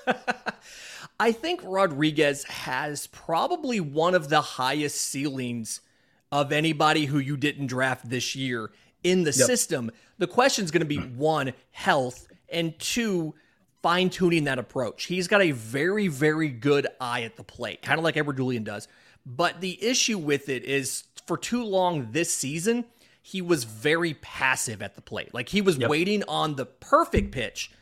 up. 0.06 0.26
I 1.18 1.32
think 1.32 1.60
Rodriguez 1.64 2.44
has 2.44 3.06
probably 3.06 3.80
one 3.80 4.14
of 4.14 4.28
the 4.28 4.40
highest 4.40 4.96
ceilings 4.96 5.80
of 6.30 6.52
anybody 6.52 7.06
who 7.06 7.18
you 7.18 7.36
didn't 7.36 7.68
draft 7.68 8.08
this 8.08 8.36
year 8.36 8.70
in 9.02 9.22
the 9.22 9.30
yep. 9.30 9.46
system. 9.46 9.90
The 10.18 10.26
question 10.26 10.64
is 10.64 10.70
going 10.70 10.80
to 10.80 10.86
be 10.86 10.98
one, 11.16 11.52
health, 11.70 12.28
and 12.50 12.78
two, 12.78 13.34
fine 13.82 14.10
tuning 14.10 14.44
that 14.44 14.58
approach. 14.58 15.04
He's 15.04 15.28
got 15.28 15.40
a 15.40 15.52
very, 15.52 16.08
very 16.08 16.48
good 16.48 16.86
eye 17.00 17.22
at 17.22 17.36
the 17.36 17.44
plate, 17.44 17.82
kind 17.82 17.98
of 17.98 18.04
like 18.04 18.16
Edouard 18.16 18.36
Julien 18.36 18.64
does. 18.64 18.88
But 19.24 19.60
the 19.60 19.82
issue 19.82 20.18
with 20.18 20.48
it 20.48 20.64
is 20.64 21.04
for 21.26 21.36
too 21.36 21.64
long 21.64 22.12
this 22.12 22.32
season, 22.32 22.84
he 23.22 23.42
was 23.42 23.64
very 23.64 24.14
passive 24.14 24.82
at 24.82 24.94
the 24.94 25.02
plate. 25.02 25.32
Like 25.34 25.48
he 25.48 25.60
was 25.60 25.78
yep. 25.78 25.90
waiting 25.90 26.22
on 26.28 26.56
the 26.56 26.66
perfect 26.66 27.32
pitch 27.32 27.72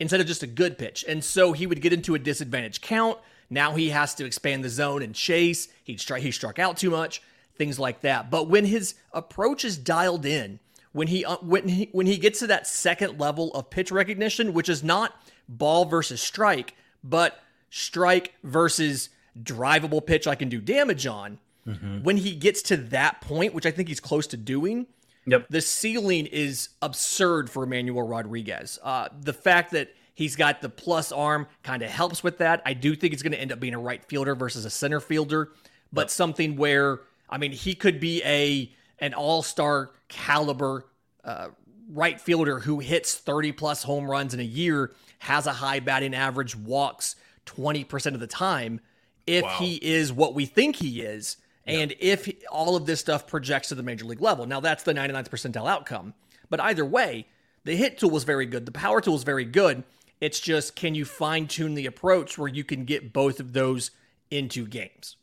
instead 0.00 0.20
of 0.20 0.26
just 0.26 0.42
a 0.42 0.48
good 0.48 0.78
pitch. 0.78 1.04
And 1.06 1.22
so 1.22 1.52
he 1.52 1.66
would 1.66 1.80
get 1.80 1.92
into 1.92 2.14
a 2.14 2.18
disadvantage 2.18 2.80
count. 2.80 3.18
Now 3.50 3.74
he 3.74 3.90
has 3.90 4.14
to 4.16 4.24
expand 4.24 4.64
the 4.64 4.68
zone 4.68 5.02
and 5.02 5.14
chase. 5.14 5.68
He 5.84 5.96
struck 5.96 6.20
he 6.20 6.30
struck 6.30 6.58
out 6.58 6.76
too 6.76 6.90
much, 6.90 7.22
things 7.56 7.78
like 7.78 8.00
that. 8.00 8.30
But 8.30 8.48
when 8.48 8.64
his 8.64 8.94
approach 9.12 9.64
is 9.64 9.76
dialed 9.76 10.24
in, 10.24 10.58
when 10.92 11.08
he 11.08 11.24
uh, 11.24 11.36
when 11.42 11.68
he 11.68 11.88
when 11.92 12.06
he 12.06 12.16
gets 12.16 12.40
to 12.40 12.46
that 12.48 12.66
second 12.66 13.20
level 13.20 13.52
of 13.52 13.70
pitch 13.70 13.92
recognition, 13.92 14.52
which 14.54 14.68
is 14.68 14.82
not 14.82 15.14
ball 15.48 15.84
versus 15.84 16.20
strike, 16.20 16.74
but 17.04 17.40
strike 17.70 18.34
versus 18.42 19.10
drivable 19.40 20.04
pitch 20.04 20.26
I 20.26 20.34
can 20.34 20.48
do 20.48 20.60
damage 20.60 21.06
on. 21.06 21.38
Mm-hmm. 21.66 22.02
When 22.02 22.16
he 22.16 22.34
gets 22.34 22.62
to 22.62 22.76
that 22.76 23.20
point, 23.20 23.52
which 23.52 23.66
I 23.66 23.70
think 23.70 23.88
he's 23.88 24.00
close 24.00 24.26
to 24.28 24.36
doing, 24.36 24.86
Yep. 25.30 25.46
The 25.48 25.60
ceiling 25.60 26.26
is 26.26 26.70
absurd 26.82 27.50
for 27.50 27.64
Emmanuel 27.64 28.02
Rodriguez. 28.02 28.78
Uh, 28.82 29.08
the 29.20 29.32
fact 29.32 29.70
that 29.72 29.94
he's 30.14 30.36
got 30.36 30.60
the 30.60 30.68
plus 30.68 31.12
arm 31.12 31.46
kind 31.62 31.82
of 31.82 31.90
helps 31.90 32.22
with 32.22 32.38
that. 32.38 32.62
I 32.66 32.74
do 32.74 32.96
think 32.96 33.12
he's 33.12 33.22
going 33.22 33.32
to 33.32 33.40
end 33.40 33.52
up 33.52 33.60
being 33.60 33.74
a 33.74 33.78
right 33.78 34.04
fielder 34.04 34.34
versus 34.34 34.64
a 34.64 34.70
center 34.70 35.00
fielder, 35.00 35.52
but 35.92 36.02
yep. 36.02 36.10
something 36.10 36.56
where 36.56 37.00
I 37.28 37.38
mean 37.38 37.52
he 37.52 37.74
could 37.74 38.00
be 38.00 38.22
a 38.24 38.72
an 38.98 39.14
all 39.14 39.42
star 39.42 39.90
caliber 40.08 40.86
uh, 41.24 41.48
right 41.92 42.20
fielder 42.20 42.58
who 42.58 42.80
hits 42.80 43.14
30 43.14 43.52
plus 43.52 43.82
home 43.82 44.10
runs 44.10 44.34
in 44.34 44.40
a 44.40 44.44
year, 44.44 44.92
has 45.20 45.46
a 45.46 45.52
high 45.52 45.80
batting 45.80 46.14
average, 46.14 46.56
walks 46.56 47.16
20% 47.46 48.14
of 48.14 48.20
the 48.20 48.26
time. 48.26 48.80
If 49.26 49.44
wow. 49.44 49.56
he 49.58 49.76
is 49.76 50.12
what 50.12 50.34
we 50.34 50.46
think 50.46 50.76
he 50.76 51.02
is, 51.02 51.36
and 51.70 51.94
if 51.98 52.30
all 52.50 52.76
of 52.76 52.86
this 52.86 53.00
stuff 53.00 53.26
projects 53.26 53.68
to 53.68 53.74
the 53.74 53.82
major 53.82 54.04
league 54.04 54.20
level, 54.20 54.46
now 54.46 54.60
that's 54.60 54.82
the 54.82 54.94
99th 54.94 55.28
percentile 55.28 55.68
outcome. 55.68 56.14
But 56.48 56.60
either 56.60 56.84
way, 56.84 57.26
the 57.64 57.76
hit 57.76 57.98
tool 57.98 58.10
was 58.10 58.24
very 58.24 58.46
good. 58.46 58.66
The 58.66 58.72
power 58.72 59.00
tool 59.00 59.14
is 59.14 59.22
very 59.22 59.44
good. 59.44 59.84
It's 60.20 60.40
just 60.40 60.76
can 60.76 60.94
you 60.94 61.04
fine 61.04 61.46
tune 61.46 61.74
the 61.74 61.86
approach 61.86 62.36
where 62.36 62.48
you 62.48 62.64
can 62.64 62.84
get 62.84 63.12
both 63.12 63.40
of 63.40 63.52
those 63.52 63.90
into 64.30 64.66
games? 64.66 65.16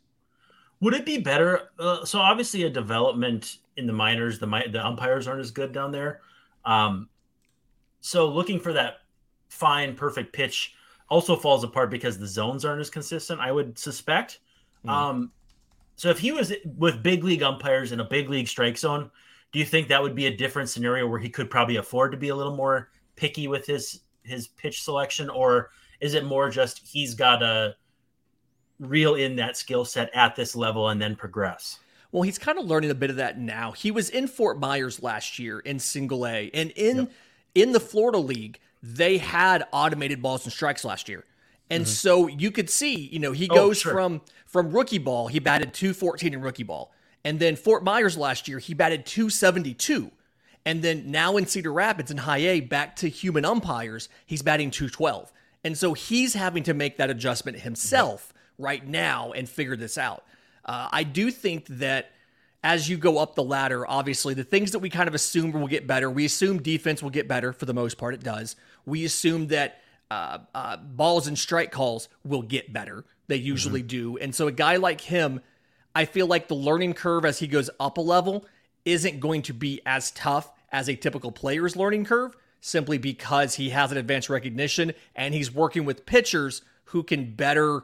Would 0.79 0.93
it 0.93 1.05
be 1.05 1.17
better? 1.17 1.69
Uh, 1.79 2.05
so 2.05 2.19
obviously, 2.19 2.63
a 2.63 2.69
development 2.69 3.57
in 3.77 3.87
the 3.87 3.93
minors, 3.93 4.39
the 4.39 4.47
the 4.71 4.85
umpires 4.85 5.27
aren't 5.27 5.41
as 5.41 5.51
good 5.51 5.71
down 5.71 5.91
there. 5.91 6.21
Um, 6.65 7.09
so 8.01 8.27
looking 8.27 8.59
for 8.59 8.73
that 8.73 9.01
fine, 9.49 9.95
perfect 9.95 10.33
pitch 10.33 10.75
also 11.09 11.35
falls 11.35 11.63
apart 11.63 11.89
because 11.89 12.17
the 12.17 12.27
zones 12.27 12.65
aren't 12.65 12.81
as 12.81 12.89
consistent. 12.89 13.39
I 13.39 13.51
would 13.51 13.77
suspect. 13.77 14.39
Mm. 14.85 14.89
Um, 14.89 15.31
so 15.97 16.09
if 16.09 16.19
he 16.19 16.31
was 16.31 16.53
with 16.77 17.03
big 17.03 17.23
league 17.23 17.43
umpires 17.43 17.91
in 17.91 17.99
a 17.99 18.05
big 18.05 18.29
league 18.29 18.47
strike 18.47 18.77
zone, 18.77 19.09
do 19.51 19.59
you 19.59 19.65
think 19.65 19.87
that 19.87 20.01
would 20.01 20.15
be 20.15 20.27
a 20.27 20.37
different 20.37 20.69
scenario 20.69 21.07
where 21.07 21.19
he 21.19 21.29
could 21.29 21.49
probably 21.49 21.77
afford 21.77 22.11
to 22.11 22.17
be 22.17 22.29
a 22.29 22.35
little 22.35 22.55
more 22.55 22.89
picky 23.15 23.47
with 23.47 23.65
his 23.65 24.01
his 24.23 24.47
pitch 24.47 24.83
selection, 24.83 25.29
or 25.29 25.71
is 25.99 26.13
it 26.13 26.23
more 26.23 26.49
just 26.49 26.87
he's 26.87 27.15
got 27.15 27.37
to 27.37 27.75
reel 28.79 29.15
in 29.15 29.35
that 29.37 29.57
skill 29.57 29.83
set 29.83 30.13
at 30.13 30.35
this 30.35 30.55
level 30.55 30.89
and 30.89 31.01
then 31.01 31.15
progress? 31.15 31.79
Well, 32.11 32.21
he's 32.21 32.37
kind 32.37 32.59
of 32.59 32.65
learning 32.65 32.91
a 32.91 32.95
bit 32.95 33.09
of 33.09 33.15
that 33.15 33.39
now. 33.39 33.71
He 33.71 33.89
was 33.89 34.09
in 34.09 34.27
Fort 34.27 34.59
Myers 34.59 35.01
last 35.01 35.39
year 35.39 35.59
in 35.59 35.79
Single 35.79 36.27
A, 36.27 36.51
and 36.53 36.69
in 36.71 36.97
yep. 36.97 37.11
in 37.55 37.71
the 37.71 37.79
Florida 37.79 38.19
League, 38.19 38.59
they 38.83 39.17
had 39.17 39.65
automated 39.71 40.21
balls 40.21 40.43
and 40.45 40.53
strikes 40.53 40.85
last 40.85 41.09
year. 41.09 41.25
And 41.69 41.83
mm-hmm. 41.83 41.89
so 41.89 42.27
you 42.27 42.51
could 42.51 42.69
see, 42.69 42.95
you 42.95 43.19
know, 43.19 43.31
he 43.31 43.49
oh, 43.49 43.55
goes 43.55 43.79
sure. 43.79 43.93
from 43.93 44.21
from 44.45 44.71
rookie 44.71 44.97
ball, 44.97 45.27
he 45.27 45.39
batted 45.39 45.73
214 45.73 46.33
in 46.33 46.41
rookie 46.41 46.63
ball. 46.63 46.93
And 47.23 47.39
then 47.39 47.55
Fort 47.55 47.83
Myers 47.83 48.17
last 48.17 48.47
year, 48.47 48.59
he 48.59 48.73
batted 48.73 49.05
272. 49.05 50.11
And 50.65 50.81
then 50.81 51.11
now 51.11 51.37
in 51.37 51.45
Cedar 51.45 51.71
Rapids 51.71 52.11
in 52.11 52.17
high 52.17 52.39
A, 52.39 52.59
back 52.61 52.95
to 52.97 53.09
human 53.09 53.45
umpires, 53.45 54.09
he's 54.25 54.41
batting 54.41 54.71
212. 54.71 55.31
And 55.63 55.77
so 55.77 55.93
he's 55.93 56.33
having 56.33 56.63
to 56.63 56.73
make 56.73 56.97
that 56.97 57.09
adjustment 57.09 57.59
himself 57.59 58.33
right 58.57 58.85
now 58.85 59.31
and 59.33 59.49
figure 59.49 59.75
this 59.75 59.97
out. 59.97 60.23
Uh, 60.65 60.89
I 60.91 61.03
do 61.03 61.31
think 61.31 61.67
that 61.67 62.11
as 62.63 62.89
you 62.89 62.97
go 62.97 63.17
up 63.17 63.35
the 63.35 63.43
ladder, 63.43 63.87
obviously, 63.87 64.33
the 64.33 64.43
things 64.43 64.71
that 64.71 64.79
we 64.79 64.89
kind 64.89 65.07
of 65.07 65.15
assume 65.15 65.51
will 65.51 65.67
get 65.67 65.87
better, 65.87 66.09
we 66.09 66.25
assume 66.25 66.61
defense 66.61 67.03
will 67.03 67.09
get 67.09 67.27
better 67.27 67.53
for 67.53 67.65
the 67.65 67.73
most 67.73 67.97
part, 67.97 68.13
it 68.13 68.23
does. 68.23 68.55
We 68.85 69.05
assume 69.05 69.47
that 69.47 69.81
uh, 70.09 70.39
uh, 70.53 70.77
balls 70.77 71.27
and 71.27 71.37
strike 71.37 71.71
calls 71.71 72.09
will 72.23 72.41
get 72.41 72.71
better. 72.71 73.05
They 73.27 73.35
usually 73.35 73.81
mm-hmm. 73.81 73.87
do. 73.87 74.17
And 74.17 74.33
so 74.33 74.47
a 74.47 74.51
guy 74.51 74.77
like 74.77 75.01
him, 75.01 75.41
I 75.93 76.05
feel 76.05 76.27
like 76.27 76.47
the 76.47 76.55
learning 76.55 76.93
curve 76.93 77.25
as 77.25 77.39
he 77.39 77.47
goes 77.47 77.69
up 77.79 77.97
a 77.97 78.01
level 78.01 78.45
isn't 78.85 79.19
going 79.19 79.41
to 79.43 79.53
be 79.53 79.81
as 79.85 80.11
tough 80.11 80.51
as 80.71 80.87
a 80.87 80.95
typical 80.95 81.31
player's 81.31 81.75
learning 81.75 82.05
curve 82.05 82.35
simply 82.61 82.97
because 82.97 83.55
he 83.55 83.69
has 83.69 83.91
an 83.91 83.97
advanced 83.97 84.29
recognition 84.29 84.93
and 85.15 85.33
he's 85.33 85.53
working 85.53 85.85
with 85.85 86.05
pitchers 86.05 86.61
who 86.85 87.03
can 87.03 87.33
better 87.35 87.83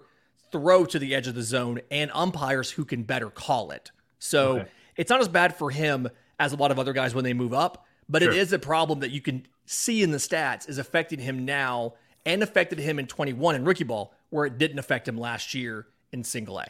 throw 0.52 0.86
to 0.86 1.00
the 1.00 1.14
edge 1.14 1.28
of 1.28 1.36
the 1.36 1.42
zone 1.42 1.82
and 1.92 2.12
umpires 2.14 2.72
who 2.72 2.86
can 2.86 3.04
better 3.04 3.30
call 3.30 3.72
it. 3.72 3.92
So 4.20 4.60
okay. 4.60 4.70
it's 4.96 5.10
not 5.10 5.20
as 5.20 5.28
bad 5.28 5.56
for 5.56 5.72
him 5.72 6.08
as 6.40 6.54
a 6.54 6.56
lot 6.56 6.72
of 6.72 6.80
other 6.80 6.94
guys 6.94 7.14
when 7.14 7.24
they 7.24 7.34
move 7.34 7.54
up, 7.54 7.86
but 8.08 8.22
sure. 8.22 8.32
it 8.32 8.38
is 8.38 8.54
a 8.54 8.60
problem 8.60 9.00
that 9.00 9.12
you 9.12 9.22
can 9.22 9.46
see 9.66 10.04
in 10.04 10.12
the 10.12 10.18
stats 10.18 10.68
is 10.68 10.78
affecting 10.78 11.20
him 11.20 11.46
now 11.46 11.94
and 12.26 12.44
affected 12.44 12.80
him 12.80 13.00
in 13.00 13.08
21 13.08 13.56
in 13.56 13.66
rookie 13.66 13.84
ball, 13.84 14.14
where 14.30 14.46
it 14.46 14.58
didn't 14.58 14.80
affect 14.80 15.08
him 15.08 15.18
last 15.18 15.54
year 15.54 15.88
in 16.12 16.24
single 16.24 16.60
A. 16.60 16.66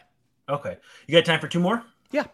Okay. 0.50 0.78
You 1.08 1.16
got 1.16 1.26
time 1.26 1.40
for 1.40 1.48
two 1.48 1.60
more? 1.60 1.84
Yeah. 2.12 2.26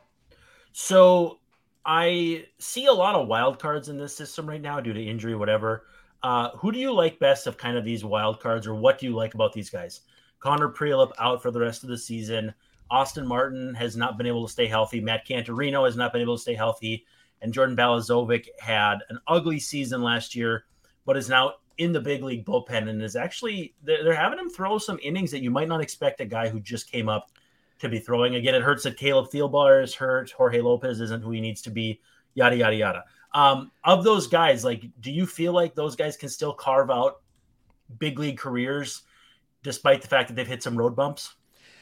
So 0.71 1.39
I 1.85 2.45
see 2.59 2.85
a 2.85 2.93
lot 2.93 3.15
of 3.15 3.27
wild 3.27 3.59
cards 3.59 3.89
in 3.89 3.97
this 3.97 4.15
system 4.15 4.47
right 4.47 4.61
now 4.61 4.79
due 4.79 4.93
to 4.93 5.03
injury, 5.03 5.35
whatever. 5.35 5.85
Uh, 6.21 6.49
who 6.57 6.71
do 6.71 6.79
you 6.79 6.93
like 6.93 7.19
best 7.19 7.47
of 7.47 7.57
kind 7.57 7.77
of 7.77 7.85
these 7.85 8.03
wild 8.03 8.39
cards, 8.39 8.67
or 8.67 8.75
what 8.75 8.99
do 8.99 9.05
you 9.05 9.15
like 9.15 9.35
about 9.35 9.53
these 9.53 9.69
guys? 9.69 10.01
Connor 10.39 10.69
Prielipp 10.69 11.11
out 11.19 11.41
for 11.41 11.51
the 11.51 11.59
rest 11.59 11.83
of 11.83 11.89
the 11.89 11.97
season. 11.97 12.53
Austin 12.91 13.27
Martin 13.27 13.73
has 13.75 13.95
not 13.95 14.17
been 14.17 14.27
able 14.27 14.45
to 14.45 14.51
stay 14.51 14.67
healthy. 14.67 14.99
Matt 14.99 15.27
Canterino 15.27 15.85
has 15.85 15.95
not 15.95 16.11
been 16.11 16.21
able 16.21 16.35
to 16.35 16.41
stay 16.41 16.55
healthy. 16.55 17.05
And 17.41 17.53
Jordan 17.53 17.75
Balazovic 17.75 18.47
had 18.59 18.97
an 19.09 19.19
ugly 19.27 19.59
season 19.59 20.01
last 20.01 20.35
year, 20.35 20.65
but 21.05 21.15
is 21.15 21.29
now 21.29 21.53
in 21.79 21.93
the 21.93 21.99
big 21.99 22.21
league 22.21 22.45
bullpen 22.45 22.89
and 22.89 23.01
is 23.01 23.15
actually 23.15 23.73
they're, 23.83 24.03
they're 24.03 24.13
having 24.13 24.37
him 24.37 24.49
throw 24.49 24.77
some 24.77 24.99
innings 25.01 25.31
that 25.31 25.41
you 25.41 25.49
might 25.49 25.69
not 25.69 25.81
expect 25.81 26.21
a 26.21 26.25
guy 26.25 26.49
who 26.49 26.59
just 26.59 26.91
came 26.91 27.09
up 27.09 27.31
to 27.79 27.87
be 27.87 27.99
throwing. 27.99 28.35
Again, 28.35 28.53
it 28.53 28.61
hurts 28.61 28.83
that 28.83 28.97
Caleb 28.97 29.31
Thielbar 29.31 29.81
is 29.81 29.95
hurt. 29.95 30.29
Jorge 30.31 30.59
Lopez 30.59 30.99
isn't 30.99 31.23
who 31.23 31.31
he 31.31 31.39
needs 31.39 31.61
to 31.63 31.71
be. 31.71 32.01
Yada 32.35 32.57
yada 32.57 32.75
yada. 32.75 33.03
Um, 33.33 33.71
of 33.85 34.03
those 34.03 34.27
guys, 34.27 34.65
like, 34.65 34.83
do 34.99 35.11
you 35.11 35.25
feel 35.25 35.53
like 35.53 35.73
those 35.73 35.95
guys 35.95 36.17
can 36.17 36.29
still 36.29 36.53
carve 36.53 36.91
out 36.91 37.21
big 37.97 38.19
league 38.19 38.37
careers 38.37 39.03
despite 39.63 40.01
the 40.01 40.07
fact 40.07 40.27
that 40.27 40.35
they've 40.35 40.47
hit 40.47 40.61
some 40.61 40.75
road 40.75 40.95
bumps? 40.95 41.35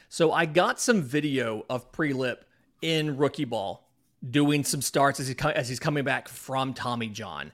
So 0.10 0.32
I 0.32 0.46
got 0.46 0.80
some 0.80 1.02
video 1.02 1.66
of 1.70 1.92
Prielipp 1.92 2.44
in 2.82 3.18
rookie 3.18 3.46
ball 3.46 3.90
doing 4.30 4.64
some 4.64 4.82
starts 4.82 5.20
as, 5.20 5.28
he, 5.28 5.36
as 5.56 5.68
he's 5.68 5.80
coming 5.80 6.04
back 6.04 6.28
from 6.28 6.74
Tommy 6.74 7.08
John. 7.08 7.52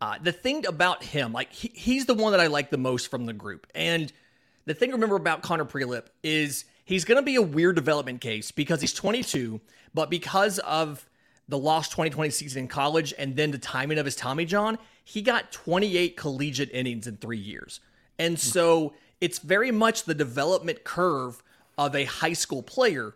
Uh, 0.00 0.18
the 0.22 0.32
thing 0.32 0.66
about 0.66 1.02
him, 1.02 1.32
like 1.32 1.52
he, 1.52 1.70
he's 1.74 2.06
the 2.06 2.14
one 2.14 2.32
that 2.32 2.40
I 2.40 2.48
like 2.48 2.70
the 2.70 2.78
most 2.78 3.10
from 3.10 3.26
the 3.26 3.32
group. 3.32 3.66
And 3.74 4.12
the 4.66 4.74
thing 4.74 4.90
to 4.90 4.94
remember 4.94 5.16
about 5.16 5.42
Connor 5.42 5.64
Prielipp 5.64 6.06
is 6.22 6.64
he's 6.84 7.04
going 7.04 7.16
to 7.16 7.22
be 7.22 7.36
a 7.36 7.42
weird 7.42 7.76
development 7.76 8.20
case 8.20 8.50
because 8.50 8.80
he's 8.80 8.92
22, 8.92 9.60
but 9.94 10.10
because 10.10 10.58
of 10.60 11.08
the 11.48 11.58
lost 11.58 11.92
2020 11.92 12.30
season 12.30 12.62
in 12.62 12.68
college 12.68 13.14
and 13.18 13.36
then 13.36 13.52
the 13.52 13.58
timing 13.58 13.98
of 13.98 14.04
his 14.04 14.16
Tommy 14.16 14.44
John, 14.44 14.78
he 15.04 15.22
got 15.22 15.52
28 15.52 16.16
collegiate 16.16 16.70
innings 16.72 17.06
in 17.06 17.16
three 17.16 17.38
years. 17.38 17.80
And 18.18 18.38
so 18.38 18.94
it's 19.20 19.38
very 19.38 19.70
much 19.70 20.04
the 20.04 20.14
development 20.14 20.84
curve 20.84 21.42
of 21.78 21.94
a 21.94 22.04
high 22.04 22.32
school 22.32 22.62
player, 22.62 23.14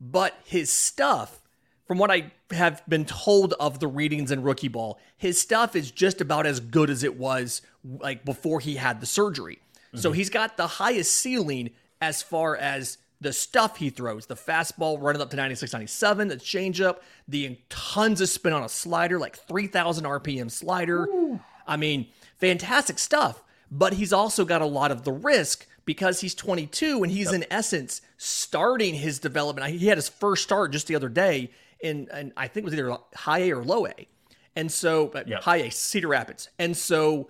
but 0.00 0.34
his 0.44 0.72
stuff, 0.72 1.42
from 1.86 1.98
what 1.98 2.10
I 2.10 2.32
have 2.50 2.82
been 2.88 3.04
told 3.04 3.52
of 3.54 3.78
the 3.78 3.86
readings 3.86 4.30
in 4.30 4.42
rookie 4.42 4.68
ball, 4.68 4.98
his 5.16 5.40
stuff 5.40 5.76
is 5.76 5.90
just 5.90 6.20
about 6.20 6.46
as 6.46 6.60
good 6.60 6.90
as 6.90 7.04
it 7.04 7.16
was 7.16 7.62
like 7.84 8.24
before 8.24 8.60
he 8.60 8.76
had 8.76 9.00
the 9.00 9.06
surgery. 9.06 9.60
Mm-hmm. 9.88 9.98
So 9.98 10.12
he's 10.12 10.30
got 10.30 10.56
the 10.56 10.66
highest 10.66 11.12
ceiling 11.12 11.70
as 12.00 12.22
far 12.22 12.56
as 12.56 12.98
the 13.20 13.32
stuff 13.32 13.76
he 13.78 13.88
throws, 13.88 14.26
the 14.26 14.34
fastball 14.34 15.00
running 15.00 15.22
up 15.22 15.30
to 15.30 15.36
96, 15.36 15.72
97, 15.72 16.28
the 16.28 16.36
changeup, 16.36 16.98
the 17.28 17.58
tons 17.68 18.20
of 18.20 18.28
spin 18.28 18.52
on 18.52 18.62
a 18.62 18.68
slider, 18.68 19.18
like 19.18 19.36
3,000 19.36 20.04
RPM 20.04 20.50
slider. 20.50 21.04
Ooh. 21.06 21.40
I 21.66 21.76
mean, 21.76 22.08
fantastic 22.38 22.98
stuff. 22.98 23.42
But 23.70 23.94
he's 23.94 24.12
also 24.12 24.44
got 24.44 24.60
a 24.60 24.66
lot 24.66 24.90
of 24.90 25.04
the 25.04 25.12
risk 25.12 25.66
because 25.86 26.20
he's 26.20 26.34
22 26.34 27.02
and 27.02 27.10
he's 27.10 27.32
yep. 27.32 27.34
in 27.34 27.44
essence 27.50 28.02
starting 28.16 28.94
his 28.94 29.18
development. 29.18 29.68
He 29.70 29.86
had 29.86 29.98
his 29.98 30.08
first 30.08 30.42
start 30.42 30.72
just 30.72 30.86
the 30.86 30.94
other 30.94 31.08
day 31.08 31.50
in, 31.86 32.08
and 32.12 32.32
I 32.36 32.48
think 32.48 32.64
it 32.64 32.70
was 32.70 32.74
either 32.74 32.96
high 33.14 33.38
A 33.40 33.52
or 33.52 33.64
low 33.64 33.86
A. 33.86 34.08
And 34.54 34.70
so, 34.70 35.12
yep. 35.26 35.42
high 35.42 35.56
A, 35.56 35.70
Cedar 35.70 36.08
Rapids. 36.08 36.48
And 36.58 36.76
so 36.76 37.28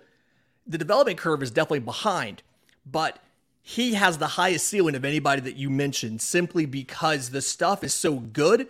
the 0.65 0.77
development 0.77 1.17
curve 1.17 1.43
is 1.43 1.51
definitely 1.51 1.79
behind, 1.79 2.43
but 2.85 3.19
he 3.61 3.95
has 3.95 4.17
the 4.17 4.27
highest 4.27 4.67
ceiling 4.67 4.95
of 4.95 5.03
anybody 5.03 5.41
that 5.41 5.57
you 5.57 5.69
mentioned 5.69 6.21
simply 6.21 6.65
because 6.65 7.31
the 7.31 7.41
stuff 7.41 7.83
is 7.83 7.93
so 7.93 8.15
good. 8.15 8.67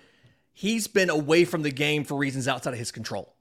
He's 0.53 0.87
been 0.87 1.11
away 1.11 1.45
from 1.45 1.61
the 1.61 1.71
game 1.71 2.03
for 2.03 2.15
reasons 2.15 2.47
outside 2.47 2.73
of 2.73 2.79
his 2.79 2.91
control. 2.91 3.33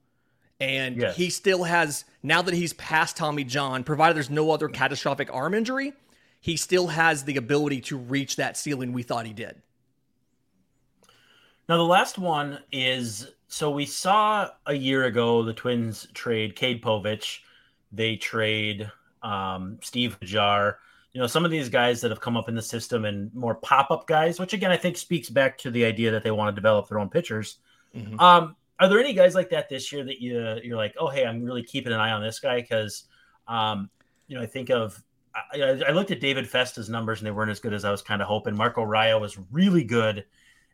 And 0.60 0.96
yes. 0.96 1.16
he 1.16 1.30
still 1.30 1.64
has, 1.64 2.04
now 2.22 2.42
that 2.42 2.52
he's 2.54 2.72
past 2.74 3.16
Tommy 3.16 3.44
John, 3.44 3.84
provided 3.84 4.16
there's 4.16 4.30
no 4.30 4.50
other 4.50 4.68
catastrophic 4.68 5.32
arm 5.32 5.54
injury, 5.54 5.94
he 6.40 6.56
still 6.56 6.88
has 6.88 7.24
the 7.24 7.36
ability 7.36 7.80
to 7.82 7.96
reach 7.96 8.36
that 8.36 8.56
ceiling 8.56 8.92
we 8.92 9.02
thought 9.02 9.26
he 9.26 9.32
did. 9.32 9.60
Now, 11.68 11.76
the 11.76 11.82
last 11.82 12.18
one 12.18 12.60
is 12.70 13.28
so 13.48 13.70
we 13.70 13.86
saw 13.86 14.50
a 14.66 14.74
year 14.74 15.04
ago 15.04 15.42
the 15.42 15.52
Twins 15.52 16.06
trade 16.14 16.56
Cade 16.56 16.82
Povich, 16.82 17.40
they 17.92 18.16
trade 18.16 18.90
um, 19.22 19.78
Steve 19.82 20.18
Hajjar 20.20 20.76
you 21.16 21.22
know, 21.22 21.26
some 21.26 21.46
of 21.46 21.50
these 21.50 21.70
guys 21.70 22.02
that 22.02 22.10
have 22.10 22.20
come 22.20 22.36
up 22.36 22.46
in 22.46 22.54
the 22.54 22.60
system 22.60 23.06
and 23.06 23.34
more 23.34 23.54
pop 23.54 23.90
up 23.90 24.06
guys, 24.06 24.38
which 24.38 24.52
again 24.52 24.70
I 24.70 24.76
think 24.76 24.98
speaks 24.98 25.30
back 25.30 25.56
to 25.58 25.70
the 25.70 25.82
idea 25.82 26.10
that 26.10 26.22
they 26.22 26.30
want 26.30 26.54
to 26.54 26.60
develop 26.60 26.90
their 26.90 26.98
own 26.98 27.08
pitchers. 27.08 27.56
Mm-hmm. 27.96 28.20
Um, 28.20 28.54
are 28.78 28.86
there 28.86 28.98
any 28.98 29.14
guys 29.14 29.34
like 29.34 29.48
that 29.48 29.70
this 29.70 29.90
year 29.90 30.04
that 30.04 30.20
you 30.20 30.60
you're 30.62 30.76
like, 30.76 30.94
oh 30.98 31.08
hey, 31.08 31.24
I'm 31.24 31.42
really 31.42 31.62
keeping 31.62 31.94
an 31.94 32.00
eye 32.00 32.10
on 32.10 32.22
this 32.22 32.38
guy 32.38 32.60
because, 32.60 33.04
um, 33.48 33.88
you 34.28 34.36
know, 34.36 34.42
I 34.42 34.46
think 34.46 34.68
of 34.68 35.02
I, 35.54 35.82
I, 35.88 35.92
looked 35.92 36.10
at 36.10 36.20
David 36.20 36.46
Festa's 36.46 36.90
numbers 36.90 37.20
and 37.20 37.26
they 37.26 37.30
weren't 37.30 37.50
as 37.50 37.60
good 37.60 37.72
as 37.72 37.86
I 37.86 37.90
was 37.90 38.02
kind 38.02 38.20
of 38.20 38.28
hoping. 38.28 38.54
Marco 38.54 38.84
Raya 38.84 39.18
was 39.18 39.38
really 39.50 39.84
good, 39.84 40.22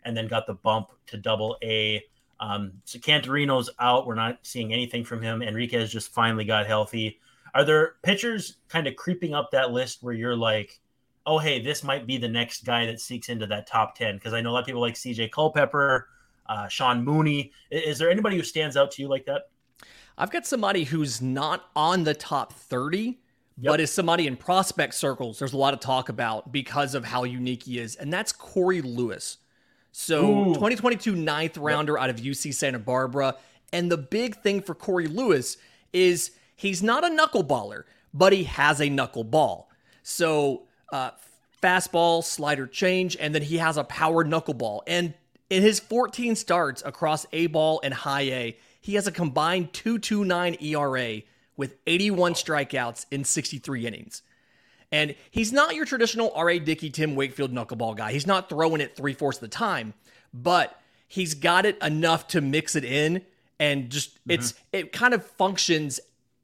and 0.04 0.16
then 0.16 0.28
got 0.28 0.46
the 0.46 0.54
bump 0.54 0.88
to 1.06 1.16
Double 1.16 1.56
A. 1.62 2.04
Um, 2.40 2.72
so 2.84 2.98
Canterino's 2.98 3.70
out. 3.78 4.06
We're 4.06 4.14
not 4.14 4.38
seeing 4.42 4.72
anything 4.72 5.04
from 5.04 5.22
him. 5.22 5.42
Enriquez 5.42 5.92
just 5.92 6.12
finally 6.12 6.44
got 6.44 6.66
healthy. 6.66 7.20
Are 7.54 7.64
there 7.64 7.94
pitchers 8.02 8.56
kind 8.68 8.86
of 8.86 8.96
creeping 8.96 9.34
up 9.34 9.50
that 9.52 9.72
list 9.72 10.02
where 10.02 10.14
you're 10.14 10.36
like, 10.36 10.80
oh, 11.26 11.38
hey, 11.38 11.62
this 11.62 11.84
might 11.84 12.06
be 12.06 12.16
the 12.16 12.28
next 12.28 12.64
guy 12.64 12.86
that 12.86 13.00
seeks 13.00 13.28
into 13.28 13.46
that 13.46 13.66
top 13.66 13.96
10? 13.96 14.16
Because 14.16 14.32
I 14.32 14.40
know 14.40 14.50
a 14.50 14.52
lot 14.52 14.60
of 14.60 14.66
people 14.66 14.80
like 14.80 14.94
CJ 14.94 15.30
Culpepper, 15.30 16.08
uh, 16.46 16.68
Sean 16.68 17.04
Mooney. 17.04 17.52
Is 17.70 17.98
there 17.98 18.10
anybody 18.10 18.36
who 18.36 18.42
stands 18.42 18.76
out 18.76 18.90
to 18.92 19.02
you 19.02 19.08
like 19.08 19.26
that? 19.26 19.50
I've 20.18 20.30
got 20.30 20.46
somebody 20.46 20.84
who's 20.84 21.22
not 21.22 21.70
on 21.74 22.04
the 22.04 22.14
top 22.14 22.52
30, 22.52 23.18
yep. 23.58 23.70
but 23.70 23.80
is 23.80 23.90
somebody 23.90 24.26
in 24.26 24.36
prospect 24.36 24.94
circles 24.94 25.38
there's 25.38 25.52
a 25.52 25.56
lot 25.56 25.74
of 25.74 25.80
talk 25.80 26.08
about 26.08 26.52
because 26.52 26.94
of 26.94 27.04
how 27.04 27.24
unique 27.24 27.64
he 27.64 27.78
is, 27.78 27.96
and 27.96 28.12
that's 28.12 28.32
Corey 28.32 28.82
Lewis. 28.82 29.38
So, 29.92 30.24
Ooh. 30.24 30.54
2022 30.54 31.14
ninth 31.14 31.56
rounder 31.56 31.94
yep. 31.94 32.02
out 32.02 32.10
of 32.10 32.16
UC 32.16 32.54
Santa 32.54 32.78
Barbara. 32.78 33.36
And 33.72 33.90
the 33.90 33.98
big 33.98 34.36
thing 34.36 34.60
for 34.62 34.74
Corey 34.74 35.06
Lewis 35.06 35.56
is 35.92 36.32
He's 36.62 36.80
not 36.80 37.02
a 37.02 37.08
knuckleballer, 37.08 37.82
but 38.14 38.32
he 38.32 38.44
has 38.44 38.80
a 38.80 38.84
knuckleball. 38.84 39.64
So, 40.04 40.62
uh, 40.92 41.10
fastball, 41.60 42.22
slider 42.22 42.68
change, 42.68 43.16
and 43.18 43.34
then 43.34 43.42
he 43.42 43.58
has 43.58 43.76
a 43.76 43.82
powered 43.82 44.28
knuckleball. 44.28 44.82
And 44.86 45.14
in 45.50 45.62
his 45.62 45.80
14 45.80 46.36
starts 46.36 46.80
across 46.84 47.26
A 47.32 47.48
ball 47.48 47.80
and 47.82 47.92
high 47.92 48.22
A, 48.22 48.56
he 48.80 48.94
has 48.94 49.08
a 49.08 49.12
combined 49.12 49.72
2.29 49.72 50.62
ERA 50.62 51.22
with 51.56 51.74
81 51.88 52.34
strikeouts 52.34 53.06
in 53.10 53.24
63 53.24 53.84
innings. 53.84 54.22
And 54.92 55.14
he's 55.30 55.52
not 55.52 55.74
your 55.74 55.86
traditional 55.86 56.30
R.A. 56.34 56.58
Dickey, 56.58 56.90
Tim 56.90 57.16
Wakefield 57.16 57.50
knuckleball 57.52 57.96
guy. 57.96 58.12
He's 58.12 58.26
not 58.26 58.48
throwing 58.48 58.80
it 58.82 58.94
three 58.94 59.14
fourths 59.14 59.38
of 59.38 59.40
the 59.40 59.48
time, 59.48 59.94
but 60.34 60.78
he's 61.08 61.34
got 61.34 61.66
it 61.66 61.78
enough 61.82 62.28
to 62.28 62.40
mix 62.40 62.76
it 62.76 62.84
in 62.84 63.22
and 63.58 63.90
just 63.90 64.14
mm-hmm. 64.14 64.32
it's 64.32 64.54
it 64.72 64.92
kind 64.92 65.14
of 65.14 65.24
functions 65.24 66.00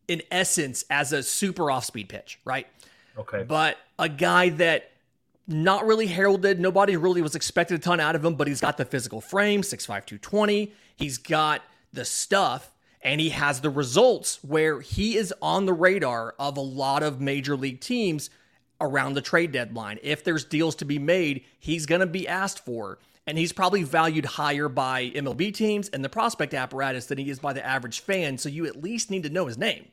in 0.09 0.23
essence 0.31 0.85
as 0.89 1.13
a 1.13 1.23
super 1.23 1.71
off 1.71 1.85
speed 1.85 2.09
pitch, 2.09 2.41
right? 2.45 2.67
Okay. 3.19 3.45
But 3.47 3.77
a 3.99 4.09
guy 4.09 4.49
that 4.51 4.91
not 5.47 5.87
really 5.87 6.07
heralded, 6.07 6.61
nobody 6.61 6.97
really 6.97 7.21
was 7.21 7.35
expected 7.35 7.75
a 7.75 7.79
ton 7.79 8.01
out 8.01 8.15
of 8.15 8.25
him, 8.25 8.35
but 8.35 8.47
he's 8.47 8.61
got 8.61 8.77
the 8.77 8.85
physical 8.85 9.21
frame, 9.21 9.63
6'5, 9.63 9.87
220. 9.87 10.73
He's 10.97 11.19
got 11.19 11.63
the 11.93 12.05
stuff 12.05 12.71
and 13.03 13.21
he 13.21 13.31
has 13.31 13.61
the 13.61 13.71
results 13.71 14.43
where 14.43 14.81
he 14.81 15.17
is 15.17 15.33
on 15.41 15.67
the 15.67 15.73
radar 15.73 16.35
of 16.39 16.57
a 16.57 16.63
lot 16.63 17.03
of 17.03 17.21
major 17.21 17.57
league 17.57 17.81
teams 17.81 18.31
around 18.81 19.15
the 19.15 19.23
trade 19.23 19.53
deadline. 19.53 19.99
If 20.03 20.25
there's 20.25 20.45
deals 20.45 20.75
to 20.77 20.85
be 20.85 20.99
made, 20.99 21.45
he's 21.59 21.87
going 21.87 22.01
to 22.01 22.07
be 22.07 22.27
asked 22.27 22.65
for 22.65 22.99
and 23.29 23.37
he's 23.37 23.53
probably 23.53 23.83
valued 23.83 24.25
higher 24.25 24.71
by 24.71 25.11
MLB 25.11 25.53
teams 25.53 25.91
and 25.91 26.03
the 26.03 26.09
prospect 26.09 26.55
apparatus 26.55 27.07
than 27.07 27.19
he 27.19 27.29
is 27.29 27.39
by 27.39 27.53
the 27.53 27.65
average 27.65 28.01
fan. 28.01 28.39
So 28.39 28.49
you 28.49 28.65
at 28.65 28.83
least 28.83 29.11
need 29.11 29.25
to 29.25 29.29
know 29.29 29.47
his 29.47 29.59
name. 29.59 29.89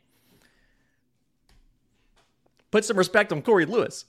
Put 2.72 2.86
some 2.86 2.98
respect 2.98 3.34
on 3.34 3.42
Corey 3.42 3.66
Lewis. 3.66 4.06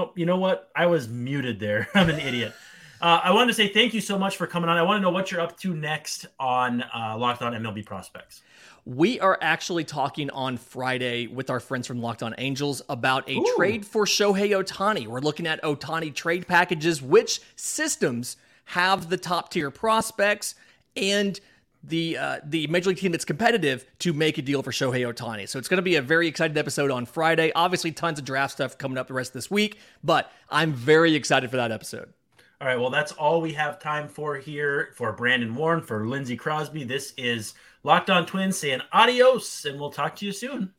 Nope. 0.00 0.16
You 0.16 0.24
know 0.24 0.38
what? 0.38 0.70
I 0.74 0.86
was 0.86 1.08
muted 1.08 1.60
there. 1.60 1.86
I'm 1.94 2.08
an 2.08 2.18
idiot. 2.18 2.54
Uh, 3.02 3.20
I 3.22 3.32
wanted 3.32 3.48
to 3.48 3.54
say 3.54 3.68
thank 3.68 3.92
you 3.92 4.00
so 4.00 4.18
much 4.18 4.38
for 4.38 4.46
coming 4.46 4.70
on. 4.70 4.78
I 4.78 4.82
want 4.82 4.96
to 4.96 5.02
know 5.02 5.10
what 5.10 5.30
you're 5.30 5.42
up 5.42 5.58
to 5.58 5.74
next 5.74 6.24
on 6.38 6.82
uh, 6.82 7.18
Locked 7.18 7.42
On 7.42 7.52
MLB 7.52 7.84
Prospects. 7.84 8.40
We 8.86 9.20
are 9.20 9.36
actually 9.42 9.84
talking 9.84 10.30
on 10.30 10.56
Friday 10.56 11.26
with 11.26 11.50
our 11.50 11.60
friends 11.60 11.86
from 11.86 12.00
Locked 12.00 12.22
On 12.22 12.34
Angels 12.38 12.80
about 12.88 13.28
a 13.28 13.36
Ooh. 13.36 13.54
trade 13.56 13.84
for 13.84 14.06
Shohei 14.06 14.58
Ohtani. 14.58 15.06
We're 15.06 15.20
looking 15.20 15.46
at 15.46 15.62
Ohtani 15.62 16.14
trade 16.14 16.46
packages, 16.46 17.02
which 17.02 17.42
systems 17.56 18.38
have 18.64 19.10
the 19.10 19.18
top 19.18 19.50
tier 19.50 19.70
prospects 19.70 20.54
and 20.96 21.38
the 21.82 22.18
uh, 22.18 22.40
the 22.44 22.66
major 22.66 22.90
league 22.90 22.98
team 22.98 23.12
that's 23.12 23.24
competitive 23.24 23.84
to 24.00 24.12
make 24.12 24.38
a 24.38 24.42
deal 24.42 24.62
for 24.62 24.70
Shohei 24.70 25.10
Ohtani. 25.10 25.48
So 25.48 25.58
it's 25.58 25.68
going 25.68 25.78
to 25.78 25.82
be 25.82 25.96
a 25.96 26.02
very 26.02 26.26
excited 26.28 26.56
episode 26.58 26.90
on 26.90 27.06
Friday. 27.06 27.52
Obviously, 27.54 27.92
tons 27.92 28.18
of 28.18 28.24
draft 28.24 28.52
stuff 28.52 28.76
coming 28.78 28.98
up 28.98 29.08
the 29.08 29.14
rest 29.14 29.30
of 29.30 29.34
this 29.34 29.50
week, 29.50 29.78
but 30.04 30.30
I'm 30.50 30.72
very 30.72 31.14
excited 31.14 31.50
for 31.50 31.56
that 31.56 31.72
episode. 31.72 32.12
All 32.60 32.66
right, 32.66 32.78
well, 32.78 32.90
that's 32.90 33.12
all 33.12 33.40
we 33.40 33.54
have 33.54 33.78
time 33.78 34.06
for 34.06 34.36
here 34.36 34.90
for 34.94 35.12
Brandon 35.12 35.54
Warne, 35.54 35.80
for 35.80 36.06
Lindsay 36.06 36.36
Crosby. 36.36 36.84
This 36.84 37.14
is 37.16 37.54
Locked 37.84 38.10
On 38.10 38.26
Twins 38.26 38.58
saying 38.58 38.82
adios, 38.92 39.64
and 39.64 39.80
we'll 39.80 39.90
talk 39.90 40.16
to 40.16 40.26
you 40.26 40.32
soon. 40.32 40.74